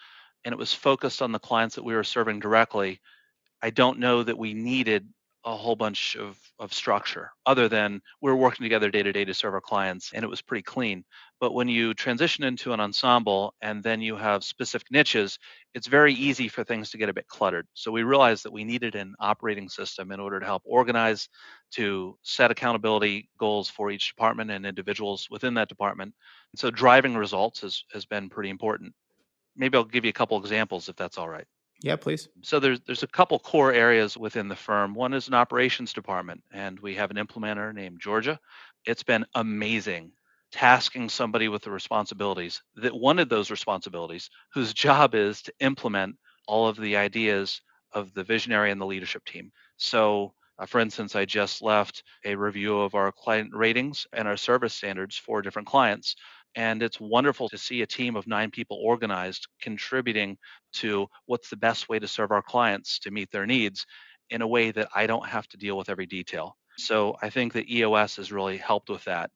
and 0.45 0.53
it 0.53 0.59
was 0.59 0.75
focused 0.75 1.23
on 1.23 1.31
the 1.31 1.39
clients 1.39 1.77
that 1.77 1.85
we 1.85 1.95
were 1.95 2.03
serving 2.03 2.41
directly, 2.41 2.99
I 3.63 3.71
don't 3.71 4.01
know 4.01 4.25
that 4.25 4.37
we 4.37 4.53
needed 4.53 5.07
a 5.45 5.57
whole 5.57 5.75
bunch 5.75 6.17
of, 6.17 6.39
of 6.59 6.73
structure 6.73 7.31
other 7.47 7.69
than 7.69 8.01
we're 8.21 8.35
working 8.35 8.65
together 8.65 8.91
day 8.91 9.03
to 9.03 9.13
day 9.13 9.25
to 9.25 9.35
serve 9.35 9.55
our 9.55 9.61
clients 9.61 10.13
and 10.15 10.25
it 10.25 10.29
was 10.29 10.41
pretty 10.41 10.63
clean. 10.63 11.05
But 11.41 11.53
when 11.55 11.69
you 11.69 11.95
transition 11.95 12.45
into 12.45 12.73
an 12.73 12.81
ensemble 12.81 13.55
and 13.61 13.83
then 13.83 14.01
you 14.01 14.17
have 14.17 14.45
specific 14.45 14.91
niches 14.91 15.39
it's 15.75 15.87
very 15.87 16.13
easy 16.13 16.49
for 16.49 16.65
things 16.65 16.91
to 16.91 16.99
get 16.99 17.09
a 17.09 17.15
bit 17.15 17.27
cluttered. 17.29 17.67
So 17.75 17.91
we 17.91 18.03
realized 18.03 18.45
that 18.45 18.53
we 18.53 18.63
needed 18.63 18.95
an 18.95 19.15
operating 19.19 19.69
system 19.69 20.13
in 20.13 20.21
order 20.21 20.39
to 20.39 20.47
help 20.47 20.63
organize 20.67 21.29
to 21.73 22.17
set 22.23 22.51
accountability 22.51 23.31
goals 23.39 23.71
for 23.71 23.91
each 23.91 24.09
department 24.09 24.51
and 24.51 24.67
individuals 24.67 25.29
within 25.31 25.55
that 25.55 25.69
department. 25.69 26.15
And 26.53 26.61
so 26.61 26.71
driving 26.71 27.17
results 27.17 27.63
has, 27.63 27.85
has 27.93 28.05
been 28.05 28.29
pretty 28.29 28.51
important. 28.51 28.95
Maybe 29.57 29.77
i'll 29.77 29.85
give 29.85 30.05
you 30.05 30.11
a 30.11 30.15
couple 30.15 30.39
examples 30.39 30.89
if 30.89 30.97
that's 30.97 31.19
all 31.19 31.29
right 31.29 31.47
yeah, 31.83 31.97
please. 31.97 32.29
So 32.43 32.59
there's 32.61 32.81
there's 32.83 33.03
a 33.03 33.09
couple 33.09 33.39
core 33.39 33.73
areas 33.73 34.17
within 34.17 34.49
the 34.49 34.57
firm. 34.57 34.95
One 34.95 35.15
is 35.15 35.29
an 35.29 35.35
operations 35.35 35.93
department, 35.93 36.43
and 36.53 36.79
we 36.81 36.95
have 36.97 37.11
an 37.11 37.17
implementer 37.17 37.73
named 37.75 38.01
Georgia. 38.01 38.39
It's 38.85 39.03
been 39.03 39.27
amazing 39.35 40.13
tasking 40.51 41.09
somebody 41.09 41.49
with 41.49 41.63
the 41.63 41.71
responsibilities 41.71 42.63
that 42.75 42.95
wanted 42.95 43.29
those 43.31 43.51
responsibilities, 43.51 44.29
whose 44.53 44.75
job 44.87 45.15
is 45.15 45.43
to 45.43 45.53
implement 45.61 46.17
all 46.47 46.69
of 46.69 46.77
the 46.77 46.97
ideas 46.97 47.61
of 47.93 48.13
the 48.15 48.25
visionary 48.25 48.71
and 48.71 48.81
the 48.81 48.87
leadership 48.87 49.25
team. 49.25 49.51
So, 49.79 50.35
uh, 50.59 50.67
for 50.67 50.81
instance, 50.81 51.17
I 51.17 51.25
just 51.25 51.63
left 51.63 52.03
a 52.25 52.35
review 52.37 52.79
of 52.81 52.95
our 52.95 53.11
client 53.13 53.51
ratings 53.55 54.07
and 54.13 54.29
our 54.29 54.37
service 54.37 54.75
standards 54.75 55.17
for 55.17 55.43
different 55.43 55.69
clients. 55.69 56.17
And 56.55 56.83
it's 56.83 57.01
wonderful 57.01 57.49
to 57.49 57.59
see 57.59 57.83
a 57.83 57.87
team 57.87 58.15
of 58.15 58.27
nine 58.27 58.51
people 58.51 58.79
organized, 58.83 59.49
contributing 59.61 60.37
to 60.75 61.07
what's 61.27 61.49
the 61.49 61.57
best 61.57 61.89
way 61.89 61.99
to 61.99 62.09
serve 62.09 62.31
our 62.31 62.43
clients 62.43 62.99
to 63.01 63.11
meet 63.11 63.31
their 63.31 63.47
needs 63.47 63.87
in 64.31 64.43
a 64.43 64.47
way 64.47 64.71
that 64.71 64.89
I 64.95 65.07
don't 65.07 65.27
have 65.27 65.49
to 65.49 65.57
deal 65.57 65.77
with 65.77 65.89
every 65.89 66.07
detail. 66.07 66.57
So 66.79 67.17
I 67.23 67.31
think 67.31 67.53
that 67.55 67.71
EOS 67.71 68.17
has 68.17 68.33
really 68.33 68.57
helped 68.57 68.91
with 68.91 69.05
that. 69.05 69.31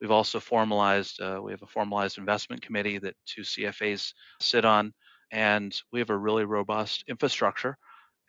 We've 0.00 0.10
also 0.10 0.40
formalized, 0.40 1.20
uh, 1.20 1.40
we 1.42 1.52
have 1.52 1.62
a 1.62 1.66
formalized 1.66 2.18
investment 2.18 2.62
committee 2.62 2.98
that 2.98 3.16
two 3.26 3.42
CFAs 3.42 4.12
sit 4.40 4.64
on, 4.64 4.92
and 5.30 5.78
we 5.92 6.00
have 6.00 6.10
a 6.10 6.16
really 6.16 6.44
robust 6.44 7.04
infrastructure, 7.06 7.76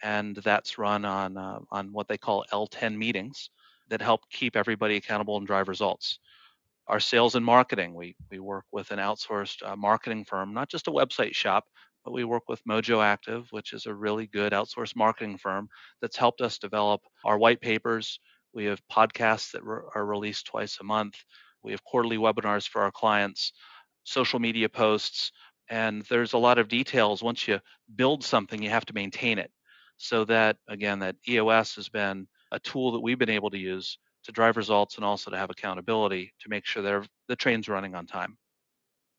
and 0.04 0.36
that's 0.36 0.78
run 0.78 1.06
on, 1.06 1.38
uh, 1.38 1.60
on 1.72 1.94
what 1.94 2.08
they 2.08 2.18
call 2.18 2.46
L10 2.52 2.98
meetings 2.98 3.50
that 3.90 4.02
help 4.02 4.22
keep 4.30 4.56
everybody 4.56 4.98
accountable 4.98 5.38
and 5.38 5.48
drive 5.48 5.70
results 5.70 6.20
our 6.92 7.00
sales 7.00 7.36
and 7.36 7.46
marketing. 7.46 7.96
We 7.96 8.16
we 8.30 8.40
work 8.40 8.66
with 8.72 8.92
an 8.92 9.00
outsourced 9.00 9.68
uh, 9.68 9.78
marketing 9.78 10.26
firm, 10.26 10.54
not 10.54 10.70
just 10.70 10.90
a 10.90 10.92
website 10.92 11.34
shop, 11.34 11.66
but 12.06 12.14
we 12.14 12.26
work 12.26 12.44
with 12.50 12.64
Mojo 12.66 13.04
Active, 13.04 13.48
which 13.52 13.74
is 13.74 13.88
a 13.88 13.96
really 13.96 14.28
good 14.28 14.54
outsourced 14.54 14.96
marketing 14.98 15.38
firm 15.40 15.70
that's 16.02 16.18
helped 16.18 16.42
us 16.42 16.60
develop 16.60 17.02
our 17.26 17.40
white 17.40 17.62
papers. 17.62 18.20
We 18.54 18.66
have 18.66 18.82
podcasts 18.92 19.54
that 19.54 19.64
re- 19.64 19.84
are 19.96 20.06
released 20.06 20.48
twice 20.48 20.80
a 20.82 20.84
month. 20.84 21.16
We 21.64 21.72
have 21.72 21.84
quarterly 21.86 22.18
webinars 22.18 22.68
for 22.68 22.82
our 22.82 22.92
clients, 22.92 23.54
social 24.04 24.40
media 24.40 24.68
posts, 24.68 25.32
and 25.70 26.04
there's 26.10 26.34
a 26.34 26.38
lot 26.38 26.60
of 26.60 26.68
details. 26.68 27.24
Once 27.24 27.48
you 27.48 27.60
build 27.96 28.24
something, 28.24 28.62
you 28.62 28.70
have 28.70 28.86
to 28.88 28.94
maintain 28.94 29.40
it. 29.40 29.52
So 29.98 30.26
that 30.26 30.58
again, 30.68 31.00
that 31.00 31.16
EOS 31.30 31.76
has 31.76 31.88
been 31.88 32.28
a 32.52 32.60
tool 32.60 32.92
that 32.92 33.00
we've 33.00 33.20
been 33.20 33.30
able 33.30 33.52
to 33.52 33.58
use 33.58 33.98
to 34.24 34.32
drive 34.32 34.58
results 34.58 34.96
and 34.96 35.06
also 35.06 35.32
to 35.32 35.38
have 35.38 35.50
accountability 35.50 36.34
to 36.40 36.50
make 36.50 36.66
sure 36.66 36.84
that 36.84 37.08
the 37.28 37.36
train's 37.36 37.68
running 37.68 37.96
on 37.96 38.06
time. 38.06 38.38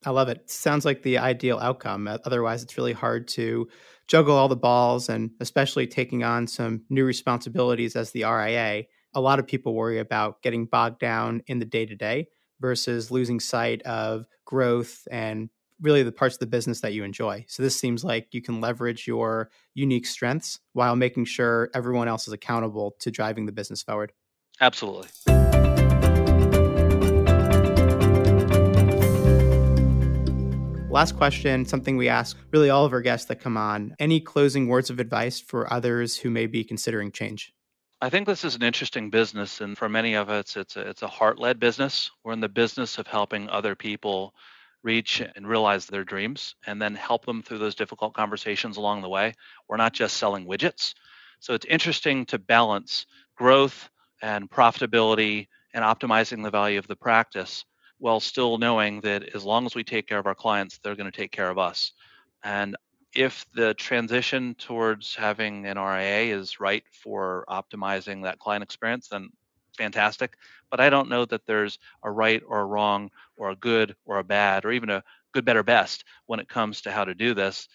I 0.05 0.11
love 0.11 0.29
it. 0.29 0.51
Sounds 0.51 0.85
like 0.85 1.03
the 1.03 1.19
ideal 1.19 1.59
outcome. 1.59 2.09
Otherwise, 2.09 2.63
it's 2.63 2.77
really 2.77 2.93
hard 2.93 3.29
to 3.29 3.69
juggle 4.09 4.37
all 4.37 4.49
the 4.49 4.57
balls 4.57 5.09
and 5.09 5.31
especially 5.41 5.87
taking 5.87 6.25
on 6.25 6.47
some 6.47 6.83
new 6.91 7.05
responsibilities 7.05 7.95
as 7.95 8.11
the 8.11 8.25
RIA. 8.25 8.85
A 9.15 9.21
lot 9.21 9.39
of 9.39 9.47
people 9.47 9.75
worry 9.75 9.99
about 9.99 10.43
getting 10.43 10.67
bogged 10.67 10.99
down 10.99 11.43
in 11.47 11.61
the 11.61 11.65
day 11.65 11.87
to 11.87 11.95
day 11.95 12.29
versus 12.61 13.11
losing 13.11 13.39
sight 13.39 13.83
of 13.83 14.27
growth 14.45 15.07
and 15.11 15.51
really 15.81 16.03
the 16.03 16.13
parts 16.13 16.37
of 16.37 16.41
the 16.41 16.47
business 16.47 16.81
that 16.81 16.95
you 16.95 17.05
enjoy. 17.05 17.45
So 17.49 17.63
this 17.63 17.79
seems 17.79 18.05
like 18.05 18.29
you 18.33 18.43
can 18.43 18.61
leverage 18.61 19.07
your 19.07 19.51
unique 19.75 20.07
strengths 20.07 20.61
while 20.73 20.97
making 20.97 21.25
sure 21.27 21.71
everyone 21.75 22.09
else 22.09 22.27
is 22.27 22.33
accountable 22.33 22.95
to 23.01 23.11
driving 23.11 23.47
the 23.47 23.53
business 23.53 23.83
forward. 23.83 24.13
Absolutely. 24.63 25.09
Last 30.89 31.17
question, 31.17 31.65
something 31.65 31.97
we 31.97 32.09
ask 32.09 32.37
really 32.53 32.71
all 32.71 32.85
of 32.85 32.93
our 32.93 33.01
guests 33.01 33.27
that 33.27 33.41
come 33.41 33.57
on. 33.57 33.97
Any 33.99 34.21
closing 34.21 34.69
words 34.69 34.89
of 34.89 35.01
advice 35.01 35.41
for 35.41 35.73
others 35.73 36.17
who 36.17 36.31
may 36.31 36.47
be 36.47 36.63
considering 36.63 37.11
change? 37.11 37.53
I 38.01 38.09
think 38.09 38.27
this 38.27 38.45
is 38.45 38.55
an 38.55 38.63
interesting 38.63 39.11
business, 39.11 39.61
and 39.61 39.77
for 39.77 39.89
many 39.89 40.15
of 40.15 40.29
us, 40.29 40.57
it's 40.57 40.77
a, 40.77 40.89
it's 40.89 41.03
a 41.03 41.09
heart-led 41.09 41.59
business. 41.59 42.11
We're 42.23 42.33
in 42.33 42.41
the 42.41 42.49
business 42.49 42.99
of 42.99 43.09
helping 43.09 43.49
other 43.49 43.75
people 43.75 44.33
reach 44.85 45.21
and 45.35 45.49
realize 45.49 45.87
their 45.87 46.05
dreams, 46.05 46.55
and 46.67 46.81
then 46.81 46.95
help 46.95 47.27
them 47.27 47.43
through 47.43 47.59
those 47.59 47.75
difficult 47.75 48.15
conversations 48.15 48.77
along 48.77 49.03
the 49.03 49.09
way. 49.09 49.35
We're 49.69 49.77
not 49.77 49.93
just 49.93 50.19
selling 50.19 50.47
widgets, 50.47 50.95
so 51.41 51.55
it's 51.55 51.67
interesting 51.67 52.27
to 52.27 52.39
balance 52.39 53.07
growth 53.35 53.89
and 54.23 54.51
profitability 54.51 55.49
and 55.75 55.85
optimizing 55.85 56.43
the 56.43 56.51
value 56.51 56.79
of 56.79 56.87
the 56.87 56.97
practice 56.97 57.65
while 57.99 58.21
still 58.21 58.59
knowing 58.59 59.01
that 59.03 59.35
as 59.35 59.45
long 59.45 59.67
as 59.67 59.75
we 59.75 59.85
take 59.85 60.09
care 60.09 60.19
of 60.19 60.27
our 60.27 60.35
clients, 60.35 60.79
they're 60.79 60.97
going 60.97 61.11
to 61.11 61.17
take 61.17 61.33
care 61.33 61.51
of 61.51 61.59
us. 61.59 61.93
And 62.43 62.77
if 63.15 63.45
the 63.55 63.75
transition 63.75 64.55
towards 64.55 65.15
having 65.15 65.67
an 65.67 65.79
RIA 65.79 66.37
is 66.37 66.59
right 66.59 66.83
for 66.91 67.45
optimizing 67.49 68.23
that 68.23 68.39
client 68.39 68.63
experience, 68.63 69.09
then 69.09 69.29
fantastic. 69.77 70.35
But 70.71 70.81
I 70.81 70.91
don't 70.91 71.09
know 71.09 71.25
that 71.27 71.47
there's 71.47 71.79
a 72.03 72.11
right 72.11 72.43
or 72.47 72.61
a 72.61 72.65
wrong 72.65 73.11
or 73.37 73.51
a 73.51 73.57
good 73.57 73.95
or 74.05 74.19
a 74.19 74.25
bad 74.25 74.65
or 74.65 74.73
even 74.73 74.91
a 74.91 75.05
good, 75.33 75.45
better, 75.45 75.63
best 75.63 76.05
when 76.27 76.41
it 76.41 76.49
comes 76.49 76.81
to 76.83 76.93
how 76.93 77.05
to 77.05 77.15
do 77.15 77.35
this. 77.35 77.69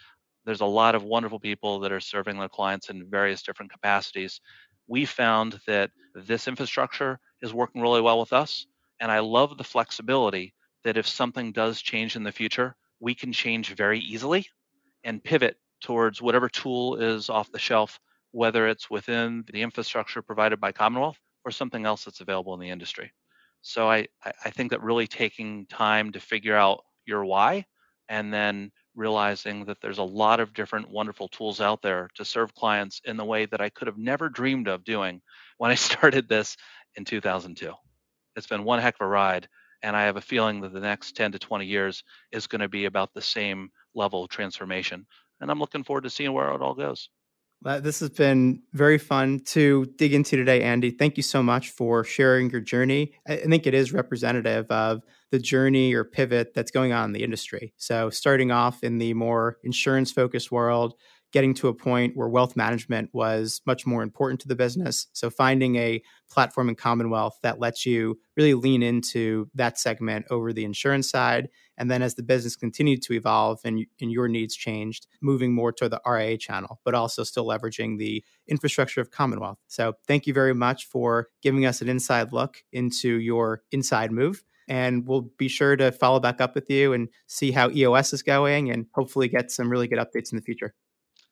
There's 0.45 0.61
a 0.61 0.65
lot 0.65 0.95
of 0.95 1.03
wonderful 1.03 1.39
people 1.39 1.79
that 1.79 1.91
are 1.91 1.99
serving 1.99 2.39
their 2.39 2.49
clients 2.49 2.89
in 2.89 3.09
various 3.09 3.43
different 3.43 3.71
capacities. 3.71 4.41
We 4.87 5.05
found 5.05 5.59
that 5.67 5.91
this 6.15 6.47
infrastructure 6.47 7.19
is 7.41 7.53
working 7.53 7.81
really 7.81 8.01
well 8.01 8.19
with 8.19 8.33
us. 8.33 8.65
And 8.99 9.11
I 9.11 9.19
love 9.19 9.57
the 9.57 9.63
flexibility 9.63 10.53
that 10.83 10.97
if 10.97 11.07
something 11.07 11.51
does 11.51 11.81
change 11.81 12.15
in 12.15 12.23
the 12.23 12.31
future, 12.31 12.75
we 12.99 13.13
can 13.13 13.31
change 13.31 13.75
very 13.75 13.99
easily 13.99 14.47
and 15.03 15.23
pivot 15.23 15.57
towards 15.81 16.21
whatever 16.21 16.49
tool 16.49 16.95
is 16.95 17.29
off 17.29 17.51
the 17.51 17.59
shelf, 17.59 17.99
whether 18.31 18.67
it's 18.67 18.89
within 18.89 19.43
the 19.51 19.61
infrastructure 19.61 20.21
provided 20.21 20.59
by 20.59 20.71
Commonwealth 20.71 21.19
or 21.45 21.51
something 21.51 21.85
else 21.85 22.05
that's 22.05 22.21
available 22.21 22.53
in 22.53 22.59
the 22.59 22.69
industry. 22.69 23.11
So 23.61 23.89
I, 23.89 24.07
I 24.23 24.49
think 24.49 24.71
that 24.71 24.81
really 24.81 25.07
taking 25.07 25.65
time 25.67 26.11
to 26.13 26.19
figure 26.19 26.55
out 26.55 26.83
your 27.05 27.25
why 27.25 27.65
and 28.09 28.33
then 28.33 28.71
realizing 28.97 29.65
that 29.65 29.79
there's 29.81 29.99
a 29.99 30.03
lot 30.03 30.39
of 30.41 30.53
different 30.53 30.89
wonderful 30.89 31.29
tools 31.29 31.61
out 31.61 31.81
there 31.81 32.09
to 32.15 32.25
serve 32.25 32.53
clients 32.55 33.01
in 33.05 33.15
the 33.15 33.25
way 33.25 33.45
that 33.45 33.61
I 33.61 33.69
could 33.69 33.87
have 33.87 33.97
never 33.97 34.27
dreamed 34.27 34.67
of 34.67 34.83
doing 34.83 35.21
when 35.57 35.71
I 35.71 35.75
started 35.89 36.27
this 36.27 36.57
in 36.95 37.05
2002. 37.05 37.73
It's 38.35 38.47
been 38.47 38.63
one 38.63 38.79
heck 38.79 38.95
of 38.95 39.05
a 39.05 39.07
ride. 39.07 39.47
And 39.83 39.95
I 39.95 40.05
have 40.05 40.17
a 40.17 40.21
feeling 40.21 40.61
that 40.61 40.73
the 40.73 40.79
next 40.79 41.15
10 41.15 41.33
to 41.33 41.39
20 41.39 41.65
years 41.65 42.03
is 42.31 42.47
going 42.47 42.61
to 42.61 42.67
be 42.67 42.85
about 42.85 43.13
the 43.13 43.21
same 43.21 43.69
level 43.93 44.23
of 44.23 44.29
transformation. 44.29 45.05
And 45.39 45.51
I'm 45.51 45.59
looking 45.59 45.83
forward 45.83 46.03
to 46.05 46.09
seeing 46.09 46.33
where 46.33 46.51
it 46.51 46.61
all 46.61 46.73
goes. 46.73 47.09
Uh, 47.65 47.79
this 47.79 47.99
has 47.99 48.09
been 48.11 48.61
very 48.73 48.97
fun 48.97 49.39
to 49.39 49.85
dig 49.97 50.13
into 50.13 50.37
today, 50.37 50.61
Andy. 50.61 50.91
Thank 50.91 51.17
you 51.17 51.23
so 51.23 51.41
much 51.41 51.71
for 51.71 52.03
sharing 52.03 52.49
your 52.49 52.61
journey. 52.61 53.13
I 53.27 53.37
think 53.37 53.65
it 53.65 53.73
is 53.73 53.91
representative 53.91 54.67
of 54.69 55.01
the 55.31 55.39
journey 55.39 55.93
or 55.93 56.03
pivot 56.03 56.53
that's 56.53 56.71
going 56.71 56.93
on 56.93 57.05
in 57.05 57.11
the 57.13 57.23
industry. 57.23 57.73
So, 57.77 58.09
starting 58.09 58.51
off 58.51 58.83
in 58.83 58.99
the 58.99 59.13
more 59.13 59.57
insurance 59.63 60.11
focused 60.11 60.51
world, 60.51 60.93
getting 61.37 61.53
to 61.53 61.67
a 61.67 61.73
point 61.73 62.17
where 62.17 62.27
wealth 62.27 62.55
management 62.55 63.11
was 63.13 63.61
much 63.67 63.85
more 63.85 64.01
important 64.01 64.41
to 64.41 64.47
the 64.47 64.55
business. 64.55 65.05
So 65.13 65.29
finding 65.29 65.75
a 65.75 66.01
platform 66.31 66.67
in 66.67 66.73
Commonwealth 66.73 67.37
that 67.43 67.59
lets 67.59 67.85
you 67.85 68.17
really 68.35 68.55
lean 68.55 68.81
into 68.81 69.47
that 69.53 69.77
segment 69.77 70.25
over 70.31 70.51
the 70.51 70.65
insurance 70.65 71.07
side. 71.07 71.49
And 71.77 71.91
then 71.91 72.01
as 72.01 72.15
the 72.15 72.23
business 72.23 72.55
continued 72.55 73.03
to 73.03 73.13
evolve 73.13 73.59
and, 73.63 73.85
and 74.01 74.11
your 74.11 74.27
needs 74.27 74.55
changed, 74.55 75.05
moving 75.21 75.53
more 75.53 75.71
to 75.73 75.87
the 75.87 76.01
RIA 76.07 76.39
channel, 76.39 76.79
but 76.83 76.95
also 76.95 77.23
still 77.23 77.45
leveraging 77.45 77.99
the 77.99 78.23
infrastructure 78.47 78.99
of 78.99 79.11
Commonwealth. 79.11 79.59
So 79.67 79.93
thank 80.07 80.25
you 80.25 80.33
very 80.33 80.55
much 80.55 80.87
for 80.87 81.27
giving 81.43 81.67
us 81.67 81.83
an 81.83 81.87
inside 81.87 82.33
look 82.33 82.63
into 82.71 83.19
your 83.19 83.61
inside 83.71 84.11
move 84.11 84.41
and 84.67 85.07
we'll 85.07 85.29
be 85.37 85.47
sure 85.47 85.75
to 85.75 85.91
follow 85.91 86.19
back 86.19 86.41
up 86.41 86.55
with 86.55 86.67
you 86.67 86.93
and 86.93 87.09
see 87.27 87.51
how 87.51 87.69
EOS 87.69 88.11
is 88.11 88.23
going 88.23 88.71
and 88.71 88.87
hopefully 88.95 89.27
get 89.27 89.51
some 89.51 89.69
really 89.69 89.87
good 89.87 89.99
updates 89.99 90.31
in 90.31 90.35
the 90.35 90.41
future. 90.41 90.73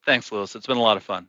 Thanks, 0.06 0.32
Louis. 0.32 0.56
It's 0.56 0.68
been 0.68 0.78
a 0.78 0.82
lot 0.82 0.98
of 0.98 1.04
fun. 1.04 1.28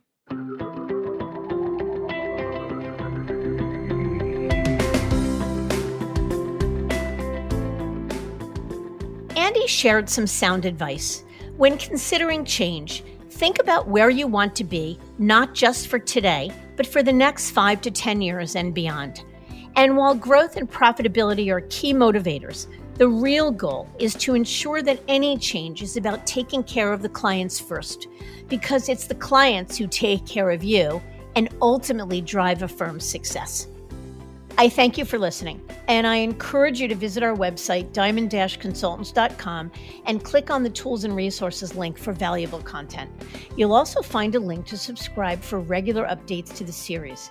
Andy 9.35 9.65
shared 9.67 10.09
some 10.09 10.27
sound 10.27 10.65
advice. 10.65 11.23
When 11.57 11.79
considering 11.79 12.45
change, 12.45 13.03
think 13.31 13.59
about 13.59 13.87
where 13.87 14.11
you 14.11 14.27
want 14.27 14.55
to 14.57 14.63
be, 14.63 14.99
not 15.17 15.55
just 15.55 15.87
for 15.87 15.97
today, 15.97 16.51
but 16.75 16.85
for 16.85 17.01
the 17.01 17.13
next 17.13 17.51
five 17.51 17.81
to 17.81 17.89
10 17.89 18.21
years 18.21 18.55
and 18.55 18.75
beyond. 18.75 19.23
And 19.75 19.97
while 19.97 20.13
growth 20.13 20.55
and 20.55 20.69
profitability 20.69 21.51
are 21.51 21.61
key 21.69 21.93
motivators, 21.93 22.67
the 22.97 23.07
real 23.07 23.51
goal 23.51 23.87
is 23.99 24.15
to 24.15 24.33
ensure 24.33 24.81
that 24.81 24.99
any 25.07 25.37
change 25.37 25.83
is 25.83 25.97
about 25.97 26.25
taking 26.25 26.63
care 26.63 26.91
of 26.91 27.03
the 27.03 27.09
clients 27.09 27.59
first, 27.59 28.07
because 28.47 28.89
it's 28.89 29.05
the 29.05 29.15
clients 29.15 29.77
who 29.77 29.85
take 29.85 30.25
care 30.25 30.49
of 30.49 30.63
you 30.63 30.99
and 31.35 31.49
ultimately 31.61 32.21
drive 32.21 32.63
a 32.63 32.67
firm's 32.67 33.05
success. 33.05 33.67
I 34.57 34.67
thank 34.67 34.97
you 34.97 35.05
for 35.05 35.19
listening, 35.19 35.61
and 35.87 36.07
I 36.07 36.15
encourage 36.15 36.81
you 36.81 36.87
to 36.87 36.95
visit 36.95 37.21
our 37.21 37.35
website, 37.35 37.93
diamond 37.93 38.31
consultants.com, 38.31 39.71
and 40.07 40.23
click 40.23 40.49
on 40.49 40.63
the 40.63 40.69
tools 40.71 41.03
and 41.03 41.15
resources 41.15 41.75
link 41.75 41.99
for 41.99 42.11
valuable 42.11 42.63
content. 42.63 43.11
You'll 43.55 43.75
also 43.75 44.01
find 44.01 44.33
a 44.33 44.39
link 44.39 44.65
to 44.65 44.77
subscribe 44.77 45.43
for 45.43 45.59
regular 45.59 46.07
updates 46.07 46.55
to 46.55 46.63
the 46.63 46.71
series. 46.71 47.29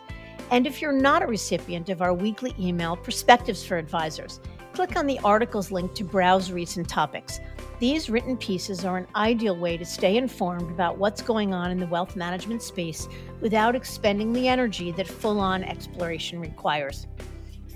And 0.52 0.64
if 0.68 0.80
you're 0.80 0.92
not 0.92 1.24
a 1.24 1.26
recipient 1.26 1.88
of 1.88 2.02
our 2.02 2.14
weekly 2.14 2.54
email, 2.60 2.94
Perspectives 2.94 3.64
for 3.64 3.76
Advisors, 3.76 4.38
click 4.76 4.94
on 4.94 5.06
the 5.06 5.18
articles 5.24 5.72
link 5.72 5.94
to 5.94 6.04
browse 6.04 6.52
recent 6.52 6.86
topics. 6.86 7.40
These 7.78 8.10
written 8.10 8.36
pieces 8.36 8.84
are 8.84 8.98
an 8.98 9.06
ideal 9.16 9.56
way 9.56 9.78
to 9.78 9.86
stay 9.86 10.18
informed 10.18 10.70
about 10.70 10.98
what's 10.98 11.22
going 11.22 11.54
on 11.54 11.70
in 11.70 11.80
the 11.80 11.86
wealth 11.86 12.14
management 12.14 12.62
space 12.62 13.08
without 13.40 13.74
expending 13.74 14.34
the 14.34 14.48
energy 14.48 14.92
that 14.92 15.08
full 15.08 15.40
on 15.40 15.64
exploration 15.64 16.40
requires. 16.40 17.06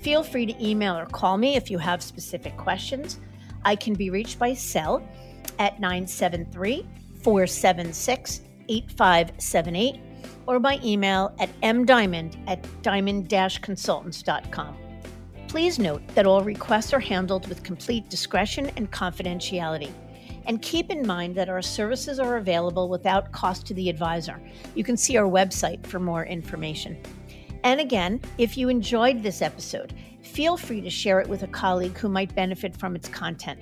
Feel 0.03 0.21
free 0.21 0.45
to 0.45 0.63
email 0.63 0.95
or 0.95 1.07
call 1.07 1.39
me 1.39 1.55
if 1.55 1.71
you 1.71 1.79
have 1.79 2.03
specific 2.03 2.55
questions. 2.55 3.19
I 3.65 3.75
can 3.75 3.95
be 3.95 4.11
reached 4.11 4.37
by 4.37 4.53
cell 4.53 5.01
at 5.57 5.79
973 5.79 6.87
476 7.23 8.41
8578 8.69 9.99
or 10.45 10.59
by 10.59 10.79
email 10.83 11.33
at 11.39 11.49
mdiamond 11.61 12.37
at 12.47 12.63
diamond 12.83 13.27
consultants.com. 13.27 14.90
Please 15.51 15.79
note 15.79 16.01
that 16.15 16.25
all 16.25 16.45
requests 16.45 16.93
are 16.93 16.99
handled 17.01 17.49
with 17.49 17.61
complete 17.61 18.07
discretion 18.07 18.71
and 18.77 18.89
confidentiality. 18.89 19.91
And 20.45 20.61
keep 20.61 20.89
in 20.89 21.05
mind 21.05 21.35
that 21.35 21.49
our 21.49 21.61
services 21.61 22.21
are 22.21 22.37
available 22.37 22.87
without 22.87 23.33
cost 23.33 23.65
to 23.65 23.73
the 23.73 23.89
advisor. 23.89 24.41
You 24.75 24.85
can 24.85 24.95
see 24.95 25.17
our 25.17 25.29
website 25.29 25.85
for 25.85 25.99
more 25.99 26.25
information. 26.25 26.97
And 27.65 27.81
again, 27.81 28.21
if 28.37 28.55
you 28.57 28.69
enjoyed 28.69 29.21
this 29.21 29.41
episode, 29.41 29.93
feel 30.21 30.55
free 30.55 30.79
to 30.79 30.89
share 30.89 31.19
it 31.19 31.27
with 31.27 31.43
a 31.43 31.47
colleague 31.47 31.97
who 31.97 32.07
might 32.07 32.33
benefit 32.33 32.77
from 32.77 32.95
its 32.95 33.09
content. 33.09 33.59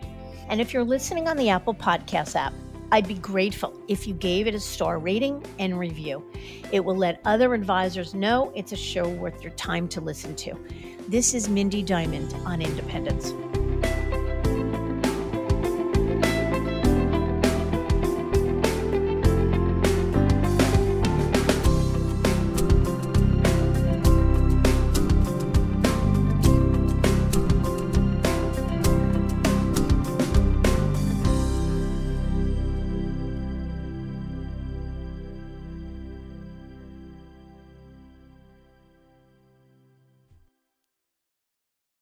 And 0.47 0.61
if 0.61 0.71
you're 0.71 0.83
listening 0.83 1.27
on 1.27 1.37
the 1.37 1.49
Apple 1.49 1.73
Podcast 1.73 2.35
app, 2.35 2.53
I'd 2.91 3.07
be 3.07 3.15
grateful 3.15 3.79
if 3.87 4.07
you 4.07 4.15
gave 4.15 4.47
it 4.47 4.55
a 4.55 4.59
star 4.59 4.97
rating 4.97 5.43
and 5.59 5.77
review. 5.77 6.23
It 6.71 6.79
will 6.79 6.95
let 6.95 7.21
other 7.23 7.53
advisors 7.53 8.13
know 8.15 8.51
it's 8.55 8.71
a 8.71 8.77
show 8.77 9.07
worth 9.07 9.43
your 9.43 9.53
time 9.53 9.87
to 9.89 10.01
listen 10.01 10.35
to. 10.37 10.55
This 11.07 11.33
is 11.33 11.49
Mindy 11.49 11.83
Diamond 11.83 12.33
on 12.45 12.61
Independence. 12.61 13.33